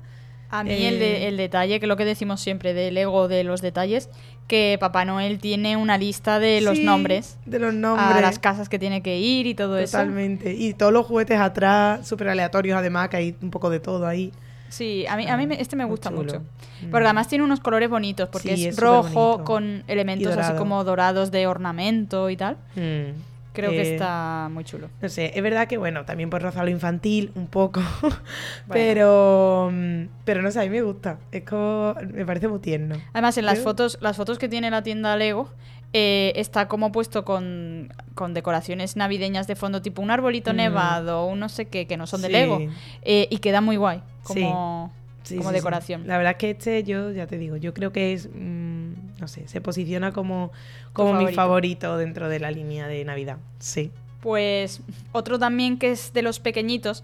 A 0.50 0.64
mí 0.64 0.72
el, 0.86 1.00
de- 1.00 1.24
Eh, 1.24 1.28
el 1.30 1.38
detalle, 1.38 1.80
que 1.80 1.86
es 1.86 1.90
lo 1.90 1.98
que 1.98 2.06
decimos 2.06 2.40
siempre 2.42 2.74
del 2.74 2.96
ego 2.98 3.28
de 3.28 3.44
los 3.44 3.62
detalles, 3.62 4.10
que 4.48 4.78
Papá 4.80 5.06
Noel 5.06 5.40
tiene 5.40 5.78
una 5.78 5.98
lista 5.98 6.40
de 6.40 6.62
los 6.62 6.78
Sí, 6.78 6.84
nombres 6.84 7.38
De 7.46 7.60
los 7.60 7.74
nombres. 7.74 8.18
a 8.18 8.22
las 8.22 8.40
casas 8.40 8.70
que 8.70 8.78
tiene 8.78 9.02
que 9.02 9.18
ir 9.20 9.48
y 9.48 9.56
todo 9.56 9.78
eso. 9.78 9.94
Totalmente. 9.98 10.54
Y 10.54 10.74
todos 10.74 10.92
los 10.94 11.06
juguetes 11.06 11.40
atrás, 11.40 12.08
súper 12.08 12.30
aleatorios 12.30 12.78
además, 12.78 13.10
que 13.10 13.18
hay 13.18 13.36
un 13.42 13.50
poco 13.52 13.70
de 13.70 13.80
todo 13.80 14.06
ahí. 14.06 14.32
Sí, 14.70 15.06
a 15.08 15.16
mí, 15.18 15.28
a 15.28 15.38
mí 15.38 15.46
me- 15.48 15.62
este 15.62 15.76
me 15.76 15.86
gusta 15.86 16.10
mucho. 16.10 16.40
Mm. 16.82 16.90
Porque 16.92 17.06
además 17.06 17.28
tiene 17.28 17.44
unos 17.44 17.60
colores 17.60 17.90
bonitos, 17.90 18.28
porque 18.30 18.58
Sí, 18.58 18.68
es, 18.68 18.78
rojo 18.78 19.44
con 19.44 19.84
elementos 19.88 20.36
así 20.36 20.54
como 20.58 20.84
dorados 20.84 21.30
de 21.32 21.46
ornamento 21.48 22.30
y 22.30 22.38
tal. 22.38 22.58
Mm. 22.76 23.12
Creo 23.54 23.70
que 23.70 23.82
Eh, 23.82 23.94
está 23.94 24.50
muy 24.52 24.64
chulo. 24.64 24.90
No 25.02 25.08
sé, 25.10 25.32
es 25.36 25.44
verdad 25.44 25.68
que 25.68 25.78
bueno, 25.78 26.06
también 26.06 26.30
por 26.30 26.42
rozar 26.42 26.66
lo 26.66 26.72
infantil 26.72 27.32
un 27.36 27.48
poco, 27.48 27.82
pero 28.70 29.70
mm, 29.72 30.04
pero 30.26 30.42
no 30.42 30.52
sé, 30.52 30.60
a 30.60 30.64
mí 30.64 30.70
me 30.70 30.82
gusta, 30.82 31.20
es 31.32 31.44
como, 31.44 31.96
me 32.14 32.26
parece 32.26 32.48
muy 32.48 32.60
tierno. 32.60 32.96
Además, 33.14 33.38
en 33.38 33.46
las 33.46 33.56
Creo- 33.56 33.64
fotos, 33.66 33.98
las 34.02 34.18
fotos 34.18 34.38
que 34.40 34.50
tiene 34.50 34.70
la 34.72 34.84
tienda 34.84 35.16
Lego, 35.16 35.50
eh, 35.94 36.34
está 36.36 36.68
como 36.68 36.92
puesto 36.92 37.24
con, 37.24 37.94
con 38.16 38.34
decoraciones 38.34 38.96
navideñas 38.96 39.46
de 39.48 39.56
fondo, 39.56 39.82
tipo 39.82 40.02
un 40.02 40.10
arbolito 40.12 40.54
Mm. 40.54 40.58
nevado, 40.58 41.26
un 41.26 41.40
no 41.40 41.50
sé 41.50 41.66
qué, 41.66 41.86
que 41.86 41.98
no 41.98 42.08
son 42.08 42.22
de 42.22 42.28
Sí. 42.28 42.34
Lego. 42.34 42.60
eh, 43.04 43.28
y 43.30 43.38
queda 43.38 43.62
muy 43.62 43.76
guay 43.76 44.02
como, 44.24 44.92
Sí, 45.24 45.38
como 45.38 45.50
sí, 45.50 45.56
decoración. 45.56 46.08
La 46.08 46.18
verdad 46.18 46.32
es 46.32 46.38
que 46.38 46.50
este, 46.52 46.84
yo 46.84 47.12
ya 47.12 47.28
te 47.28 47.38
digo, 47.38 47.58
yo 47.58 47.74
creo 47.74 47.92
que 47.94 48.14
es, 48.14 48.28
mm, 48.34 48.94
no 49.24 49.28
sé, 49.30 49.48
se 49.48 49.62
posiciona 49.62 50.12
como, 50.12 50.52
como 50.94 51.14
mi 51.14 51.34
favorito. 51.34 51.36
favorito 51.36 51.98
dentro 51.98 52.28
de 52.30 52.40
la 52.40 52.52
línea 52.52 52.88
de 52.88 53.04
Navidad. 53.06 53.38
Sí. 53.60 53.90
Pues 54.22 54.82
otro 55.14 55.40
también 55.40 55.78
que 55.80 55.92
es 55.92 56.12
de 56.14 56.22
los 56.22 56.40
pequeñitos, 56.40 57.04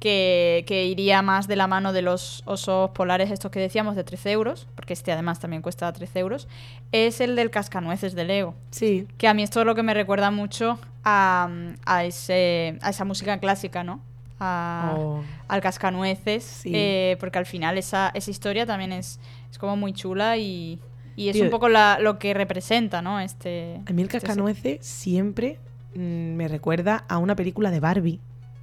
que, 0.00 0.64
que 0.66 0.86
iría 0.86 1.20
más 1.22 1.46
de 1.46 1.56
la 1.56 1.66
mano 1.66 1.92
de 1.92 2.00
los 2.02 2.42
osos 2.46 2.90
polares, 2.90 3.30
estos 3.30 3.50
que 3.50 3.60
decíamos, 3.60 3.96
de 3.96 4.02
13 4.04 4.32
euros, 4.32 4.66
porque 4.74 4.94
este 4.94 5.12
además 5.12 5.40
también 5.40 5.62
cuesta 5.62 5.92
13 5.92 6.18
euros, 6.20 6.48
es 6.90 7.20
el 7.20 7.36
del 7.36 7.50
cascanueces 7.50 8.14
de 8.14 8.24
Lego. 8.24 8.54
Sí. 8.70 9.06
Que 9.18 9.28
a 9.28 9.34
mí 9.34 9.42
esto 9.42 9.60
es 9.60 9.66
lo 9.66 9.74
que 9.74 9.82
me 9.82 9.92
recuerda 9.94 10.30
mucho 10.30 10.78
a, 11.04 11.48
a, 11.86 12.04
ese, 12.04 12.78
a 12.82 12.90
esa 12.90 13.04
música 13.04 13.38
clásica, 13.38 13.84
¿no? 13.84 14.00
A- 14.40 14.94
Oh. 14.96 15.22
Al 15.48 15.60
cascanueces, 15.60 16.44
Sí. 16.44 16.72
eh, 16.74 17.16
porque 17.20 17.38
al 17.38 17.44
final 17.46 17.76
esa, 17.76 18.10
esa 18.14 18.30
historia 18.30 18.64
también 18.64 18.92
es, 18.92 19.20
es 19.50 19.58
como 19.58 19.76
muy 19.76 19.92
chula 19.92 20.38
y, 20.38 20.78
y 21.16 21.28
es 21.28 21.34
Tío. 21.34 21.44
un 21.44 21.50
poco 21.50 21.68
la- 21.68 21.98
lo 22.00 22.18
que 22.18 22.34
representa, 22.34 23.02
¿no? 23.02 23.20
Este, 23.20 23.80
A 23.86 23.92
mí 23.92 24.02
el 24.02 24.08
este- 24.08 24.20
cascanueces 24.20 24.78
siempre 24.84 25.58
mm, 25.94 26.00
me 26.36 26.48
recuerda 26.48 27.04
a 27.08 27.18
una 27.18 27.34
película 27.36 27.70
de 27.70 27.80
Barbie. 27.80 28.20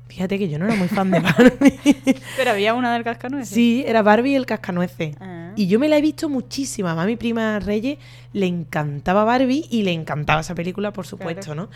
Fíjate 0.08 0.40
que 0.40 0.48
yo 0.48 0.58
no 0.58 0.66
era 0.66 0.76
muy 0.76 0.88
fan 0.88 1.12
de 1.12 1.20
Barbie. 1.20 1.80
Pero 2.38 2.52
había 2.52 2.74
una 2.74 2.94
del 2.94 3.04
cascanueces. 3.04 3.50
sí, 3.54 3.84
era 3.86 4.02
Barbie 4.02 4.32
y 4.32 4.36
el 4.36 4.46
cascanueces. 4.46 5.16
Ah. 5.20 5.52
Y 5.58 5.68
yo 5.68 5.80
me 5.80 5.90
la 5.90 5.98
he 5.98 6.02
visto 6.02 6.30
muchísimo. 6.30 6.88
A 6.88 7.06
mi 7.06 7.18
prima 7.18 7.60
Reyes 7.60 7.98
le 8.32 8.46
encantaba 8.46 9.26
Barbie 9.26 9.66
y 9.70 9.84
le 9.84 9.92
encantaba 9.92 10.40
esa 10.42 10.56
película, 10.56 10.94
por 10.94 11.06
supuesto, 11.06 11.54
¿no? 11.56 11.70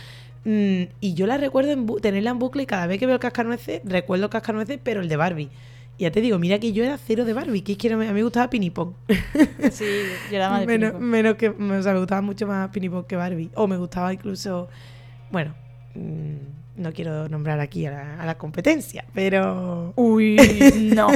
Mm, 0.45 0.83
y 1.01 1.13
yo 1.13 1.27
la 1.27 1.37
recuerdo 1.37 1.71
en 1.71 1.85
tenerla 2.01 2.29
en 2.31 2.39
bucle 2.39 2.63
y 2.63 2.65
cada 2.65 2.87
vez 2.87 2.97
que 2.99 3.05
veo 3.05 3.15
el 3.15 3.19
cascanueces, 3.21 3.81
recuerdo 3.83 4.25
el 4.25 4.29
cascanueces, 4.31 4.79
pero 4.81 5.01
el 5.01 5.09
de 5.09 5.17
Barbie. 5.17 5.49
Ya 6.01 6.09
te 6.11 6.19
digo, 6.19 6.39
mira 6.39 6.57
que 6.57 6.73
yo 6.73 6.83
era 6.83 6.97
cero 6.97 7.25
de 7.25 7.33
Barbie, 7.33 7.61
que 7.61 7.73
es 7.73 7.77
que 7.77 7.95
me- 7.95 8.05
a 8.07 8.09
mí 8.09 8.15
me 8.15 8.23
gustaba 8.23 8.49
Pinipón. 8.49 8.95
Sí, 9.71 9.85
yo 10.31 10.35
era 10.37 10.49
más 10.49 10.61
de 10.61 10.65
menos, 10.65 10.89
Pinipón. 10.91 11.09
menos 11.09 11.35
que, 11.35 11.49
o 11.49 11.83
sea, 11.83 11.93
me 11.93 11.99
gustaba 11.99 12.21
mucho 12.21 12.47
más 12.47 12.69
Pinipón 12.69 13.03
que 13.05 13.15
Barbie. 13.15 13.51
O 13.53 13.67
me 13.67 13.77
gustaba 13.77 14.11
incluso, 14.11 14.67
bueno, 15.29 15.53
mm, 15.93 16.81
no 16.81 16.91
quiero 16.91 17.29
nombrar 17.29 17.59
aquí 17.59 17.85
a 17.85 17.91
la, 17.91 18.21
a 18.21 18.25
la 18.25 18.35
competencia, 18.37 19.05
pero... 19.13 19.93
Uy, 19.95 20.37
no. 20.95 21.09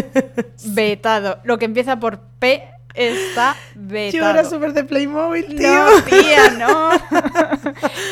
Vetado. 0.67 1.39
Lo 1.45 1.57
que 1.57 1.65
empieza 1.65 1.99
por 1.99 2.19
P 2.39 2.63
está 2.93 3.55
vetado. 3.75 4.23
Yo 4.23 4.29
era 4.29 4.43
súper 4.45 4.73
de 4.73 4.83
Playmobil, 4.83 5.47
tío. 5.47 5.73
No, 5.73 6.03
tía, 6.03 6.49
no. 6.59 6.89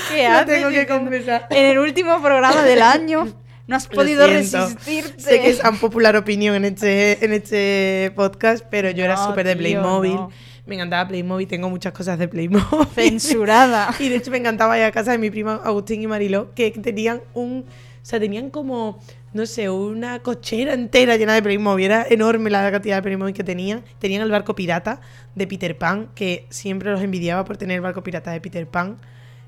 ¿Qué 0.10 0.26
haces? 0.26 0.48
tengo 0.48 0.70
que 0.72 0.88
confesar. 0.88 1.46
En 1.52 1.66
el 1.66 1.78
último 1.78 2.20
programa 2.22 2.64
del 2.64 2.82
año 2.82 3.28
no 3.68 3.76
has 3.76 3.88
podido 3.88 4.28
resistirte. 4.28 5.20
Sé 5.22 5.42
que 5.42 5.50
es 5.50 5.60
tan 5.60 5.78
popular 5.80 6.16
opinión 6.16 6.56
en 6.56 6.66
este, 6.66 7.24
en 7.24 7.34
este 7.34 8.12
podcast, 8.16 8.66
pero 8.70 8.92
yo 8.92 9.04
era 9.04 9.16
No, 9.16 9.28
súper 9.28 9.48
de 9.48 9.56
Playmobil. 9.56 10.16
no. 10.16 10.32
Me 10.66 10.76
encantaba 10.76 11.08
Playmobil, 11.10 11.46
tengo 11.48 11.70
muchas 11.70 11.92
cosas 11.92 12.18
de 12.18 12.28
Playmobil. 12.30 12.88
Censurada. 12.96 13.94
Y 14.00 14.08
de 14.10 14.16
hecho 14.16 14.32
me 14.32 14.38
encantaba 14.38 14.78
ir 14.78 14.86
a 14.86 14.92
casa 14.92 15.12
de 15.12 15.18
mi 15.18 15.30
prima 15.30 15.60
Agustín 15.64 16.02
y 16.02 16.08
Mariló, 16.08 16.54
que 16.54 16.72
tenían 16.72 17.22
un... 17.34 17.66
O 17.68 18.06
sea, 18.06 18.20
tenían 18.20 18.50
como, 18.50 19.00
no 19.34 19.46
sé, 19.46 19.70
una 19.70 20.20
cochera 20.20 20.74
entera 20.74 21.16
llena 21.16 21.34
de 21.36 21.42
Playmobil. 21.42 21.86
Era 21.86 22.06
enorme 22.10 22.50
la 22.50 22.70
cantidad 22.70 22.98
de 22.98 23.02
Playmobil 23.02 23.34
que 23.34 23.44
tenían. 23.46 23.84
Tenían 24.00 24.22
el 24.22 24.32
barco 24.32 24.56
pirata 24.56 25.00
de 25.36 25.48
Peter 25.48 25.78
Pan, 25.78 26.10
que 26.16 26.46
siempre 26.50 26.92
los 26.92 27.02
envidiaba 27.02 27.44
por 27.46 27.56
tener 27.58 27.76
el 27.76 27.82
barco 27.82 28.04
pirata 28.04 28.32
de 28.32 28.42
Peter 28.42 28.68
Pan. 28.68 28.98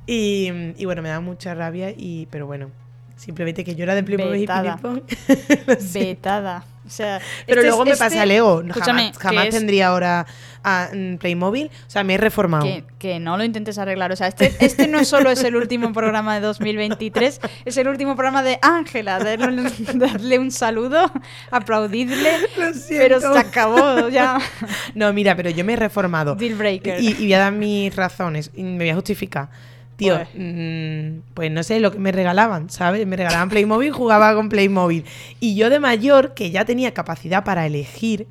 Y, 0.07 0.49
y 0.77 0.85
bueno, 0.85 1.01
me 1.01 1.09
daba 1.09 1.19
mucha 1.21 1.53
rabia, 1.53 1.91
y 1.91 2.27
pero 2.31 2.45
bueno, 2.45 2.71
simplemente 3.15 3.63
que 3.63 3.75
yo 3.75 3.83
era 3.83 3.95
de 3.95 4.03
Playmobil 4.03 4.41
y. 4.41 4.45
Vetada. 5.93 6.63
O 6.85 6.89
sea, 6.89 7.19
Pero 7.47 7.61
este 7.61 7.67
luego 7.69 7.81
es- 7.81 7.85
me 7.87 7.91
este- 7.93 8.03
pasé 8.05 8.19
a 8.19 8.25
Lego. 8.27 8.61
Escúchame, 8.61 9.05
Jamás, 9.05 9.17
jamás 9.17 9.45
es- 9.47 9.55
tendría 9.55 9.87
ahora 9.87 10.27
a, 10.63 10.89
mm, 10.93 11.15
Playmobil. 11.17 11.71
O 11.87 11.89
sea, 11.89 12.03
me 12.03 12.13
he 12.13 12.17
reformado. 12.17 12.63
Que, 12.63 12.83
que 12.99 13.19
no 13.19 13.37
lo 13.37 13.43
intentes 13.43 13.79
arreglar. 13.79 14.11
O 14.11 14.15
sea, 14.15 14.27
este, 14.27 14.53
este 14.59 14.87
no 14.87 15.03
solo 15.03 15.31
es 15.31 15.43
el 15.43 15.55
último 15.55 15.91
programa 15.93 16.35
de 16.35 16.41
2023, 16.41 17.41
es 17.65 17.77
el 17.77 17.87
último 17.87 18.15
programa 18.15 18.43
de 18.43 18.59
Ángela. 18.61 19.17
Darle, 19.17 19.63
darle 19.95 20.37
un 20.37 20.51
saludo, 20.51 21.11
aplaudidle. 21.49 22.31
Lo 22.57 22.71
siento. 22.75 22.85
Pero 23.19 23.19
se 23.33 23.39
acabó 23.39 24.09
ya. 24.09 24.37
No, 24.93 25.11
mira, 25.11 25.35
pero 25.35 25.49
yo 25.49 25.65
me 25.65 25.73
he 25.73 25.77
reformado. 25.77 26.35
Deal 26.35 26.53
breaker. 26.53 27.01
Y, 27.01 27.07
y 27.09 27.13
voy 27.15 27.33
a 27.33 27.39
dar 27.39 27.51
mis 27.51 27.95
razones. 27.95 28.51
Y 28.55 28.61
me 28.63 28.77
voy 28.77 28.89
a 28.89 28.95
justificar. 28.95 29.49
Tío, 29.95 30.15
Pues. 30.15 30.27
mm, 30.35 31.19
pues 31.33 31.51
no 31.51 31.63
sé 31.63 31.79
lo 31.79 31.91
que 31.91 31.99
me 31.99 32.11
regalaban, 32.11 32.69
¿sabes? 32.69 33.05
Me 33.07 33.15
regalaban 33.15 33.49
Playmobil, 33.49 33.91
jugaba 33.93 34.33
con 34.35 34.49
Playmobil. 34.49 35.05
Y 35.39 35.55
yo 35.55 35.69
de 35.69 35.79
mayor, 35.79 36.33
que 36.33 36.51
ya 36.51 36.65
tenía 36.65 36.93
capacidad 36.93 37.43
para 37.43 37.65
elegir, 37.65 38.27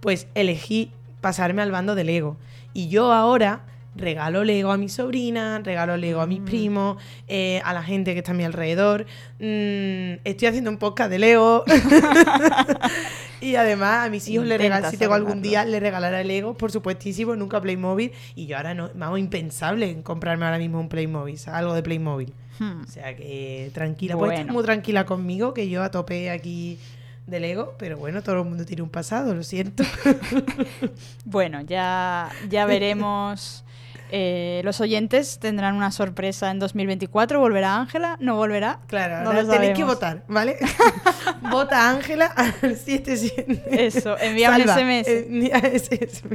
pues 0.00 0.26
elegí 0.34 0.90
pasarme 1.20 1.62
al 1.62 1.70
bando 1.72 1.94
de 1.94 2.04
Lego. 2.04 2.36
Y 2.74 2.88
yo 2.88 3.12
ahora 3.12 3.60
regalo 3.96 4.44
Lego 4.44 4.70
a 4.70 4.76
mi 4.76 4.88
sobrina, 4.88 5.60
regalo 5.64 5.96
Lego 5.96 6.20
a 6.20 6.26
mis 6.26 6.40
Mm. 6.40 6.44
primos, 6.44 7.02
eh, 7.26 7.60
a 7.64 7.72
la 7.72 7.82
gente 7.82 8.12
que 8.12 8.18
está 8.20 8.30
a 8.32 8.34
mi 8.34 8.44
alrededor. 8.44 9.06
Mm, 9.40 10.20
estoy 10.24 10.48
haciendo 10.48 10.70
un 10.70 10.78
podcast 10.78 11.10
de 11.10 11.18
Lego. 11.18 11.64
y 13.40 13.54
además 13.56 14.06
a 14.06 14.10
mis 14.10 14.28
hijos 14.28 14.46
les 14.46 14.58
regalo, 14.58 14.90
si 14.90 14.96
tengo 14.96 15.14
algún 15.14 15.42
día, 15.42 15.64
le 15.64 15.80
regalaré 15.80 16.24
Lego, 16.24 16.54
por 16.54 16.70
supuestísimo, 16.72 17.36
nunca 17.36 17.60
Playmobil. 17.60 18.12
Y 18.34 18.46
yo 18.46 18.56
ahora 18.56 18.74
no, 18.74 18.90
vamos, 18.94 19.18
impensable 19.18 19.90
en 19.90 20.02
comprarme 20.02 20.44
ahora 20.44 20.58
mismo 20.58 20.80
un 20.80 20.88
Playmobil, 20.88 21.38
algo 21.46 21.74
de 21.74 21.82
Playmobil. 21.82 22.32
Hmm. 22.58 22.82
O 22.82 22.86
sea 22.86 23.14
que 23.16 23.70
tranquila, 23.74 24.16
puedes 24.16 24.32
estar 24.34 24.46
Bueno. 24.46 24.52
muy 24.54 24.64
tranquila 24.64 25.06
conmigo, 25.06 25.54
que 25.54 25.68
yo 25.68 25.82
a 25.82 25.90
tope 25.90 26.30
aquí 26.30 26.78
de 27.26 27.40
Lego, 27.40 27.74
pero 27.78 27.96
bueno, 27.98 28.22
todo 28.22 28.40
el 28.40 28.44
mundo 28.48 28.64
tiene 28.64 28.82
un 28.82 28.90
pasado, 28.90 29.34
lo 29.34 29.42
siento. 29.42 29.84
Bueno, 31.24 31.60
ya, 31.62 32.30
ya 32.48 32.64
veremos. 32.66 33.64
Eh, 34.10 34.62
los 34.64 34.80
oyentes 34.80 35.38
tendrán 35.38 35.74
una 35.76 35.90
sorpresa 35.90 36.50
en 36.50 36.58
2024. 36.58 37.40
¿Volverá 37.40 37.76
Ángela? 37.76 38.16
¿No 38.20 38.36
volverá? 38.36 38.80
Claro, 38.86 39.22
No 39.22 39.30
ahora 39.30 39.42
lo 39.42 39.50
tenéis 39.50 39.76
que 39.76 39.84
votar, 39.84 40.24
¿vale? 40.28 40.56
Vota 41.50 41.90
Ángela 41.90 42.26
al 42.26 42.76
77. 42.76 43.62
Eso, 43.70 44.18
envía 44.18 44.50
un 44.50 44.56
SMS. 44.62 45.08
eh. 45.08 45.26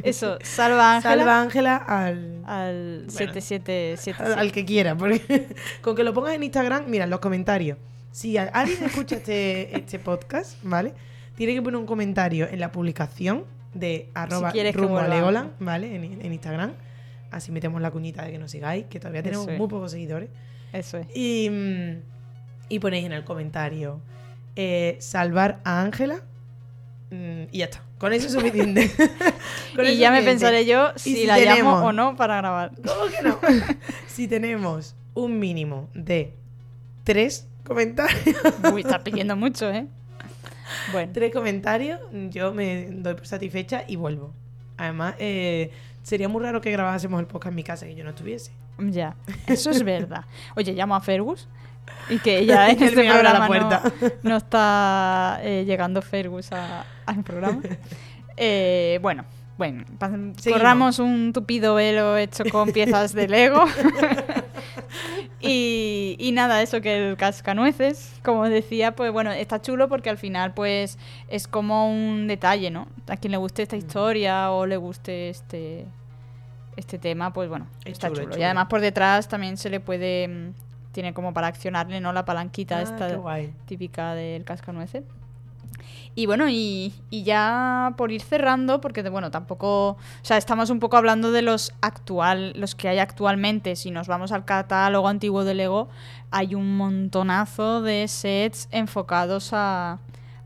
Eso, 0.04 0.38
salva 0.44 0.96
Ángela 0.98 1.16
Salva 1.16 1.42
Ángela 1.42 1.76
al, 1.78 2.42
al 2.46 3.06
Bueno. 3.06 3.12
7777. 3.12 4.24
al, 4.24 4.40
al 4.40 4.52
que 4.52 4.66
quiera, 4.66 4.96
porque 4.96 5.48
con 5.82 5.96
que 5.96 6.04
lo 6.04 6.14
pongas 6.14 6.34
en 6.36 6.44
Instagram, 6.44 6.84
mira, 6.88 7.08
los 7.08 7.20
comentarios. 7.20 7.78
Si 8.12 8.38
alguien 8.38 8.84
escucha 8.84 9.16
este, 9.16 9.76
este 9.76 9.98
podcast, 9.98 10.58
¿vale? 10.62 10.94
Tiene 11.36 11.56
que 11.56 11.62
poner 11.64 11.80
un 11.80 11.88
comentario 11.88 12.48
en 12.48 12.60
la 12.60 12.72
publicación 12.72 13.46
de 13.74 14.10
arroba 14.14 14.52
que 14.52 14.72
rumbo 14.72 15.00
a 15.00 15.08
Legoland, 15.08 15.52
¿vale? 15.60 15.96
En, 15.96 16.04
en 16.22 16.32
Instagram. 16.34 16.74
Así 17.34 17.52
metemos 17.52 17.82
la 17.82 17.92
cuñita 17.92 18.24
de 18.24 18.32
que 18.32 18.38
nos 18.40 18.52
sigáis, 18.52 18.86
que 18.86 19.00
todavía 19.00 19.24
tenemos 19.24 19.48
es. 19.48 19.58
muy 19.58 19.68
pocos 19.68 19.92
seguidores. 19.92 20.30
Eso 20.72 20.98
es. 20.98 21.08
Y, 21.16 21.50
y 22.70 22.80
ponéis 22.80 23.06
en 23.06 23.12
el 23.12 23.24
comentario 23.24 24.00
eh, 24.56 24.98
salvar 25.00 25.60
a 25.64 25.82
Ángela. 25.82 26.22
mm, 27.12 27.44
y 27.52 27.58
ya 27.60 27.66
está. 27.66 27.84
Con 27.98 28.14
eso 28.14 28.28
es 28.28 28.34
suficiente. 28.34 28.92
Con 29.76 29.86
Y 29.86 29.98
ya 29.98 30.12
me 30.12 30.22
pensaré 30.24 30.66
yo 30.66 30.92
si, 30.96 31.16
si 31.16 31.26
la 31.26 31.38
llamo 31.38 31.56
tenemos- 31.56 31.84
o 31.84 31.92
no 31.94 32.16
para 32.16 32.38
grabar. 32.38 32.72
¿Cómo 32.76 33.10
que 33.12 33.22
no? 33.24 33.40
si 34.08 34.28
tenemos 34.28 34.96
un 35.14 35.40
mínimo 35.40 35.90
de 35.94 36.34
tres 37.04 37.48
comentarios, 37.66 38.20
Uy, 38.74 38.82
estás 38.82 39.02
pidiendo 39.04 39.36
mucho, 39.36 39.70
¿eh? 39.72 39.88
Bueno, 40.92 41.12
tres 41.14 41.32
comentarios, 41.32 42.00
yo 42.30 42.54
me 42.54 42.88
doy 42.92 43.14
por 43.14 43.26
satisfecha 43.28 43.84
y 43.88 43.96
vuelvo. 43.96 44.34
Además, 44.78 45.16
eh, 45.20 45.72
sería 46.04 46.30
muy 46.30 46.44
raro 46.44 46.62
que 46.62 46.72
grabásemos 46.72 47.20
el 47.20 47.26
podcast 47.26 47.50
en 47.52 47.56
mi 47.56 47.64
casa 47.64 47.88
y 47.88 47.96
yo 47.96 48.04
no 48.04 48.12
estuviese. 48.12 48.52
ya. 48.78 49.16
Eso 49.48 49.72
es 49.72 49.82
verdad. 49.84 50.26
Oye, 50.56 50.74
llamo 50.74 50.96
a 50.96 51.02
Fergus. 51.02 51.48
Y 52.10 52.20
que 52.20 52.40
ella 52.40 52.70
en 52.70 52.82
este 52.82 53.04
programa 53.10 53.48
no- 53.48 53.82
no, 54.24 54.38
está 54.38 55.40
eh, 55.42 55.64
llegando 55.66 56.02
Fergus 56.02 56.52
a- 56.52 56.86
al 57.06 57.24
programa. 57.24 57.62
Eh, 58.38 59.00
bueno, 59.02 59.26
bueno, 59.58 59.84
corramos 60.50 61.00
un 61.00 61.32
tupido 61.34 61.76
velo 61.76 62.18
hecho 62.18 62.44
con 62.52 62.72
piezas 62.72 63.14
de 63.14 63.28
Lego. 63.28 63.64
y, 65.44 66.16
y 66.20 66.32
nada, 66.32 66.62
eso 66.62 66.82
que 66.82 67.10
el 67.10 67.18
cascanueces, 67.18 68.20
como 68.24 68.48
decía, 68.50 68.96
pues 68.96 69.12
bueno, 69.12 69.32
está 69.32 69.62
chulo 69.62 69.90
porque 69.90 70.10
al 70.10 70.18
final 70.18 70.54
pues 70.54 70.98
es 71.28 71.48
como 71.48 71.92
un 71.92 72.28
detalle, 72.28 72.72
¿no? 72.72 72.88
A 73.08 73.18
quien 73.18 73.32
le 73.32 73.38
guste 73.38 73.62
Mm. 73.62 73.64
esta 73.64 73.76
historia 73.78 74.52
o 74.52 74.66
le 74.66 74.78
guste 74.78 75.30
este 75.30 75.86
este 76.76 76.98
tema, 76.98 77.32
pues 77.34 77.50
bueno, 77.50 77.68
Es 77.86 77.94
está 77.94 78.08
chulo, 78.10 78.22
es 78.22 78.28
chulo. 78.30 78.40
Y 78.40 78.44
además 78.44 78.66
por 78.68 78.82
detrás 78.82 79.28
también 79.28 79.58
se 79.58 79.70
le 79.70 79.80
puede 79.80 80.28
mm, 80.28 80.54
tiene 80.92 81.14
como 81.14 81.34
para 81.34 81.48
accionarle, 81.48 82.00
¿no? 82.02 82.14
La 82.14 82.26
palanquita 82.26 82.78
Ah, 82.80 82.82
esta 82.82 83.08
típica 83.66 84.16
del 84.16 84.44
cascanueces. 84.44 85.04
Y 86.16 86.28
bueno, 86.28 86.48
y, 86.48 86.94
y 87.10 87.24
ya 87.24 87.94
por 87.98 88.12
ir 88.12 88.22
cerrando, 88.22 88.80
porque 88.82 89.02
bueno, 89.10 89.32
tampoco, 89.32 89.90
o 89.90 89.98
sea, 90.22 90.38
estamos 90.38 90.70
un 90.70 90.80
poco 90.80 90.98
hablando 90.98 91.32
de 91.32 91.42
los 91.42 91.74
actual, 91.82 92.54
los 92.56 92.76
que 92.76 92.88
hay 92.88 93.00
actualmente. 93.00 93.76
Si 93.76 93.90
nos 93.90 94.08
vamos 94.08 94.32
al 94.32 94.46
catálogo 94.46 95.08
antiguo 95.08 95.44
de 95.44 95.56
Lego, 95.56 95.90
hay 96.30 96.54
un 96.54 96.78
montonazo 96.78 97.82
de 97.82 98.08
sets 98.08 98.68
enfocados 98.72 99.50
a, 99.54 100.00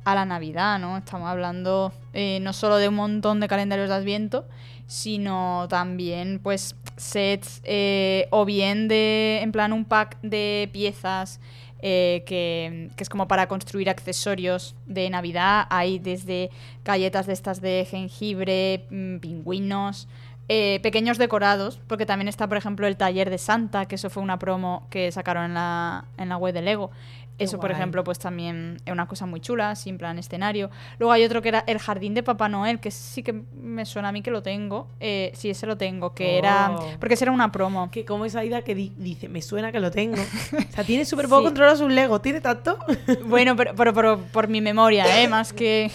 a 0.06 0.16
la 0.16 0.26
Navidad, 0.26 0.80
¿no? 0.80 0.98
Estamos 0.98 1.28
hablando 1.28 1.92
eh, 2.14 2.40
no 2.42 2.54
solo 2.54 2.78
de 2.78 2.88
un 2.88 2.96
montón 2.96 3.42
de 3.42 3.50
calendarios 3.50 3.90
de 3.90 3.96
Adviento, 3.96 4.48
sino 4.88 5.68
también, 5.70 6.40
pues, 6.42 6.78
sets 6.96 7.62
eh, 7.66 8.28
o 8.32 8.46
bien 8.46 8.88
de, 8.88 9.42
en 9.42 9.52
plan, 9.52 9.74
un 9.74 9.84
pack 9.84 10.18
de 10.22 10.70
piezas 10.72 11.42
eh, 11.82 12.24
que, 12.26 12.90
es 12.98 13.10
como 13.10 13.28
para 13.28 13.48
construir 13.48 13.90
accesorios 13.90 14.76
de 14.86 15.10
Navidad. 15.10 15.68
Hay 15.70 16.00
desde 16.00 16.50
galletas 16.84 17.28
de 17.28 17.34
estas 17.34 17.62
de 17.62 17.86
jengibre, 17.90 18.86
mm, 18.90 19.18
pingüinos, 19.18 20.08
eh, 20.50 20.80
pequeños 20.82 21.18
decorados, 21.18 21.80
porque 21.88 22.06
también 22.06 22.30
está, 22.30 22.48
por 22.48 22.58
ejemplo, 22.58 22.88
el 22.88 22.96
taller 22.96 23.30
de 23.30 23.38
Santa, 23.38 23.86
que 23.86 23.96
eso 23.96 24.10
fue 24.10 24.24
una 24.24 24.40
promo 24.40 24.88
que 24.90 25.12
sacaron 25.12 25.46
en 25.46 25.54
la, 25.56 26.06
en 26.18 26.30
la 26.30 26.38
web 26.38 26.54
de 26.54 26.62
Lego. 26.62 26.92
Eso, 27.38 27.60
por 27.60 27.72
ejemplo, 27.72 28.04
pues 28.04 28.18
también 28.18 28.78
es 28.86 28.92
una 28.92 29.08
cosa 29.08 29.26
muy 29.28 29.40
chula, 29.40 29.74
en 29.86 29.98
plan 29.98 30.18
escenario. 30.18 30.70
Luego 30.98 31.12
hay 31.12 31.24
otro 31.24 31.42
que 31.42 31.50
era 31.50 31.64
el 31.68 31.78
jardín 31.78 32.14
de 32.16 32.24
Papá 32.24 32.50
Noel, 32.50 32.80
que 32.80 32.90
sí 32.90 33.22
que 33.22 33.34
me 33.62 33.86
suena 33.86 34.10
a 34.10 34.12
mí 34.12 34.22
que 34.24 34.32
lo 34.32 34.42
tengo. 34.42 34.88
Eh, 35.00 35.32
sí, 35.36 35.50
ese 35.52 35.68
lo 35.68 35.78
tengo, 35.78 36.16
que 36.16 36.38
era... 36.40 36.72
Oh. 36.72 36.88
Porque 37.00 37.14
ese 37.14 37.26
era 37.26 37.32
una 37.32 37.52
promo. 37.52 37.92
Que 37.92 38.06
como 38.06 38.26
esa 38.26 38.40
Aida 38.40 38.64
que 38.64 38.74
di- 38.74 38.94
dice, 38.98 39.30
me 39.30 39.42
suena 39.44 39.72
que 39.72 39.80
lo 39.80 39.92
tengo. 39.92 40.18
O 40.70 40.72
sea, 40.78 40.84
tiene 40.84 41.06
súper 41.06 41.26
poco 41.28 41.42
Sí. 41.42 41.46
controlado 41.46 41.78
sus 41.78 41.92
Lego. 41.92 42.22
¿Tiene 42.22 42.42
tanto? 42.42 42.78
Bueno, 43.26 43.56
pero, 43.56 43.76
pero, 43.76 43.94
pero 43.94 44.18
por 44.32 44.48
mi 44.48 44.62
memoria, 44.62 45.22
¿eh? 45.22 45.28
Más 45.30 45.54
que... 45.54 45.92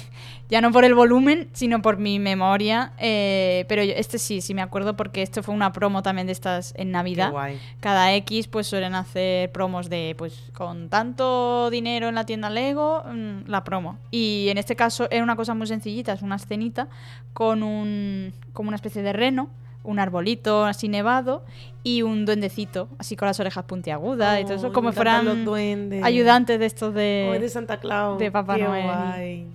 Ya 0.52 0.60
no 0.60 0.70
por 0.70 0.84
el 0.84 0.94
volumen, 0.94 1.48
sino 1.54 1.80
por 1.80 1.96
mi 1.96 2.18
memoria. 2.18 2.92
eh, 2.98 3.64
pero 3.68 3.82
yo- 3.82 3.94
este 3.96 4.18
sí, 4.18 4.42
sí 4.42 4.52
me 4.52 4.60
acuerdo 4.60 4.96
porque 4.96 5.22
esto 5.22 5.42
fue 5.42 5.54
una 5.54 5.72
promo 5.72 6.02
también 6.02 6.26
de 6.26 6.34
estas 6.34 6.72
en 6.76 6.88
Qué 6.88 6.92
Navidad. 6.92 7.30
guay. 7.30 7.58
Cada 7.80 8.12
X 8.16 8.48
pues 8.48 8.66
suelen 8.66 8.94
hacer 8.94 9.50
promos 9.50 9.88
de 9.88 10.14
pues 10.18 10.50
con 10.52 10.90
tanto 10.90 11.70
dinero 11.70 12.08
en 12.10 12.14
la 12.16 12.26
tienda 12.26 12.50
Lego, 12.50 13.02
mm, 13.10 13.48
la 13.48 13.64
promo. 13.64 13.96
Y 14.10 14.48
en 14.50 14.58
este 14.58 14.76
caso 14.76 15.08
era 15.10 15.22
una 15.22 15.36
cosa 15.36 15.54
muy 15.54 15.66
sencillita, 15.66 16.12
es 16.12 16.20
una 16.20 16.36
escenita 16.36 16.88
con 17.32 17.62
un 17.62 18.34
como 18.52 18.68
una 18.68 18.76
especie 18.76 19.00
de 19.02 19.14
reno, 19.14 19.48
un 19.84 19.98
arbolito 20.00 20.66
así 20.66 20.86
nevado 20.86 21.46
y 21.82 22.02
un 22.02 22.26
duendecito, 22.26 22.88
así 22.98 23.16
con 23.16 23.26
las 23.26 23.40
orejas 23.40 23.64
puntiagudas 23.64 24.38
y 24.38 24.44
todo 24.44 24.54
eso, 24.56 24.70
como 24.74 24.92
fueran 24.92 25.24
los 25.24 26.04
ayudantes 26.04 26.58
de 26.60 26.66
estos 26.66 26.92
de 26.92 27.38
de... 27.40 27.48
Santa 27.48 27.78
Claus. 27.80 28.18
de 28.18 28.30
Papá 28.30 28.56
Qué 28.56 28.64
Noel. 28.64 28.84
guay. 28.84 29.46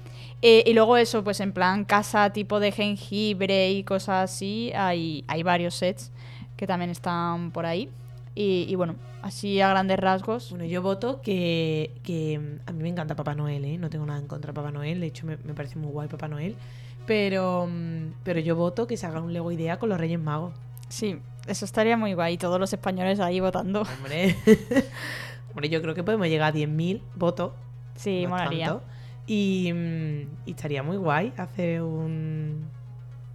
Eh, 0.42 0.64
y 0.66 0.74
luego 0.74 0.98
eso, 0.98 1.24
pues 1.24 1.40
en 1.40 1.52
plan 1.52 1.84
casa 1.84 2.32
tipo 2.32 2.60
de 2.60 2.72
jengibre 2.72 3.72
y 3.72 3.84
cosas 3.84 4.32
así, 4.32 4.72
hay, 4.76 5.24
hay 5.28 5.44
varios 5.44 5.76
sets 5.76 6.12
que 6.56 6.68
también 6.68 6.92
están 6.92 7.52
por 7.52 7.66
ahí. 7.66 7.90
Y, 8.36 8.66
y 8.70 8.76
bueno, 8.76 8.96
así 9.24 9.60
a 9.62 9.70
grandes 9.70 10.00
rasgos. 10.00 10.52
Bueno, 10.52 10.66
yo 10.66 10.82
voto 10.82 11.22
que, 11.22 11.92
que 12.04 12.60
a 12.66 12.72
mí 12.72 12.84
me 12.84 12.90
encanta 12.90 13.16
Papá 13.16 13.34
Noel, 13.34 13.66
¿eh? 13.66 13.78
No 13.78 13.90
tengo 13.90 14.06
nada 14.06 14.20
en 14.20 14.28
contra 14.28 14.52
de 14.52 14.56
Papá 14.56 14.72
Noel, 14.72 15.00
de 15.00 15.08
hecho 15.08 15.26
me, 15.26 15.38
me 15.38 15.54
parece 15.54 15.80
muy 15.80 15.92
guay 15.92 16.08
Papá 16.08 16.28
Noel. 16.28 16.56
Pero, 17.08 17.68
mm, 17.68 18.14
pero 18.24 18.40
yo 18.40 18.56
voto 18.56 18.86
que 18.86 18.98
se 18.98 19.08
haga 19.08 19.22
un 19.22 19.34
Lego 19.34 19.52
Idea 19.52 19.80
con 19.80 19.90
los 19.90 20.00
Reyes 20.00 20.20
Magos. 20.20 20.54
Sí, 20.90 21.20
eso 21.48 21.66
estaría 21.66 21.98
muy 21.98 22.14
guay. 22.14 22.38
Todos 22.38 22.60
los 22.60 22.72
españoles 22.72 23.20
ahí 23.20 23.40
votando. 23.40 23.84
Hombre, 23.98 24.36
Hombre 25.50 25.70
yo 25.70 25.82
creo 25.82 25.96
que 25.96 26.04
podemos 26.04 26.28
llegar 26.28 26.54
a 26.54 26.56
10.000 26.56 27.02
votos. 27.16 27.54
Sí, 27.96 28.24
no 28.24 28.30
molaría. 28.30 28.68
tanto. 28.68 28.84
Y, 29.28 29.72
mm, 29.74 30.22
y 30.48 30.52
estaría 30.52 30.82
muy 30.84 30.98
guay 30.98 31.34
hacer 31.38 31.82
un, 31.82 32.66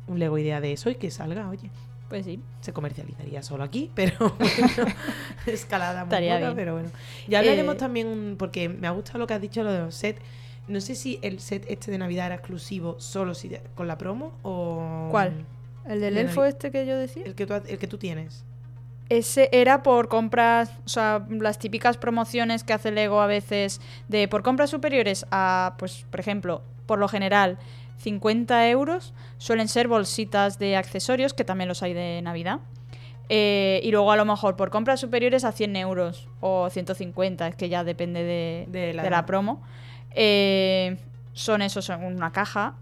un 0.09 0.19
Lego 0.19 0.39
Idea 0.39 0.61
de 0.61 0.73
eso 0.73 0.91
y 0.91 0.95
que 0.97 1.11
salga, 1.11 1.49
oye. 1.49 1.71
Pues 2.09 2.27
sí. 2.27 2.41
Se 2.61 2.73
comercializaría 2.75 3.43
solo 3.43 3.65
aquí, 3.65 3.91
pero 3.95 4.15
bueno, 4.39 4.93
escalada 5.47 6.01
muy 6.05 6.09
Estaría 6.15 6.35
poca, 6.35 6.47
bien. 6.47 6.57
pero 6.57 6.73
bueno. 6.75 6.91
Ya 7.29 7.39
hablaremos 7.39 7.75
Eh, 7.75 7.79
también, 7.79 8.37
porque 8.39 8.69
me 8.69 8.87
ha 8.87 8.91
gustado 8.91 9.19
lo 9.19 9.27
que 9.27 9.35
has 9.35 9.41
dicho, 9.41 9.63
lo 9.63 9.73
de 9.73 9.79
los 9.81 9.95
sets. 9.95 10.21
No 10.69 10.81
sé 10.81 10.95
si 10.95 11.19
el 11.23 11.41
set 11.41 11.65
este 11.69 11.91
de 11.91 11.99
Navidad 11.99 12.27
era 12.27 12.35
exclusivo 12.37 13.01
solo 13.01 13.35
si 13.35 13.49
de- 13.49 13.63
con 13.75 13.89
la 13.89 13.99
promo 13.99 14.33
o... 14.43 15.09
¿Cuál? 15.11 15.45
¿El 15.87 16.01
del 16.01 16.15
de 16.15 16.21
elfo 16.21 16.43
Navi- 16.43 16.49
este 16.49 16.71
que 16.71 16.87
yo 16.87 16.97
decía? 16.97 17.25
El 17.25 17.35
que 17.35 17.47
tú, 17.47 17.55
el 17.55 17.79
que 17.79 17.87
tú 17.89 17.99
tienes. 17.99 18.45
Ese 19.13 19.51
era 19.53 19.83
por 19.83 20.09
compras, 20.09 20.71
o 20.87 20.89
sea, 20.89 21.27
las 21.29 21.59
típicas 21.59 21.99
promociones 21.99 22.65
que 22.65 22.73
hace 22.73 22.91
Lego 22.91 23.21
a 23.21 23.27
veces 23.27 23.81
de 24.09 24.27
por 24.27 24.43
compras 24.43 24.71
superiores 24.71 25.27
a, 25.31 25.75
pues, 25.79 26.07
por 26.11 26.19
ejemplo, 26.19 26.63
por 26.87 26.99
lo 26.99 27.09
general, 27.09 27.59
50 27.99 28.69
euros, 28.71 29.13
suelen 29.37 29.69
ser 29.69 29.87
bolsitas 29.87 30.59
de 30.59 30.77
accesorios, 30.77 31.35
que 31.35 31.45
también 31.45 31.69
los 31.69 31.83
hay 31.83 31.93
de 31.93 32.23
Navidad. 32.23 32.61
Eh, 33.29 33.81
y 33.85 33.91
luego 33.91 34.11
a 34.13 34.17
lo 34.17 34.25
mejor 34.25 34.57
por 34.57 34.71
compras 34.71 35.01
superiores 35.01 35.45
a 35.45 35.53
100 35.53 35.77
euros 35.77 36.29
o 36.41 36.71
150, 36.71 37.49
es 37.49 37.55
que 37.55 37.69
ya 37.69 37.85
depende 37.85 38.23
de, 38.23 38.65
De 38.69 38.95
la- 38.95 39.03
de 39.03 39.11
la 39.11 39.27
promo. 39.27 39.63
Eh, 40.11 40.97
son 41.35 41.61
eso, 41.61 41.83
son 41.83 42.03
una 42.05 42.33
caja 42.33 42.77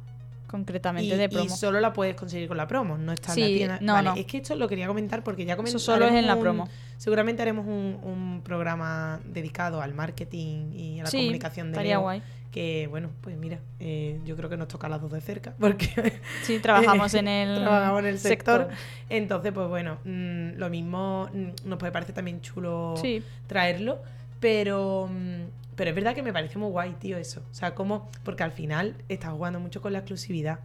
concretamente 0.51 1.15
Y, 1.15 1.17
de 1.17 1.25
y 1.25 1.29
promo. 1.29 1.57
solo 1.57 1.81
la 1.81 1.93
puedes 1.93 2.15
conseguir 2.17 2.49
con 2.49 2.57
la 2.57 2.67
promo, 2.67 2.99
no 2.99 3.13
está 3.13 3.33
en 3.35 3.41
la 3.41 3.47
tienda. 3.47 3.79
no, 3.81 3.93
Vale, 3.95 4.09
no. 4.11 4.17
Es 4.17 4.27
que 4.27 4.39
esto 4.39 4.55
lo 4.57 4.69
quería 4.69 4.87
comentar 4.87 5.23
porque 5.23 5.45
ya 5.45 5.57
comenté. 5.57 5.77
Eso 5.77 5.85
solo 5.93 6.07
es 6.07 6.13
en 6.15 6.27
la 6.27 6.39
promo. 6.39 6.69
Seguramente 6.97 7.41
haremos 7.43 7.67
un, 7.67 7.99
un 8.03 8.43
programa 8.45 9.21
dedicado 9.25 9.81
al 9.81 9.95
marketing 9.95 10.73
y 10.73 11.01
a 11.01 11.05
la 11.05 11.11
sí, 11.11 11.19
comunicación 11.19 11.69
de 11.69 11.73
estaría 11.73 11.99
guay. 11.99 12.23
Que 12.51 12.89
bueno, 12.91 13.11
pues 13.21 13.37
mira, 13.37 13.61
eh, 13.79 14.19
yo 14.25 14.35
creo 14.37 14.51
que 14.51 14.57
nos 14.57 14.67
toca 14.67 14.89
a 14.89 14.91
las 14.91 15.01
dos 15.01 15.13
de 15.13 15.21
cerca 15.21 15.55
porque 15.61 16.21
Sí, 16.43 16.59
trabajamos 16.59 17.15
en 17.15 17.29
el, 17.29 17.61
trabajamos 17.63 18.01
en 18.01 18.07
el 18.07 18.19
sector. 18.19 18.69
Entonces, 19.09 19.53
pues 19.53 19.69
bueno, 19.69 19.99
mm, 20.05 20.57
lo 20.57 20.69
mismo 20.69 21.29
mm, 21.33 21.69
nos 21.69 21.79
puede 21.79 21.93
parecer 21.93 22.13
también 22.15 22.41
chulo 22.41 22.95
Sí, 23.01 23.23
traerlo, 23.47 24.01
pero, 24.41 25.09
mm, 25.13 25.43
pero 25.81 25.89
es 25.89 25.97
verdad 25.97 26.15
que 26.15 26.23
me 26.23 26.31
parece 26.31 26.59
muy 26.59 26.69
guay, 26.69 26.93
tío, 27.01 27.17
eso. 27.17 27.41
O 27.51 27.55
sea, 27.55 27.75
como, 27.75 28.11
porque 28.23 28.43
al 28.43 28.53
final 28.53 28.97
estás 29.09 29.33
jugando 29.33 29.61
mucho 29.61 29.81
con 29.81 29.95
la 29.95 30.01
exclusividad. 30.01 30.61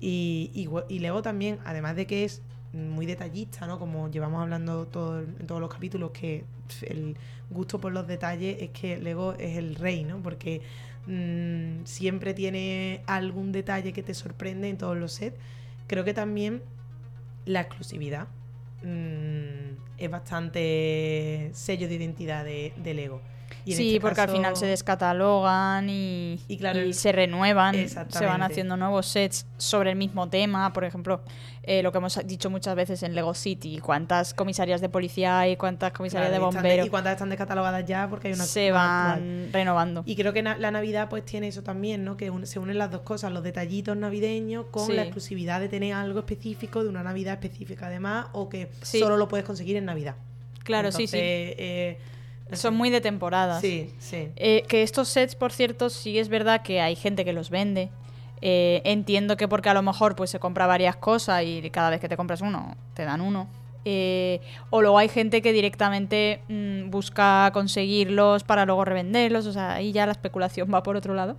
Y, 0.00 0.50
y, 0.54 0.68
y 0.92 0.98
Lego 0.98 1.22
también, 1.22 1.60
además 1.64 1.94
de 1.94 2.08
que 2.08 2.24
es 2.24 2.42
muy 2.72 3.06
detallista, 3.06 3.68
¿no? 3.68 3.78
Como 3.78 4.10
llevamos 4.10 4.42
hablando 4.42 4.88
todo, 4.88 5.20
en 5.20 5.46
todos 5.46 5.60
los 5.60 5.72
capítulos, 5.72 6.10
que 6.10 6.46
el 6.82 7.16
gusto 7.48 7.80
por 7.80 7.92
los 7.92 8.08
detalles 8.08 8.60
es 8.60 8.70
que 8.70 8.98
Lego 8.98 9.34
es 9.34 9.56
el 9.56 9.76
rey, 9.76 10.02
¿no? 10.02 10.20
Porque 10.20 10.62
mm, 11.06 11.84
siempre 11.84 12.34
tiene 12.34 13.02
algún 13.06 13.52
detalle 13.52 13.92
que 13.92 14.02
te 14.02 14.14
sorprende 14.14 14.68
en 14.68 14.78
todos 14.78 14.96
los 14.96 15.12
sets. 15.12 15.38
Creo 15.86 16.02
que 16.02 16.12
también 16.12 16.60
la 17.44 17.60
exclusividad 17.60 18.26
mm, 18.82 19.76
es 19.96 20.10
bastante 20.10 21.50
sello 21.52 21.86
de 21.86 21.94
identidad 21.94 22.44
de, 22.44 22.72
de 22.82 22.94
Lego. 22.94 23.22
Y 23.64 23.74
sí, 23.74 23.88
este 23.96 24.00
porque 24.00 24.20
al 24.20 24.28
final 24.30 24.56
se 24.56 24.66
descatalogan 24.66 25.88
y, 25.90 26.40
Y 26.48 26.56
claro, 26.56 26.78
el- 26.80 26.94
se 26.94 27.12
renuevan, 27.12 27.74
se 27.88 28.24
van 28.26 28.42
haciendo 28.42 28.76
nuevos 28.76 29.06
sets 29.06 29.46
sobre 29.56 29.90
el 29.90 29.96
mismo 29.96 30.28
tema. 30.28 30.72
Por 30.72 30.84
ejemplo, 30.84 31.20
eh, 31.64 31.82
lo 31.82 31.90
que 31.90 31.98
hemos 31.98 32.18
dicho 32.26 32.48
muchas 32.48 32.76
veces 32.76 33.02
en 33.02 33.14
Lego 33.16 33.34
City, 33.34 33.78
cuántas 33.82 34.34
comisarías 34.34 34.80
de 34.80 34.88
policía 34.88 35.40
hay, 35.40 35.56
cuántas 35.56 35.92
comisarías 35.92 36.30
Claro, 36.30 36.44
de 36.44 36.50
y 36.50 36.54
bomberos 36.54 36.86
¿Y 36.86 36.90
cuántas 36.90 37.12
están 37.14 37.28
descatalogadas 37.28 37.84
ya? 37.84 38.08
Porque 38.08 38.28
hay 38.28 38.34
una 38.34 38.44
se 38.44 38.68
actual. 38.68 39.20
van 39.20 39.48
renovando. 39.52 40.02
Y 40.06 40.14
creo 40.14 40.32
que 40.32 40.42
na- 40.42 40.56
la 40.58 40.70
Navidad 40.70 41.08
pues 41.08 41.24
tiene 41.24 41.48
eso 41.48 41.62
también, 41.64 42.04
¿no? 42.04 42.16
Que 42.16 42.30
un- 42.30 42.46
se 42.46 42.60
unen 42.60 42.78
las 42.78 42.90
dos 42.92 43.00
cosas, 43.00 43.32
los 43.32 43.42
detallitos 43.42 43.96
navideños 43.96 44.66
con 44.70 44.86
Sí. 44.86 44.92
la 44.92 45.02
exclusividad 45.02 45.58
de 45.60 45.68
tener 45.68 45.94
algo 45.94 46.20
específico 46.20 46.84
de 46.84 46.88
una 46.88 47.02
Navidad 47.02 47.34
específica 47.34 47.88
además 47.88 48.26
o 48.32 48.48
que 48.48 48.70
Sí. 48.82 49.00
solo 49.00 49.16
lo 49.16 49.26
puedes 49.26 49.44
conseguir 49.44 49.76
en 49.76 49.86
Navidad. 49.86 50.14
Claro, 50.62 50.92
sí, 50.92 51.06
sí. 51.08 51.16
Eh, 51.20 51.98
Son 52.52 52.74
muy 52.74 52.90
de 52.90 53.00
temporadas. 53.00 53.60
Sí, 53.60 53.92
sí. 53.98 54.28
Eh, 54.36 54.62
que 54.68 54.82
estos 54.82 55.08
sets, 55.08 55.34
por 55.34 55.52
cierto, 55.52 55.90
sí 55.90 56.18
es 56.18 56.28
verdad 56.28 56.62
que 56.62 56.80
hay 56.80 56.94
gente 56.94 57.24
que 57.24 57.32
los 57.32 57.50
vende. 57.50 57.90
Eh, 58.42 58.82
entiendo 58.84 59.36
que 59.36 59.48
porque 59.48 59.68
a 59.68 59.74
lo 59.74 59.82
mejor 59.82 60.14
pues 60.14 60.30
se 60.30 60.38
compra 60.38 60.66
varias 60.66 60.96
cosas 60.96 61.42
y 61.44 61.68
cada 61.70 61.90
vez 61.90 62.00
que 62.00 62.08
te 62.08 62.16
compras 62.16 62.42
uno, 62.42 62.76
te 62.94 63.04
dan 63.04 63.20
uno. 63.20 63.48
Eh, 63.88 64.40
o 64.70 64.82
luego 64.82 64.98
hay 64.98 65.08
gente 65.08 65.40
que 65.42 65.52
directamente 65.52 66.40
mm, 66.48 66.90
busca 66.90 67.50
conseguirlos 67.52 68.42
para 68.42 68.66
luego 68.66 68.84
revenderlos. 68.84 69.46
O 69.46 69.52
sea, 69.52 69.74
ahí 69.74 69.92
ya 69.92 70.06
la 70.06 70.12
especulación 70.12 70.68
va 70.74 70.82
por 70.82 70.96
otro 70.96 71.14
lado. 71.14 71.36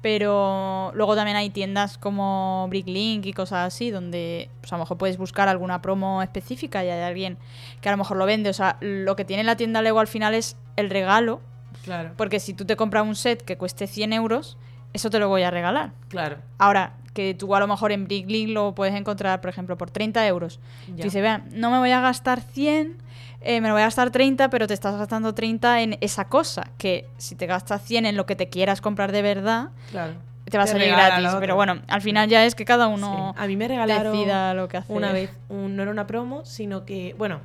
Pero 0.00 0.92
luego 0.94 1.16
también 1.16 1.36
hay 1.36 1.50
tiendas 1.50 1.98
como 1.98 2.66
Bricklink 2.68 3.26
y 3.26 3.32
cosas 3.32 3.66
así, 3.66 3.90
donde 3.90 4.48
pues, 4.60 4.72
a 4.72 4.76
lo 4.76 4.82
mejor 4.84 4.96
puedes 4.96 5.18
buscar 5.18 5.48
alguna 5.48 5.82
promo 5.82 6.22
específica 6.22 6.84
y 6.84 6.88
hay 6.88 7.00
alguien 7.02 7.36
que 7.80 7.88
a 7.88 7.92
lo 7.92 7.98
mejor 7.98 8.16
lo 8.16 8.24
vende. 8.26 8.48
O 8.50 8.54
sea, 8.54 8.76
lo 8.80 9.16
que 9.16 9.24
tiene 9.24 9.42
la 9.44 9.56
tienda 9.56 9.82
Lego 9.82 9.98
al 10.00 10.06
final 10.06 10.34
es 10.34 10.56
el 10.76 10.90
regalo 10.90 11.40
Claro. 11.84 12.12
porque 12.16 12.40
si 12.40 12.54
tú 12.54 12.64
te 12.64 12.76
compras 12.76 13.04
un 13.04 13.14
set 13.16 13.42
que 13.42 13.56
cueste 13.56 13.86
100 13.86 14.12
euros, 14.12 14.56
eso 14.92 15.10
te 15.10 15.18
lo 15.18 15.28
voy 15.28 15.42
a 15.42 15.50
regalar. 15.50 15.92
Claro. 16.08 16.38
Ahora, 16.58 16.94
que 17.12 17.34
tú 17.34 17.54
a 17.54 17.60
lo 17.60 17.66
mejor 17.66 17.90
en 17.90 18.04
Bricklink 18.06 18.50
lo 18.50 18.74
puedes 18.74 18.94
encontrar, 18.94 19.40
por 19.40 19.50
ejemplo, 19.50 19.76
por 19.76 19.90
30 19.90 20.24
euros. 20.28 20.60
Ya. 20.88 20.96
Tú 20.96 21.02
dices, 21.04 21.20
vean, 21.20 21.48
no 21.52 21.70
me 21.70 21.78
voy 21.78 21.90
a 21.90 22.00
gastar 22.00 22.40
100, 22.40 22.96
eh, 23.40 23.60
me 23.60 23.68
lo 23.68 23.74
voy 23.74 23.82
a 23.82 23.86
gastar 23.86 24.10
30, 24.10 24.50
pero 24.50 24.66
te 24.66 24.74
estás 24.74 24.96
gastando 24.98 25.34
30 25.34 25.82
en 25.82 25.96
esa 26.00 26.24
cosa. 26.28 26.70
Que 26.78 27.08
si 27.18 27.34
te 27.34 27.46
gastas 27.46 27.82
100 27.82 28.06
en 28.06 28.16
lo 28.16 28.26
que 28.26 28.36
te 28.36 28.48
quieras 28.48 28.80
comprar 28.80 29.12
de 29.12 29.22
verdad, 29.22 29.68
Claro. 29.90 30.14
te 30.44 30.58
va 30.58 30.64
a 30.64 30.66
salir 30.66 30.88
gratis. 30.88 31.28
Pero 31.40 31.54
bueno, 31.54 31.80
al 31.88 32.00
final 32.02 32.28
ya 32.28 32.44
es 32.44 32.54
que 32.54 32.64
cada 32.64 32.88
uno 32.88 33.32
Sí. 33.36 33.40
A 33.42 33.46
mí 33.46 33.56
me 33.56 33.68
regalaron 33.68 34.12
decida 34.12 34.54
lo 34.54 34.68
que 34.68 34.78
hace. 34.78 34.92
una 34.92 35.12
vez, 35.12 35.30
un- 35.48 35.76
no 35.76 35.82
era 35.82 35.90
una 35.92 36.06
promo, 36.06 36.44
sino 36.44 36.84
que, 36.84 37.14
bueno, 37.18 37.40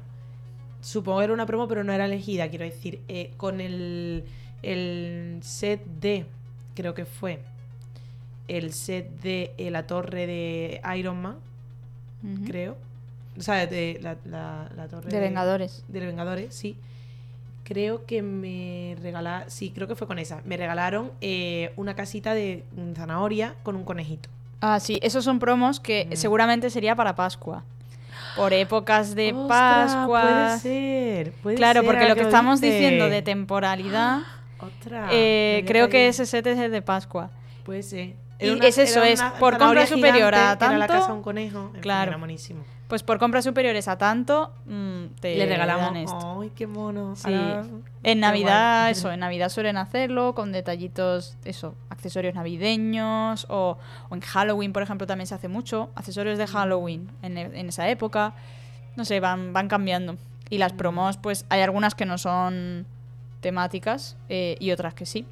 supongo 0.81 1.19
que 1.19 1.25
era 1.25 1.33
una 1.33 1.45
promo, 1.45 1.67
pero 1.67 1.83
no 1.83 1.93
era 1.93 2.05
elegida, 2.05 2.49
quiero 2.49 2.65
decir, 2.65 3.01
eh, 3.07 3.31
con 3.37 3.61
el, 3.61 4.23
el 4.63 5.37
set 5.41 5.85
de, 5.85 6.25
creo 6.75 6.93
que 6.93 7.05
fue, 7.05 7.39
el 8.47 8.73
set 8.73 9.09
de 9.21 9.53
eh, 9.57 9.69
la 9.71 9.85
torre 9.87 10.27
de 10.27 10.81
Iron 10.97 11.21
Man, 11.21 11.37
creo. 12.45 12.77
O 13.37 13.41
sea, 13.41 13.65
de 13.67 13.99
la, 14.01 14.15
la- 14.25 14.69
la 14.75 14.87
torre 14.87 15.09
De 15.09 15.19
Vengadores. 15.19 15.83
De 15.87 15.99
Vengadores, 15.99 16.53
sí. 16.53 16.77
Creo 17.63 18.05
que 18.05 18.21
me 18.21 18.97
regalaron, 19.01 19.49
sí, 19.49 19.71
creo 19.73 19.87
que 19.87 19.95
fue 19.95 20.05
con 20.05 20.19
esa. 20.19 20.41
Me 20.43 20.57
regalaron 20.57 21.11
eh, 21.21 21.71
una 21.77 21.95
casita 21.95 22.33
de 22.33 22.63
zanahoria 22.95 23.55
con 23.63 23.75
un 23.77 23.85
conejito. 23.85 24.29
Ah, 24.59 24.79
sí, 24.81 24.99
esos 25.01 25.23
son 25.23 25.39
promos 25.39 25.79
que 25.79 26.07
Mm. 26.11 26.15
seguramente 26.15 26.69
sería 26.69 26.95
para 26.95 27.15
Pascua. 27.15 27.63
Por 28.35 28.51
épocas 28.53 29.15
de. 29.15 29.33
Pascua. 29.47 30.21
Puede 30.23 30.59
ser. 30.59 31.31
puede 31.41 31.55
Claro, 31.55 31.81
ser, 31.81 31.85
porque 31.89 32.09
lo 32.09 32.15
que 32.15 32.21
lo 32.21 32.27
estamos 32.27 32.59
diciendo 32.61 33.07
de 33.09 33.21
temporalidad, 33.21 34.19
Ostras, 34.59 35.09
eh, 35.11 35.63
creo 35.67 35.89
que 35.89 36.07
ese 36.07 36.25
set 36.25 36.45
es 36.47 36.57
el 36.59 36.71
de 36.71 36.81
Pascua. 36.81 37.29
Puede 37.63 37.83
ser. 37.83 38.13
Y 38.39 38.49
una- 38.49 38.67
es 38.67 38.77
eso, 38.77 39.01
es 39.03 39.21
por 39.39 39.57
compra 39.57 39.85
superior 39.87 40.33
a 40.35 40.57
que 40.57 40.65
Era 40.65 40.77
la 40.77 40.87
tanto, 40.87 40.87
casa 40.93 41.07
de 41.07 41.13
un 41.13 41.21
conejo. 41.23 41.59
En 41.67 41.71
fin, 41.73 41.81
claro. 41.81 42.11
era 42.11 42.17
buenísimo. 42.17 42.63
Pues 42.93 43.01
por 43.01 43.17
compras 43.17 43.43
superiores 43.43 43.87
a 43.87 43.97
tanto, 43.97 44.53
mm, 44.67 45.05
te 45.19 45.35
Le 45.35 45.47
regalamos. 45.47 45.97
esto. 45.97 46.41
¡Ay, 46.43 46.51
qué 46.55 46.67
mono! 46.67 47.15
Sí. 47.15 47.33
Ahora- 47.33 47.65
En 48.03 48.19
Navidad, 48.19 48.81
guay. 48.83 48.91
eso, 48.91 49.11
en 49.11 49.19
Navidad 49.19 49.49
suelen 49.49 49.77
hacerlo 49.77 50.35
con 50.35 50.51
detallitos, 50.51 51.35
eso, 51.43 51.73
accesorios 51.89 52.35
navideños 52.35 53.47
o, 53.49 53.79
o 54.09 54.13
en 54.15 54.21
Halloween, 54.21 54.73
por 54.73 54.83
ejemplo, 54.83 55.07
también 55.07 55.25
se 55.25 55.33
hace 55.33 55.47
mucho, 55.47 55.89
accesorios 55.95 56.37
de 56.37 56.45
Halloween 56.45 57.09
en, 57.23 57.39
en 57.39 57.67
esa 57.69 57.89
época, 57.89 58.35
no 58.95 59.05
sé, 59.05 59.19
van, 59.19 59.53
van 59.53 59.69
cambiando. 59.69 60.15
Y 60.51 60.59
las 60.59 60.71
promos, 60.73 61.17
pues 61.17 61.47
hay 61.49 61.61
algunas 61.61 61.95
que 61.95 62.05
no 62.05 62.19
son 62.19 62.85
temáticas 63.41 64.17
eh, 64.29 64.55
y 64.59 64.69
otras 64.69 64.93
que 64.93 65.07
sí. 65.07 65.25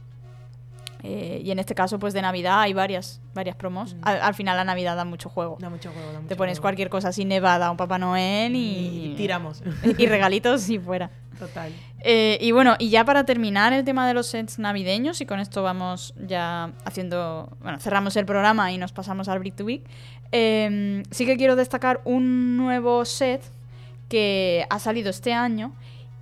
Eh, 1.03 1.41
y 1.43 1.49
en 1.51 1.57
este 1.59 1.73
caso, 1.73 1.97
pues 1.97 2.13
de 2.13 2.21
Navidad 2.21 2.61
hay 2.61 2.73
varias, 2.73 3.21
varias 3.33 3.55
promos. 3.55 3.95
Al, 4.03 4.21
al 4.21 4.35
final 4.35 4.55
la 4.55 4.63
Navidad 4.63 4.95
da 4.95 5.03
mucho 5.05 5.29
juego. 5.29 5.57
Da 5.59 5.69
mucho 5.69 5.91
juego, 5.91 6.07
da 6.11 6.19
mucho 6.19 6.27
Te 6.27 6.35
pones 6.35 6.57
juego. 6.59 6.61
cualquier 6.63 6.89
cosa 6.89 7.09
así 7.09 7.25
nevada, 7.25 7.71
un 7.71 7.77
Papá 7.77 7.97
Noel 7.97 8.55
y, 8.55 9.11
Y 9.11 9.13
tiramos. 9.17 9.63
y 9.97 10.05
regalitos 10.05 10.69
y 10.69 10.77
fuera. 10.77 11.09
Total. 11.39 11.71
Eh, 12.03 12.37
y 12.39 12.51
bueno, 12.51 12.75
y 12.77 12.89
ya 12.89 13.03
para 13.03 13.25
terminar 13.25 13.73
el 13.73 13.83
tema 13.83 14.07
de 14.07 14.13
los 14.13 14.27
sets 14.27 14.59
navideños, 14.59 15.21
y 15.21 15.25
con 15.25 15.39
esto 15.39 15.63
vamos 15.63 16.13
ya 16.27 16.71
haciendo. 16.85 17.49
Bueno, 17.61 17.79
cerramos 17.79 18.15
el 18.15 18.25
programa 18.27 18.71
y 18.71 18.77
nos 18.77 18.91
pasamos 18.91 19.27
al 19.27 19.39
Brick 19.39 19.55
to 19.55 19.65
Week. 19.65 19.83
eh, 20.31 21.01
sí 21.09 21.25
que 21.25 21.35
quiero 21.37 21.55
destacar 21.55 22.01
un 22.05 22.57
nuevo 22.57 23.05
set 23.05 23.41
que 24.07 24.65
ha 24.69 24.77
salido 24.77 25.09
este 25.09 25.33
año. 25.33 25.73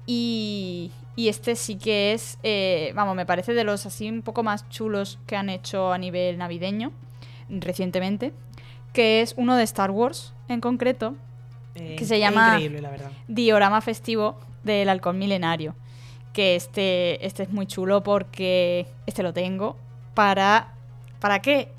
Y, 0.06 0.92
y 1.20 1.28
este 1.30 1.56
sí 1.56 1.76
que 1.76 2.14
es. 2.14 2.38
eh, 2.44 2.92
vamos, 2.96 3.16
me 3.16 3.26
parece 3.26 3.54
de 3.54 3.64
los 3.64 3.86
así 3.86 4.08
un 4.10 4.22
poco 4.22 4.42
más 4.44 4.68
chulos 4.70 5.20
que 5.28 5.36
han 5.36 5.50
hecho 5.50 5.92
a 5.92 5.98
nivel 5.98 6.38
navideño 6.38 6.92
recientemente. 7.50 8.32
Que 8.94 9.22
es 9.22 9.34
uno 9.38 9.56
de 9.56 9.64
Star 9.64 9.92
Wars 9.92 10.34
en 10.48 10.62
concreto. 10.62 11.16
Eh, 11.76 11.96
Que 11.98 12.06
se 12.06 12.20
llama- 12.20 12.58
la 12.60 13.12
diorama 13.28 13.82
festivo 13.82 14.40
del 14.64 14.88
halcón 14.90 15.20
milenario. 15.20 15.76
Que 16.34 16.56
este, 16.56 17.26
este 17.26 17.44
es 17.44 17.50
muy 17.52 17.66
chulo 17.68 18.02
porque 18.04 18.88
este 19.06 19.22
lo 19.24 19.34
tengo 19.34 19.76
para... 20.14 20.74
¿Para 21.20 21.40
qué? 21.42 21.70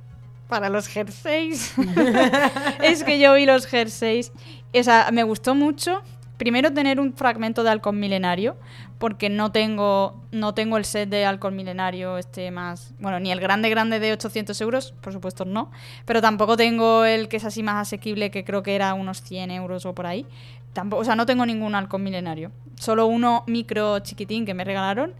Para 0.49 0.69
los 0.69 0.87
jerseys. 0.87 1.73
es 2.83 3.05
que 3.05 3.19
yo 3.19 3.35
vi 3.35 3.47
los 3.47 3.67
jerseys. 3.67 4.33
O 4.75 4.83
sea, 4.83 5.09
me 5.13 5.23
gustó 5.23 5.55
mucho. 5.55 6.03
Primero 6.41 6.73
tener 6.73 7.01
un 7.01 7.13
fragmento 7.13 7.63
de 7.65 7.69
halcón 7.69 8.01
milenario, 8.01 8.57
porque 8.97 9.29
no 9.29 9.53
tengo, 9.53 10.25
no 10.33 10.55
tengo 10.55 10.79
el 10.79 10.87
set 10.87 11.11
de 11.11 11.27
halcón 11.27 11.55
milenario 11.55 12.17
este 12.17 12.51
más... 12.51 12.95
Bueno, 12.99 13.21
ni 13.21 13.31
el 13.31 13.41
grande 13.41 13.69
grande 13.69 14.01
de 14.01 14.15
800 14.15 14.59
euros, 14.63 14.95
por 15.03 15.13
supuesto 15.13 15.45
no. 15.45 15.71
Pero 16.07 16.23
tampoco 16.23 16.57
tengo 16.57 17.05
el 17.05 17.29
que 17.29 17.37
es 17.37 17.45
así 17.45 17.63
más 17.63 17.77
asequible, 17.77 18.31
que 18.31 18.43
creo 18.43 18.63
que 18.63 18.75
era 18.75 18.95
unos 18.95 19.21
100 19.21 19.51
euros 19.51 19.85
o 19.85 19.95
por 19.95 20.07
ahí. 20.07 20.25
Tampoco, 20.73 21.03
o 21.03 21.05
sea, 21.05 21.15
no 21.15 21.27
tengo 21.27 21.45
ningún 21.45 21.75
halcón 21.75 22.03
milenario. 22.03 22.53
Solo 22.77 23.05
uno 23.05 23.45
micro 23.47 23.99
chiquitín 23.99 24.47
que 24.47 24.55
me 24.55 24.65
regalaron. 24.65 25.13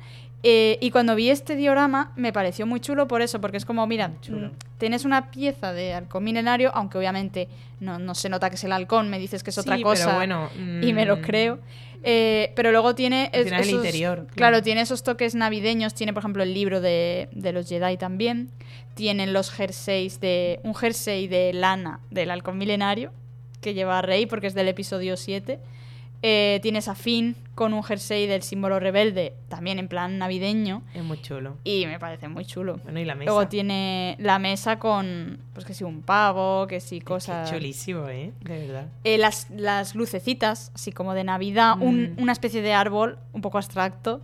Eh, 0.43 0.79
y 0.81 0.91
cuando 0.91 1.15
vi 1.15 1.29
este 1.29 1.55
diorama 1.55 2.13
me 2.17 2.33
pareció 2.33 2.67
muy 2.67 2.81
chulo 2.81 3.07
por 3.07 3.21
eso, 3.21 3.41
porque 3.43 3.59
es 3.59 3.65
como, 3.67 3.87
mira, 3.87 4.13
chulo. 4.23 4.49
mm, 4.49 4.53
tienes 4.79 5.05
una 5.05 5.31
pieza 5.31 5.73
de 5.75 5.93
halcón 5.93 6.25
milenario, 6.25 6.71
aunque 6.75 6.97
obviamente 6.97 7.49
no, 7.79 7.99
no 7.99 8.15
se 8.15 8.29
nota 8.31 8.49
que 8.49 8.57
es 8.57 8.65
el 8.65 8.73
halcón, 8.73 9.11
me 9.11 9.19
dices 9.19 9.43
que 9.43 9.51
es 9.51 9.59
otra 9.59 9.77
Sí, 9.77 9.83
cosa 9.83 10.05
pero 10.07 10.17
bueno, 10.17 10.49
y 10.83 10.93
me 10.95 11.05
lo 11.05 11.19
mm, 11.19 11.21
creo. 11.21 11.59
Eh, 12.03 12.53
pero 12.57 12.71
luego 12.73 12.95
tiene... 12.95 13.29
Es- 13.35 13.45
final 13.45 13.61
el 13.61 13.69
esos- 13.69 13.85
interior, 13.85 14.17
Claro. 14.21 14.35
claro. 14.35 14.63
tiene 14.63 14.81
esos 14.81 15.03
toques 15.03 15.35
navideños, 15.35 15.93
tiene 15.93 16.15
por 16.15 16.23
ejemplo 16.23 16.43
el 16.43 16.55
libro 16.55 16.81
de, 16.81 17.29
de 17.33 17.53
los 17.53 17.69
Jedi 17.69 17.99
también, 17.99 18.49
tienen 18.95 19.35
los 19.35 19.51
jerseys 19.51 20.21
de... 20.21 20.61
un 20.63 20.75
jersey 20.75 21.29
de 21.29 21.53
lana 21.53 22.01
del 22.11 22.31
halcón 22.31 22.57
milenario 22.57 23.13
que 23.61 23.75
lleva 23.75 24.01
Rey 24.01 24.25
porque 24.25 24.47
es 24.47 24.55
del 24.55 24.69
episodio 24.69 25.19
7. 25.19 25.59
Eh, 26.23 26.59
tienes 26.63 26.89
a 26.89 26.95
Finn 26.95 27.37
con 27.61 27.75
un 27.75 27.83
jersey 27.83 28.27
del 28.27 28.41
símbolo 28.43 28.81
rebelde, 28.81 29.35
también 29.51 29.79
en 29.79 29.87
plan 29.87 30.17
navideño, 30.17 30.83
Es 30.95 31.05
muy 31.05 31.21
chulo. 31.21 31.59
y 31.63 31.85
me 31.85 31.99
parece 31.99 32.27
muy 32.27 32.47
chulo. 32.47 32.79
Bueno, 32.85 33.01
y 33.01 33.05
la 33.05 33.15
mesa. 33.15 33.31
Luego 33.33 33.49
tiene 33.49 34.17
la 34.19 34.39
mesa 34.39 34.79
con, 34.79 35.41
pues 35.53 35.67
que 35.67 35.75
sí, 35.75 35.85
un 35.85 36.01
pavo, 36.01 36.67
que 36.67 36.81
sí, 36.81 37.01
Qué 37.01 37.05
cosas... 37.05 37.51
chulísimo, 37.51 38.09
¿eh? 38.09 38.33
De 38.41 38.67
verdad. 38.67 38.87
Eh, 39.05 39.19
las, 39.19 39.51
las 39.51 39.95
lucecitas, 39.95 40.73
así 40.75 40.91
como 40.91 41.13
de 41.13 41.23
Navidad, 41.25 41.75
un- 41.79 42.15
Mm. 42.17 42.23
una 42.23 42.33
especie 42.33 42.63
de 42.63 42.73
árbol 42.73 43.19
un 43.35 43.43
poco 43.43 43.59
abstracto. 43.59 44.23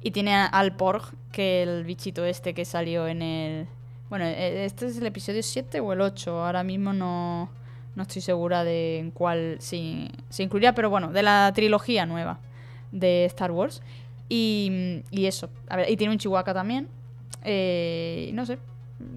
Y 0.00 0.10
tiene 0.10 0.34
al 0.34 0.74
Porg, 0.74 1.12
que 1.30 1.62
el 1.62 1.84
bichito 1.84 2.24
este 2.24 2.52
que 2.52 2.64
salió 2.64 3.06
en 3.06 3.22
el... 3.22 3.66
Bueno, 4.10 4.24
eh, 4.24 4.64
este 4.64 4.86
es 4.86 4.96
el 4.98 5.06
episodio 5.06 5.40
7 5.44 5.78
o 5.78 5.92
el 5.92 6.00
8, 6.00 6.44
ahora 6.44 6.64
mismo 6.64 6.92
no, 6.92 7.48
no 7.94 8.02
estoy 8.02 8.22
segura 8.22 8.64
de 8.64 8.98
en 8.98 9.12
cuál 9.12 9.58
se, 9.60 10.08
se 10.30 10.42
incluiría, 10.42 10.74
pero 10.74 10.90
bueno, 10.90 11.12
de 11.12 11.22
la 11.22 11.52
trilogía 11.54 12.06
nueva 12.06 12.40
de 12.92 13.24
Star 13.26 13.50
Wars. 13.50 13.82
Y, 14.28 15.02
y 15.10 15.26
eso, 15.26 15.50
a 15.68 15.76
ver, 15.76 15.90
y 15.90 15.96
tiene 15.96 16.12
un 16.12 16.18
chihuahua 16.18 16.54
también. 16.54 16.88
Eh, 17.44 18.30
no 18.34 18.46
sé, 18.46 18.58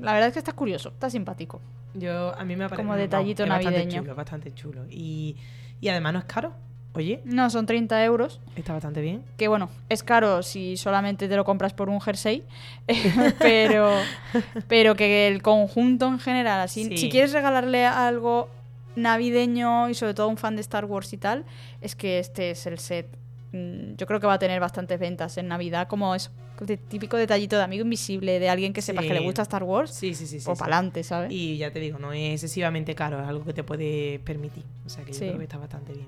la 0.01 0.13
verdad 0.13 0.27
es 0.29 0.33
que 0.33 0.39
está 0.39 0.53
curioso, 0.53 0.89
está 0.89 1.09
simpático. 1.09 1.61
Yo, 1.93 2.33
a 2.37 2.43
mí 2.43 2.55
me 2.55 2.65
parece 2.65 2.75
Como 2.77 2.93
no, 2.93 2.99
detallito 2.99 3.43
es 3.43 3.49
bastante 3.49 3.77
navideño. 3.79 4.01
chulo, 4.01 4.15
bastante 4.15 4.53
chulo. 4.53 4.81
Y, 4.89 5.35
y 5.79 5.87
además 5.89 6.13
no 6.13 6.19
es 6.19 6.25
caro. 6.25 6.53
Oye, 6.93 7.21
No, 7.25 7.49
son 7.49 7.65
30 7.65 8.03
euros. 8.05 8.39
está 8.55 8.71
bastante 8.73 9.01
bien. 9.01 9.21
que 9.37 9.47
bueno, 9.49 9.69
es 9.89 10.01
caro 10.01 10.41
si 10.43 10.77
solamente 10.77 11.27
te 11.27 11.35
lo 11.35 11.43
compras 11.43 11.73
por 11.73 11.89
un 11.89 11.99
jersey, 12.01 12.43
pero, 13.39 13.91
pero 14.67 14.95
que 14.95 15.27
el 15.27 15.41
conjunto 15.41 16.07
en 16.07 16.19
general, 16.19 16.61
así, 16.61 16.85
Sí. 16.85 16.97
si 16.97 17.09
quieres 17.09 17.33
regalarle 17.33 17.85
algo 17.85 18.49
navideño 18.95 19.89
y 19.89 19.93
sobre 19.93 20.13
todo 20.13 20.27
a 20.27 20.29
un 20.29 20.37
fan 20.37 20.55
de 20.55 20.61
Star 20.61 20.85
Wars 20.85 21.11
y 21.13 21.17
tal, 21.17 21.43
es 21.81 21.95
que 21.95 22.19
este 22.19 22.51
es 22.51 22.65
el 22.65 22.79
set. 22.79 23.07
Mm, 23.55 23.95
Yo 23.95 24.05
creo 24.05 24.19
que 24.19 24.27
va 24.27 24.33
a 24.33 24.39
tener 24.39 24.59
bastantes 24.59 24.99
ventas 24.99 25.37
en 25.37 25.47
Navidad, 25.47 25.87
como 25.87 26.13
es 26.15 26.29
de 26.59 26.77
típico 26.77 27.17
detallito 27.17 27.57
de 27.57 27.63
amigo 27.63 27.83
invisible, 27.83 28.39
de 28.39 28.49
alguien 28.49 28.73
que 28.73 28.81
sepas 28.81 29.03
Sí. 29.03 29.07
que 29.09 29.13
le 29.13 29.19
gusta 29.21 29.41
Star 29.41 29.63
Wars, 29.63 29.91
Sí, 29.91 30.13
sí, 30.13 30.25
sí. 30.27 30.39
sí, 30.39 30.49
o 30.49 30.55
sí. 30.55 30.59
para 30.59 30.75
adelante, 30.77 31.03
¿sabes? 31.03 31.31
Y 31.31 31.57
ya 31.57 31.71
te 31.71 31.79
digo, 31.79 31.99
no 31.99 32.13
es 32.13 32.33
excesivamente 32.33 32.95
caro, 32.95 33.21
es 33.21 33.27
algo 33.27 33.43
que 33.45 33.53
te 33.53 33.63
puede 33.63 34.19
permitir. 34.23 34.63
O 34.85 34.89
sea 34.89 35.03
que 35.03 35.11
yo 35.13 35.19
creo 35.19 35.37
que 35.37 35.43
está 35.43 35.57
bastante 35.57 35.93
bien. 35.93 36.07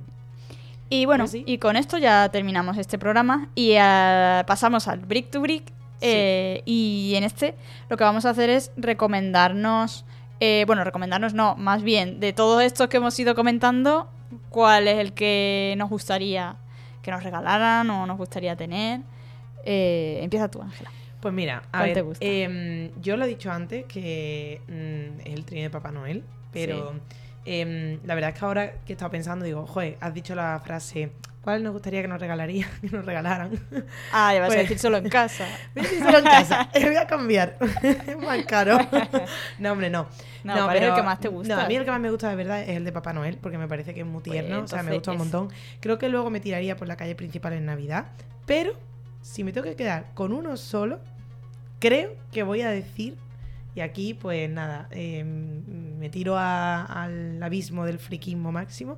Y 0.89 1.05
bueno, 1.05 1.25
y 1.33 1.57
con 1.57 1.75
esto 1.75 1.97
ya 1.97 2.29
terminamos 2.29 2.77
este 2.77 2.97
programa 2.97 3.49
y 3.55 3.73
ah, 3.77 4.45
pasamos 4.47 4.87
al 4.87 4.99
Brick 4.99 5.29
to 5.31 5.41
Brick. 5.41 5.63
eh, 5.99 6.61
y 6.65 7.13
en 7.15 7.23
este 7.23 7.55
lo 7.89 7.97
que 7.97 8.03
vamos 8.03 8.25
a 8.25 8.29
hacer 8.29 8.49
es 8.51 8.71
recomendarnos, 8.77 10.05
eh, 10.39 10.63
bueno, 10.67 10.83
recomendarnos 10.83 11.33
no, 11.33 11.55
más 11.55 11.81
bien 11.83 12.19
de 12.19 12.33
todos 12.33 12.61
estos 12.63 12.87
que 12.87 12.97
hemos 12.97 13.19
ido 13.19 13.33
comentando, 13.35 14.07
cuál 14.49 14.87
es 14.87 14.99
el 14.99 15.13
que 15.13 15.73
nos 15.77 15.89
gustaría 15.89 16.55
que 17.07 17.11
nos 17.11 17.23
regalaran 17.23 17.89
o 17.89 18.05
nos 18.05 18.17
gustaría 18.17 18.57
tener. 18.57 18.99
Eh, 19.63 20.19
empieza 20.21 20.49
tú, 20.49 20.61
Ángela. 20.61 20.91
Pues 21.21 21.33
mira, 21.33 21.59
a 21.71 21.77
¿Cuál 21.77 21.83
ver, 21.85 21.93
te 21.93 22.01
gusta? 22.01 22.25
em, 22.25 22.91
yo 23.01 23.15
lo 23.15 23.23
he 23.23 23.29
dicho 23.29 23.49
antes 23.49 23.85
que 23.85 24.59
mm, 24.67 25.21
es 25.25 25.33
el 25.33 25.45
trío 25.45 25.61
de 25.63 25.69
Papá 25.69 25.89
Noel, 25.93 26.25
pero 26.51 26.95
em, 27.45 27.97
la 28.03 28.13
verdad 28.13 28.31
es 28.31 28.39
que 28.39 28.43
ahora 28.45 28.71
que 28.85 28.91
he 28.91 28.95
estado 28.95 29.09
pensando, 29.09 29.45
digo, 29.45 29.65
joder, 29.65 29.95
has 30.01 30.13
dicho 30.13 30.35
la 30.35 30.59
frase, 30.61 31.11
¿cuál 31.47 31.63
nos 31.63 31.71
gustaría 31.71 32.01
que 32.01 32.09
nos 32.09 32.19
regalaría, 32.19 32.67
que 32.81 32.89
nos 32.89 33.05
regalaran? 33.05 33.51
Ah, 34.11 34.33
ya 34.33 34.41
vas 34.41 34.49
a 34.49 34.53
Pues- 34.53 34.59
decir 34.63 34.79
solo 34.79 34.97
en 34.97 35.07
casa. 35.09 35.45
Voy 35.73 35.85
a 35.85 35.87
decir 35.87 36.03
solo 36.03 36.17
en 36.17 36.23
casa, 36.25 36.69
voy 36.73 36.95
a 36.97 37.07
cambiar, 37.07 37.55
es 38.05 38.17
más 38.17 38.43
caro. 38.45 38.77
No, 39.57 39.71
hombre, 39.71 39.89
no. 39.89 40.07
No, 40.43 40.65
¿cuál 40.65 40.75
es 40.75 40.83
el 40.83 40.93
que 40.93 41.03
más 41.03 41.21
te 41.21 41.29
gusta? 41.29 41.55
No, 41.55 41.61
a 41.61 41.67
mí 41.69 41.75
el 41.77 41.85
que 41.85 41.91
más 41.91 42.01
me 42.01 42.09
gusta 42.11 42.29
de 42.29 42.35
verdad 42.35 42.61
es 42.63 42.69
el 42.75 42.83
de 42.83 42.91
Papá 42.91 43.13
Noel, 43.13 43.37
porque 43.37 43.57
me 43.57 43.69
parece 43.69 43.93
que 43.93 44.01
es 44.01 44.05
muy 44.05 44.21
Pues 44.21 44.33
tierno, 44.33 44.61
o 44.63 44.67
sea, 44.67 44.83
me 44.83 44.91
gusta 44.93 45.11
un 45.11 45.15
es- 45.15 45.19
montón. 45.19 45.49
Creo 45.79 45.97
que 45.97 46.09
luego 46.09 46.29
me 46.29 46.41
tiraría 46.41 46.75
por 46.75 46.89
la 46.89 46.97
calle 46.97 47.15
principal 47.15 47.53
en 47.53 47.65
Navidad, 47.65 48.07
pero 48.45 48.73
si 49.21 49.45
me 49.45 49.53
tengo 49.53 49.63
que 49.67 49.77
quedar 49.77 50.07
con 50.15 50.33
uno 50.33 50.57
solo, 50.57 50.99
creo 51.79 52.13
que 52.33 52.43
voy 52.43 52.61
a 52.61 52.69
decir, 52.71 53.15
y 53.77 53.81
aquí 53.81 54.15
pues 54.15 54.49
nada, 54.49 54.87
eh, 54.91 55.23
me 55.23 56.09
tiro 56.09 56.35
a- 56.35 56.83
al 56.83 57.41
abismo 57.43 57.85
del 57.85 57.99
friquismo 57.99 58.51
máximo, 58.51 58.97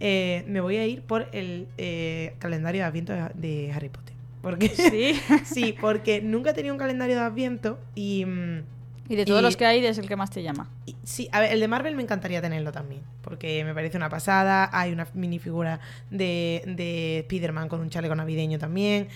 eh, 0.00 0.44
me 0.46 0.60
voy 0.60 0.76
a 0.76 0.86
ir 0.86 1.00
por 1.00 1.28
el 1.32 1.66
eh, 1.78 2.34
calendario 2.38 2.82
de 2.82 2.86
Adviento 2.88 3.12
de, 3.14 3.30
de 3.34 3.72
Harry 3.72 3.88
Potter. 3.88 4.14
Porque, 4.42 4.68
Sí. 4.68 5.18
sí, 5.44 5.74
porque 5.80 6.20
nunca 6.20 6.50
he 6.50 6.54
tenido 6.54 6.74
un 6.74 6.78
calendario 6.78 7.16
de 7.16 7.22
Adviento 7.22 7.78
y... 7.94 8.24
mm, 8.26 8.62
Y 9.10 9.16
de 9.16 9.24
todos 9.24 9.40
Y- 9.40 9.42
los 9.44 9.56
que 9.56 9.64
hay, 9.64 9.84
es 9.86 9.96
el 9.96 10.06
que 10.06 10.16
más 10.16 10.30
te 10.30 10.42
llama. 10.42 10.68
y- 10.84 10.94
Sí, 11.02 11.28
a 11.32 11.40
ver, 11.40 11.52
el 11.52 11.60
de 11.60 11.68
Marvel 11.68 11.96
me 11.96 12.02
encantaría 12.02 12.42
tenerlo 12.42 12.70
también, 12.72 13.00
porque 13.22 13.64
me 13.64 13.72
parece 13.72 13.96
una 13.96 14.10
pasada. 14.10 14.68
Hay 14.72 14.92
una 14.92 15.06
minifigura 15.14 15.80
de, 16.10 16.62
de 16.66 17.20
Spider-Man 17.20 17.68
con 17.70 17.80
un 17.80 17.88
chaleco 17.88 18.14
navideño 18.14 18.58
también. 18.58 19.08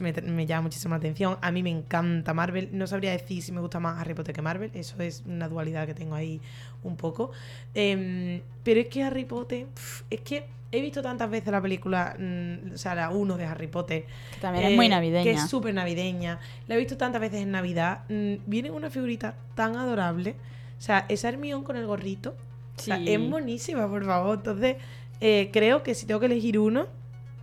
Me, 0.00 0.12
me 0.12 0.46
llama 0.46 0.62
muchísimo 0.62 0.94
la 0.94 0.96
atención. 0.98 1.38
A 1.40 1.52
mí 1.52 1.62
me 1.62 1.70
encanta 1.70 2.34
Marvel. 2.34 2.70
No 2.72 2.88
sabría 2.88 3.12
decir 3.12 3.40
si 3.42 3.52
me 3.52 3.60
gusta 3.60 3.78
más 3.78 4.00
Harry 4.00 4.14
Potter 4.14 4.34
que 4.34 4.42
Marvel. 4.42 4.72
Eso 4.74 5.00
es 5.00 5.22
una 5.26 5.48
dualidad 5.48 5.86
que 5.86 5.94
tengo 5.94 6.16
ahí 6.16 6.40
un 6.82 6.96
poco. 6.96 7.30
Em, 7.74 8.40
pero 8.64 8.80
es 8.80 8.88
que 8.88 9.04
Harry 9.04 9.24
Potter, 9.24 9.66
es 10.10 10.20
que 10.22 10.44
he 10.70 10.80
visto 10.80 11.00
tantas 11.02 11.30
veces 11.30 11.50
la 11.50 11.60
película, 11.62 12.14
mm, 12.18 12.72
o 12.74 12.78
sea, 12.78 12.94
la 12.94 13.10
1 13.10 13.36
de 13.36 13.44
Harry 13.46 13.66
Potter. 13.68 14.04
Que 14.34 14.40
también 14.40 14.66
es 14.66 14.76
muy 14.76 14.86
Eh, 14.86 14.90
navideña. 14.90 15.24
Que 15.24 15.30
es 15.32 15.48
súper 15.48 15.72
navideña. 15.74 16.38
La 16.66 16.74
he 16.74 16.78
visto 16.78 16.96
tantas 16.96 17.20
veces 17.20 17.40
en 17.42 17.50
Navidad. 17.50 18.00
Mm, 18.08 18.34
viene 18.46 18.70
una 18.70 18.90
figurita 18.90 19.34
tan 19.54 19.76
adorable. 19.76 20.36
O 20.78 20.80
sea, 20.82 21.06
esa 21.08 21.28
Hermione 21.28 21.64
con 21.64 21.76
el 21.76 21.86
gorrito. 21.86 22.36
o 22.76 22.80
sea, 22.80 22.96
Sí. 22.98 23.12
es 23.12 23.30
buenísima, 23.30 23.88
por 23.88 24.04
favor. 24.04 24.36
Entonces, 24.38 24.76
eh, 25.20 25.50
creo 25.52 25.82
que 25.82 25.94
si 25.96 26.06
tengo 26.06 26.20
que 26.20 26.26
elegir 26.26 26.58
uno, 26.60 26.86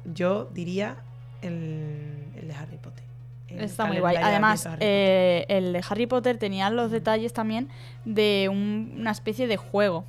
yo 0.06 0.46
diría 0.54 0.96
el, 1.42 2.32
el 2.36 2.48
de 2.48 2.54
Harry 2.54 2.78
Potter. 2.78 3.04
El 3.50 3.60
Está 3.66 3.86
muy 3.86 4.00
guay. 4.00 4.16
Además, 4.16 4.68
eh, 4.80 5.46
el 5.50 5.74
de 5.74 5.84
Harry 5.90 6.08
Potter 6.08 6.38
tenía 6.38 6.70
los 6.70 6.90
detalles 6.92 7.34
también 7.34 7.70
de 8.06 8.48
un- 8.52 8.96
una 9.00 9.12
especie 9.12 9.48
de 9.48 9.58
juego. 9.58 10.06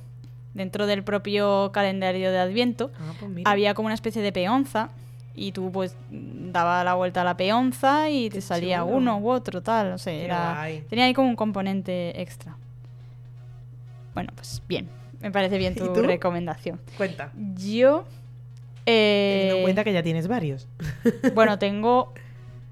Dentro 0.57 0.87
del 0.87 1.03
propio 1.03 1.71
calendario 1.71 2.31
de 2.31 2.39
Adviento 2.39 2.91
Ah, 2.99 3.13
pues 3.19 3.31
había 3.45 3.73
como 3.75 3.85
una 3.85 3.93
especie 3.95 4.21
de 4.21 4.31
peonza 4.31 4.89
y 5.35 5.51
tú 5.51 5.71
pues 5.71 5.95
daba 6.11 6.83
la 6.83 6.95
vuelta 6.95 7.21
a 7.21 7.23
la 7.23 7.37
peonza 7.37 8.09
y 8.09 8.29
te 8.31 8.41
salía 8.41 8.79
chulo. 8.79 8.95
uno 8.97 9.17
u 9.19 9.29
otro, 9.29 9.61
tal. 9.61 9.91
No 9.91 9.97
sé, 9.99 10.25
era, 10.25 10.67
tenía 10.89 11.05
ahí 11.05 11.13
como 11.13 11.29
un 11.29 11.35
componente 11.35 12.19
extra. 12.19 12.57
Bueno, 14.13 14.31
pues 14.35 14.61
bien. 14.67 14.89
Me 15.21 15.31
parece 15.31 15.57
bien 15.57 15.73
¿Y 15.77 15.79
tu 15.79 16.01
recomendación. 16.01 16.79
Cuenta. 16.97 17.31
Yo... 17.55 18.05
Teniendo 18.85 19.55
eh, 19.55 19.57
en 19.57 19.63
cuenta 19.63 19.83
que 19.83 19.91
ya 19.93 20.01
tienes 20.01 20.27
varios. 20.27 20.67
bueno, 21.35 21.59
tengo. 21.59 22.13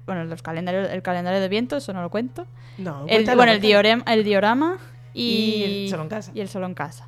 Bueno, 0.06 0.24
los 0.24 0.40
calendarios, 0.42 0.88
el 0.90 1.02
calendario 1.02 1.40
de 1.40 1.48
viento, 1.48 1.76
eso 1.76 1.92
no 1.92 2.00
lo 2.00 2.10
cuento. 2.10 2.46
No, 2.78 3.04
El, 3.06 3.24
bueno, 3.36 3.52
el, 3.52 3.60
diorem- 3.60 4.02
el 4.06 4.24
diorama 4.24 4.78
y, 5.12 5.22
Y 5.22 5.82
el 5.84 5.90
solo 5.90 6.02
en 6.04 6.08
casa. 6.08 6.32
y 6.34 6.40
el 6.40 6.48
solo 6.48 6.66
en 6.66 6.74
casa. 6.74 7.06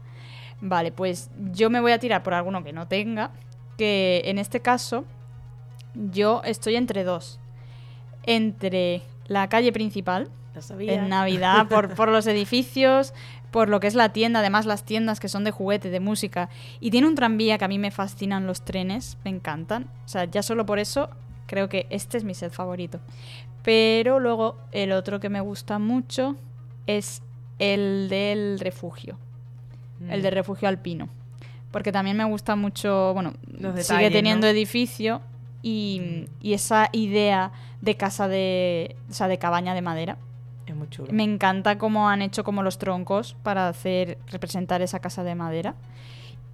Vale, 0.60 0.92
pues 0.92 1.30
yo 1.52 1.70
me 1.70 1.80
voy 1.80 1.92
a 1.92 1.98
tirar 1.98 2.22
por 2.22 2.34
alguno 2.34 2.64
que 2.64 2.72
no 2.72 2.88
tenga. 2.88 3.30
Que 3.76 4.22
en 4.24 4.38
este 4.38 4.60
caso, 4.60 5.04
yo 5.94 6.42
estoy 6.44 6.76
entre 6.76 7.04
dos. 7.04 7.38
Entre 8.24 9.02
la 9.26 9.48
calle 9.48 9.72
principal, 9.72 10.28
sabía. 10.60 10.94
en 10.94 11.08
Navidad, 11.08 11.68
por, 11.68 11.94
por 11.94 12.08
los 12.08 12.26
edificios, 12.26 13.14
por 13.50 13.68
lo 13.68 13.80
que 13.80 13.86
es 13.86 13.94
la 13.94 14.10
tienda, 14.10 14.40
además 14.40 14.66
las 14.66 14.84
tiendas 14.84 15.20
que 15.20 15.28
son 15.28 15.44
de 15.44 15.50
juguete, 15.50 15.90
de 15.90 16.00
música. 16.00 16.48
Y 16.80 16.90
tiene 16.90 17.06
un 17.06 17.14
tranvía 17.14 17.58
que 17.58 17.64
a 17.64 17.68
mí 17.68 17.78
me 17.78 17.90
fascinan 17.90 18.46
los 18.46 18.64
trenes, 18.64 19.18
me 19.24 19.30
encantan. 19.30 19.88
O 20.04 20.08
sea, 20.08 20.24
ya 20.24 20.42
solo 20.42 20.66
por 20.66 20.78
eso 20.78 21.10
creo 21.46 21.68
que 21.68 21.86
este 21.90 22.18
es 22.18 22.24
mi 22.24 22.34
set 22.34 22.52
favorito. 22.52 23.00
Pero 23.62 24.20
luego 24.20 24.56
el 24.72 24.92
otro 24.92 25.20
que 25.20 25.28
me 25.28 25.40
gusta 25.40 25.78
mucho 25.78 26.36
es 26.86 27.22
el 27.58 28.08
del 28.08 28.60
refugio, 28.60 29.18
el 30.08 30.20
Mm. 30.20 30.22
del 30.22 30.32
refugio 30.34 30.68
alpino. 30.68 31.08
Porque 31.70 31.92
también 31.92 32.16
me 32.16 32.24
gusta 32.24 32.56
mucho, 32.56 33.12
bueno, 33.14 33.34
Los 33.58 33.86
sigue 33.86 34.10
teniendo 34.10 34.46
¿no? 34.46 34.50
edificio 34.50 35.20
y, 35.62 36.26
y 36.40 36.54
esa 36.54 36.88
idea 36.92 37.52
de 37.82 37.96
casa 37.96 38.26
de, 38.28 38.96
o 39.10 39.12
sea, 39.12 39.28
de 39.28 39.38
cabaña 39.38 39.74
de 39.74 39.82
madera. 39.82 40.16
Es 40.66 40.74
muy 40.76 40.88
chulo. 40.88 41.08
Me 41.12 41.24
encanta 41.24 41.78
cómo 41.78 42.08
han 42.08 42.22
hecho 42.22 42.44
como 42.44 42.62
los 42.62 42.78
troncos 42.78 43.36
para 43.42 43.68
hacer 43.68 44.18
representar 44.28 44.82
esa 44.82 44.98
casa 45.00 45.24
de 45.24 45.34
madera. 45.34 45.74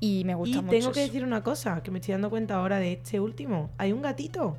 Y 0.00 0.22
me 0.24 0.34
gusta 0.34 0.58
Y 0.58 0.62
mucho. 0.62 0.70
tengo 0.70 0.92
que 0.92 1.00
decir 1.00 1.24
una 1.24 1.42
cosa, 1.42 1.82
que 1.82 1.90
me 1.90 1.98
estoy 1.98 2.12
dando 2.12 2.28
cuenta 2.30 2.56
ahora 2.56 2.78
de 2.78 2.92
este 2.92 3.20
último. 3.20 3.70
Hay 3.78 3.92
un 3.92 4.02
gatito 4.02 4.56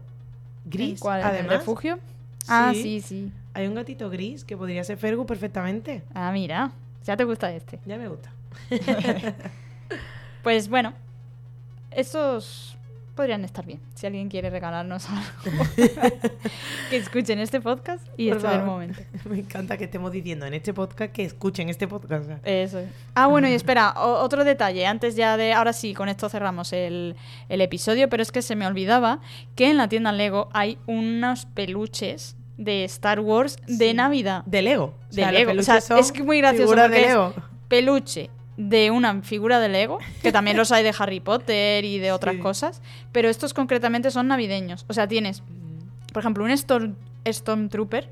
gris, 0.65 0.91
¿En 0.91 0.97
cuál? 0.97 1.19
¿En 1.21 1.27
el 1.27 1.33
además. 1.33 1.57
refugio? 1.57 1.99
Ah, 2.47 2.71
Sí. 2.73 2.81
sí, 2.81 3.01
sí. 3.01 3.31
Hay 3.53 3.67
un 3.67 3.75
gatito 3.75 4.09
gris 4.09 4.43
que 4.43 4.57
podría 4.57 4.83
ser 4.83 4.97
Fergus 4.97 5.25
perfectamente. 5.25 6.03
Ah, 6.13 6.31
mira. 6.31 6.71
Ya 7.05 7.15
te 7.17 7.23
gusta 7.25 7.51
este. 7.53 7.79
Ya 7.85 7.97
me 7.97 8.07
gusta. 8.07 8.31
Pues 10.43 10.69
bueno, 10.69 10.93
esos 11.91 12.77
podrían 13.15 13.43
estar 13.45 13.65
bien. 13.65 13.79
Si 13.95 14.05
alguien 14.05 14.29
quiere 14.29 14.49
regalarnos 14.51 15.07
algo, 15.09 15.65
que 16.89 16.97
escuchen 16.97 17.39
este 17.39 17.61
podcast 17.61 18.05
y 18.17 18.27
este 18.29 18.39
es 18.39 18.43
el 18.53 18.59
favor. 18.59 18.65
momento. 18.65 18.99
Me 19.29 19.39
encanta 19.39 19.75
que 19.77 19.85
estemos 19.85 20.11
diciendo 20.11 20.45
en 20.45 20.53
este 20.53 20.71
podcast 20.73 21.11
que 21.11 21.23
escuchen 21.23 21.69
este 21.69 21.87
podcast. 21.87 22.29
Eso 22.43 22.77
es. 22.79 22.89
Ah, 23.15 23.25
bueno, 23.27 23.47
y 23.47 23.53
espera, 23.53 23.93
otro 23.99 24.43
detalle. 24.43 24.85
Antes 24.85 25.15
ya 25.15 25.35
de. 25.37 25.53
Ahora 25.53 25.73
sí, 25.73 25.93
con 25.95 26.09
esto 26.09 26.29
cerramos 26.29 26.73
el, 26.73 27.15
el 27.49 27.61
episodio, 27.61 28.07
pero 28.09 28.21
es 28.21 28.31
que 28.31 28.41
se 28.43 28.55
me 28.55 28.67
olvidaba 28.67 29.21
que 29.55 29.71
en 29.71 29.77
la 29.77 29.87
tienda 29.89 30.11
Lego 30.11 30.49
hay 30.53 30.77
unos 30.85 31.45
peluches 31.47 32.35
de 32.57 32.83
Star 32.83 33.19
Wars 33.19 33.57
de. 33.67 33.93
Navidad. 33.95 34.43
De 34.45 34.61
Lego. 34.61 34.85
O 34.85 35.07
De 35.09 35.15
sea, 35.15 35.31
Lego. 35.31 35.53
O 35.57 35.63
sea, 35.63 35.77
es 35.97 36.11
que 36.11 36.21
muy 36.21 36.37
gracioso 36.39 36.67
porque 36.75 36.89
de 36.89 37.01
es- 37.01 37.07
Lego. 37.07 37.33
Peluche 37.67 38.29
de 38.57 38.89
una 38.91 39.21
figura 39.21 39.59
de 39.59 39.67
Lego, 39.69 39.99
que 40.21 40.31
también 40.31 40.55
los 40.57 40.71
hay 40.71 40.83
de 40.83 40.93
Harry 40.97 41.19
Potter 41.19 41.83
y 41.85 41.99
de 41.99 42.11
otras 42.11 42.35
Sí. 42.35 42.41
cosas, 42.41 42.81
pero 43.11 43.29
estos 43.29 43.53
concretamente 43.53 44.11
son 44.11 44.27
navideños. 44.27 44.85
O 44.87 44.93
sea, 44.93 45.07
tienes, 45.07 45.43
por 46.13 46.21
ejemplo, 46.21 46.43
un 46.43 46.51
Storm, 46.51 46.95
Stormtrooper 47.27 48.07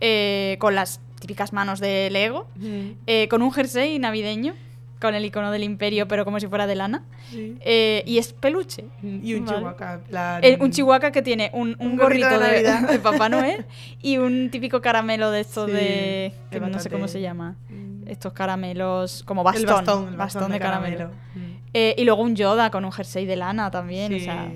eh, 0.00 0.56
con 0.60 0.74
las 0.74 1.00
típicas 1.20 1.52
manos 1.52 1.80
de 1.80 2.08
Lego, 2.10 2.46
Mm, 2.56 2.90
eh, 3.06 3.28
con 3.28 3.42
un 3.42 3.50
jersey 3.52 3.98
navideño, 3.98 4.54
con 5.00 5.14
el 5.14 5.24
icono 5.24 5.50
del 5.50 5.62
imperio, 5.64 6.06
pero 6.08 6.24
como 6.24 6.38
si 6.40 6.46
fuera 6.46 6.66
de 6.66 6.74
lana, 6.74 7.02
sí. 7.30 7.56
eh, 7.60 8.02
y 8.06 8.18
es 8.18 8.32
peluche. 8.32 8.84
Y 9.02 9.34
un 9.34 9.44
Vale. 9.44 9.58
chihuahua. 9.58 10.00
plan- 10.08 10.40
Eh, 10.44 10.58
un 10.60 10.70
chihuahua 10.70 11.10
que 11.10 11.22
tiene 11.22 11.50
un, 11.54 11.76
un 11.78 11.88
Un 11.92 11.96
gorrito 11.96 12.28
gorrito 12.28 12.40
de 12.40 12.56
de, 12.58 12.62
Navidad. 12.62 12.88
de 12.92 12.98
Papá 12.98 13.28
Noel 13.28 13.64
y 14.02 14.18
un 14.18 14.50
típico 14.50 14.80
caramelo 14.80 15.30
de 15.30 15.40
estos 15.40 15.66
Sí, 15.70 15.72
de... 15.76 16.32
que 16.50 16.60
no 16.60 16.78
sé 16.78 16.88
cómo 16.90 17.08
se 17.08 17.20
llama. 17.20 17.56
Mm. 17.68 17.85
Estos 18.06 18.32
caramelos 18.32 19.22
como 19.24 19.42
bastón. 19.42 19.62
el 19.62 19.66
bastón, 19.74 20.08
el 20.08 20.16
bastón 20.16 20.52
de 20.52 20.58
caramelo. 20.60 21.08
Mm. 21.34 21.56
Eh, 21.74 21.94
y 21.98 22.04
luego 22.04 22.22
un 22.22 22.34
Yoda 22.36 22.70
con 22.70 22.84
un 22.84 22.92
jersey 22.92 23.26
de 23.26 23.36
lana 23.36 23.70
también. 23.70 24.14
O 24.14 24.18
Sí. 24.18 24.24
sea, 24.24 24.50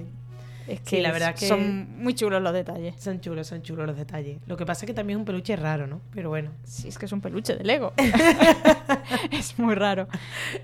es 0.68 0.78
Sí, 0.84 0.96
que, 0.96 1.02
la 1.02 1.10
verdad 1.10 1.30
es- 1.34 1.40
que- 1.40 1.48
son 1.48 1.98
muy 2.02 2.14
chulos 2.14 2.40
los 2.40 2.52
detalles. 2.52 2.94
Son 2.98 3.20
chulos, 3.20 3.46
son 3.48 3.60
chulos 3.62 3.86
los 3.86 3.96
detalles. 3.96 4.38
Lo 4.46 4.56
que 4.56 4.64
pasa 4.64 4.84
es 4.84 4.86
que 4.86 4.94
también 4.94 5.18
es 5.18 5.20
un 5.20 5.24
peluche 5.26 5.56
raro, 5.56 5.86
¿no? 5.88 6.00
Pero 6.14 6.28
bueno. 6.28 6.50
Sí, 6.64 6.88
es 6.88 6.96
que 6.96 7.06
es 7.06 7.12
un 7.12 7.20
peluche 7.20 7.56
de 7.56 7.64
Lego. 7.64 7.92
es 9.32 9.58
muy 9.58 9.74
raro. 9.74 10.06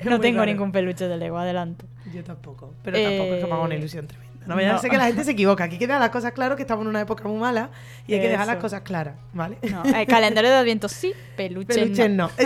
No 0.04 0.12
muy 0.12 0.20
tengo 0.20 0.38
raro. 0.40 0.50
ningún 0.50 0.72
peluche 0.72 1.08
de 1.08 1.16
Lego, 1.16 1.38
adelanto. 1.38 1.86
Yo 2.14 2.22
tampoco. 2.24 2.72
Pero 2.82 2.98
tampoco 3.02 3.34
es 3.34 3.40
que 3.40 3.46
me 3.46 3.52
haga 3.52 3.62
una 3.64 3.74
Eh, 3.74 3.78
ilusión 3.78 4.06
tremenda. 4.06 4.25
No 4.46 4.54
vaya 4.54 4.70
a 4.70 4.72
no. 4.74 4.78
ser 4.78 4.90
que 4.90 4.96
la 4.96 5.06
gente 5.06 5.24
se 5.24 5.32
equivoca. 5.32 5.64
Aquí 5.64 5.74
hay 5.74 5.78
que 5.78 5.86
dejar 5.86 6.00
las 6.00 6.10
cosas 6.10 6.32
claras 6.32 6.56
que 6.56 6.62
estamos 6.62 6.82
en 6.84 6.88
una 6.88 7.00
época 7.00 7.26
muy 7.28 7.38
mala 7.38 7.70
y 8.06 8.14
hay 8.14 8.20
que 8.20 8.28
dejar 8.28 8.46
las 8.46 8.56
cosas 8.56 8.82
claras, 8.82 9.14
¿vale? 9.32 9.58
No, 9.70 9.82
el 9.84 10.06
calendario 10.06 10.50
de 10.50 10.56
Adviento 10.56 10.88
sí, 10.88 11.12
peluche, 11.36 11.74
Peluches 11.74 12.10
no. 12.10 12.30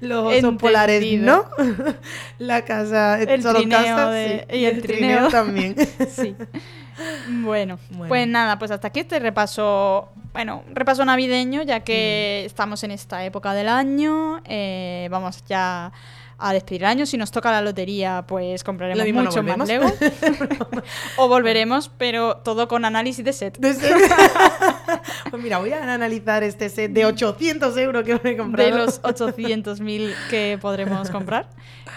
Los 0.00 0.34
osos 0.34 0.56
polares 0.58 1.20
no. 1.20 1.46
La 2.38 2.64
casa 2.64 3.20
El 3.20 3.42
trineo 3.42 3.68
casa, 3.78 4.10
de- 4.10 4.46
sí. 4.50 4.56
y 4.56 4.64
el 4.66 4.82
trineo. 4.82 5.28
también. 5.28 5.74
Sí. 6.10 6.34
Bueno, 7.42 7.78
Bueno. 7.90 8.08
pues 8.08 8.26
nada, 8.26 8.58
pues 8.58 8.70
hasta 8.70 8.88
aquí 8.88 9.00
este 9.00 9.18
repaso, 9.18 10.08
bueno, 10.32 10.64
repaso 10.72 11.04
navideño, 11.04 11.62
ya 11.62 11.80
que 11.80 12.40
Mm. 12.44 12.46
estamos 12.46 12.82
en 12.84 12.90
esta 12.90 13.22
época 13.24 13.52
del 13.52 13.68
año, 13.68 14.40
eh, 14.46 15.06
vamos 15.10 15.44
ya 15.46 15.92
a 16.38 16.52
despedir 16.52 16.82
el 16.82 16.88
año, 16.88 17.06
si 17.06 17.16
nos 17.16 17.30
toca 17.30 17.50
la 17.50 17.62
lotería, 17.62 18.24
pues 18.28 18.62
compraremos 18.62 19.06
no 19.06 19.22
mucho 19.22 19.42
más. 19.42 19.66
Lego, 19.66 19.86
o 21.16 21.28
volveremos, 21.28 21.90
pero 21.96 22.36
todo 22.38 22.68
con 22.68 22.84
análisis 22.84 23.24
de 23.24 23.32
set. 23.32 23.56
De 23.58 23.70
ese- 23.70 23.90
pues 25.30 25.42
mira, 25.42 25.58
voy 25.58 25.72
a 25.72 25.82
analizar 25.94 26.42
este 26.42 26.68
set 26.68 26.92
de 26.92 27.06
800 27.06 27.76
euros 27.78 28.04
que 28.04 28.20
me 28.22 28.30
he 28.30 28.36
comprado. 28.36 28.70
de 28.70 28.76
los 28.76 29.00
800.000 29.02 30.14
que 30.30 30.58
podremos 30.60 31.10
comprar. 31.10 31.48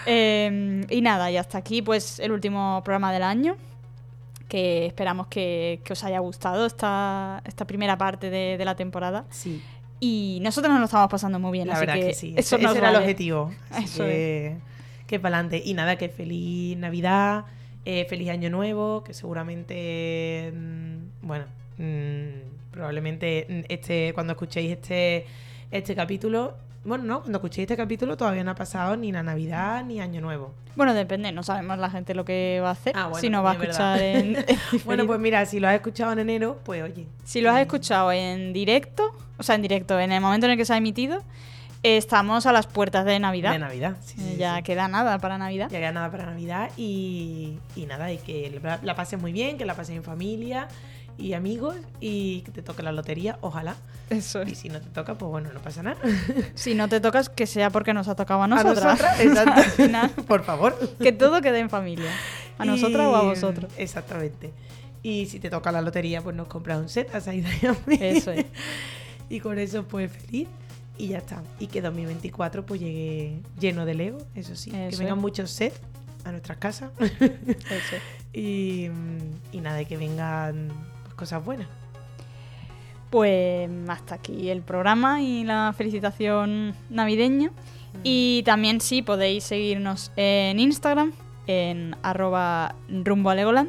Eh, 0.06 0.86
y 0.88 1.00
nada, 1.02 1.30
y 1.30 1.36
hasta 1.36 1.58
aquí 1.58 1.82
pues 1.82 2.18
el 2.20 2.32
último 2.32 2.80
programa 2.84 3.12
del 3.12 3.22
año, 3.22 3.56
que 4.48 4.86
esperamos 4.86 5.26
que, 5.28 5.80
que 5.84 5.92
os 5.92 6.02
haya 6.02 6.18
gustado 6.18 6.66
esta, 6.66 7.42
esta 7.44 7.66
primera 7.66 7.96
parte 7.98 8.30
de, 8.30 8.56
de 8.58 8.64
la 8.64 8.74
temporada. 8.74 9.24
Sí, 9.30 9.62
Y 10.00 10.38
nosotros 10.42 10.72
nos 10.72 10.80
lo 10.80 10.86
estamos 10.86 11.10
pasando 11.10 11.38
muy 11.38 11.52
bien, 11.52 11.68
la 11.68 11.74
así 11.74 11.80
verdad 11.80 11.94
que, 11.94 12.06
que, 12.08 12.14
sí. 12.14 12.34
eso 12.36 12.56
ese 12.56 12.64
ese 12.64 12.78
era 12.78 12.90
el 12.90 12.96
objetivo. 12.96 13.52
Así 13.70 13.84
Eso 13.84 14.04
que, 14.04 14.56
que 15.06 15.20
para 15.20 15.36
adelante. 15.36 15.62
Y 15.64 15.74
nada, 15.74 15.96
que 15.96 16.08
feliz 16.08 16.76
Navidad, 16.78 17.44
eh, 17.84 18.06
feliz 18.08 18.30
Año 18.30 18.48
Nuevo, 18.48 19.04
que 19.04 19.12
seguramente, 19.12 20.52
mm, 20.54 21.26
bueno, 21.26 21.44
mm, 21.78 22.70
probablemente 22.70 23.46
mm, 23.48 23.60
este 23.68 24.12
cuando 24.14 24.32
escuchéis 24.32 24.72
este, 24.72 25.26
este 25.70 25.94
capítulo, 25.94 26.54
bueno, 26.84 27.04
no, 27.04 27.20
cuando 27.20 27.38
escuchéis 27.38 27.64
este 27.66 27.76
capítulo 27.76 28.16
todavía 28.16 28.42
no 28.44 28.52
ha 28.52 28.54
pasado 28.54 28.96
ni 28.96 29.12
la 29.12 29.22
Navidad 29.22 29.84
ni 29.84 30.00
Año 30.00 30.20
Nuevo. 30.20 30.54
Bueno, 30.76 30.94
depende, 30.94 31.30
no 31.32 31.42
sabemos 31.42 31.78
la 31.78 31.90
gente 31.90 32.14
lo 32.14 32.24
que 32.24 32.60
va 32.62 32.68
a 32.68 32.72
hacer, 32.72 32.92
Ah, 32.96 33.04
bueno, 33.08 33.20
si 33.20 33.28
nos 33.28 33.44
va 33.44 33.50
a 33.50 33.54
escuchar 33.54 34.00
en, 34.00 34.36
en 34.48 34.84
Bueno, 34.84 35.06
pues 35.06 35.18
mira, 35.20 35.44
si 35.46 35.60
lo 35.60 35.68
has 35.68 35.74
escuchado 35.74 36.12
en 36.12 36.20
enero, 36.20 36.60
pues 36.64 36.82
oye. 36.82 37.06
Si 37.24 37.40
lo 37.40 37.50
has 37.50 37.60
escuchado 37.60 38.10
en 38.12 38.52
directo, 38.52 39.14
o 39.36 39.42
sea, 39.42 39.56
en 39.56 39.62
directo, 39.62 39.98
en 40.00 40.12
el 40.12 40.20
momento 40.20 40.46
en 40.46 40.52
el 40.52 40.58
que 40.58 40.64
se 40.64 40.72
ha 40.72 40.76
emitido, 40.78 41.22
estamos 41.82 42.46
a 42.46 42.52
las 42.52 42.66
puertas 42.66 43.04
de 43.04 43.18
Navidad. 43.18 43.52
De 43.52 43.58
Navidad, 43.58 43.96
sí, 44.00 44.14
sí, 44.16 44.22
Eh, 44.24 44.30
sí, 44.32 44.36
ya 44.38 44.56
sí. 44.56 44.62
queda 44.62 44.88
nada 44.88 45.18
para 45.18 45.38
Navidad. 45.38 45.68
Ya 45.70 45.78
queda 45.80 45.92
nada 45.92 46.10
para 46.10 46.26
Navidad 46.26 46.70
y, 46.76 47.58
y 47.76 47.86
nada, 47.86 48.12
y 48.12 48.18
que 48.18 48.58
la, 48.62 48.78
la 48.82 48.94
pases 48.94 49.20
muy 49.20 49.32
bien, 49.32 49.58
que 49.58 49.64
la 49.64 49.74
pases 49.74 49.96
en 49.96 50.02
familia 50.04 50.68
y 51.18 51.32
amigos 51.34 51.76
y 52.00 52.40
que 52.42 52.52
te 52.52 52.62
toque 52.62 52.82
la 52.82 52.92
lotería, 52.92 53.38
ojalá. 53.42 53.76
Eso 54.10 54.42
Y 54.42 54.54
si 54.56 54.68
no 54.68 54.80
te 54.80 54.88
toca, 54.90 55.14
pues 55.16 55.30
bueno, 55.30 55.50
no 55.52 55.60
pasa 55.60 55.82
nada. 55.82 55.98
Si 56.54 56.74
no 56.74 56.88
te 56.88 57.00
tocas, 57.00 57.28
que 57.28 57.46
sea 57.46 57.70
porque 57.70 57.94
nos 57.94 58.08
ha 58.08 58.16
tocado 58.16 58.40
a 58.42 58.44
A 58.44 58.48
nosotras. 58.48 58.84
nosotras, 58.84 59.20
exacto. 59.20 59.52
Al 59.60 59.70
final, 59.70 60.10
Por 60.28 60.44
favor. 60.44 60.76
que 61.00 61.12
todo 61.12 61.40
quede 61.40 61.60
en 61.60 61.70
familia. 61.70 62.10
A 62.58 62.64
nosotras 62.64 63.06
o 63.06 63.16
a 63.16 63.22
vosotros. 63.22 63.72
Exactamente. 63.78 64.52
Y 65.02 65.26
si 65.26 65.40
te 65.40 65.48
toca 65.48 65.72
la 65.72 65.80
lotería, 65.80 66.20
pues 66.20 66.36
nos 66.36 66.46
compras 66.48 66.78
un 66.78 66.88
set 66.90 67.14
a 67.14 67.20
Saida 67.20 67.48
y 67.62 67.66
a 67.66 67.72
mí. 67.86 67.98
Eso 68.00 68.32
es. 68.32 68.44
Y 69.30 69.40
con 69.40 69.58
eso, 69.58 69.84
pues 69.84 70.12
feliz. 70.12 70.48
Y 70.98 71.08
ya 71.08 71.18
está. 71.18 71.42
Y 71.58 71.68
que 71.68 71.80
2024 71.80 72.66
pues 72.66 72.80
llegue 72.80 73.40
lleno 73.58 73.86
de 73.86 73.94
Lego, 73.94 74.18
eso 74.34 74.54
sí. 74.56 74.70
que 74.70 74.88
vengan 74.98 75.16
es. 75.16 75.22
muchos 75.22 75.50
sets 75.50 75.80
a 76.24 76.32
nuestras 76.32 76.58
casas. 76.58 76.90
Eso. 76.98 77.96
y, 78.34 78.90
y 79.52 79.60
nada, 79.62 79.80
y 79.80 79.86
que 79.86 79.96
vengan 79.96 80.68
pues, 81.04 81.14
cosas 81.14 81.42
buenas. 81.42 81.68
Pues 83.10 83.68
hasta 83.88 84.14
aquí 84.14 84.50
el 84.50 84.62
programa 84.62 85.20
y 85.20 85.44
la 85.44 85.74
felicitación 85.76 86.74
navideña. 86.90 87.50
Y 88.04 88.42
también 88.44 88.80
sí 88.80 89.02
podéis 89.02 89.42
seguirnos 89.44 90.12
en 90.16 90.60
Instagram, 90.60 91.12
en 91.48 91.96
arroba 92.04 92.76
rumbo 92.88 93.30
a 93.30 93.34
Legoland, 93.34 93.68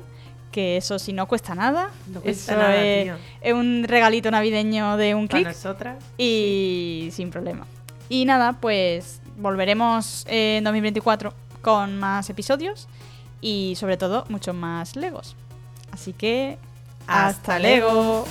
que 0.51 0.77
eso 0.77 0.99
sí 0.99 1.11
no 1.11 1.27
cuesta 1.27 1.55
nada. 1.55 1.89
No 2.13 2.21
cuesta 2.21 2.53
eso 2.53 2.61
nada, 2.61 2.75
es, 2.83 3.03
tío. 3.05 3.15
es 3.41 3.53
un 3.53 3.83
regalito 3.87 4.29
navideño 4.29 4.95
de 4.97 5.15
un 5.15 5.27
Para 5.27 5.39
clic 5.43 5.47
nosotras. 5.55 6.03
y 6.19 7.09
sin 7.11 7.31
problema. 7.31 7.65
Y 8.09 8.25
nada, 8.25 8.53
pues 8.61 9.21
volveremos 9.37 10.25
en 10.29 10.63
2024 10.65 11.33
con 11.63 11.97
más 11.97 12.29
episodios 12.29 12.87
y 13.41 13.73
sobre 13.75 13.97
todo 13.97 14.25
muchos 14.29 14.53
más 14.53 14.95
Legos. 14.95 15.35
Así 15.91 16.13
que 16.13 16.59
Hasta 17.07 17.55
hasta 17.55 17.59
luego. 17.59 18.25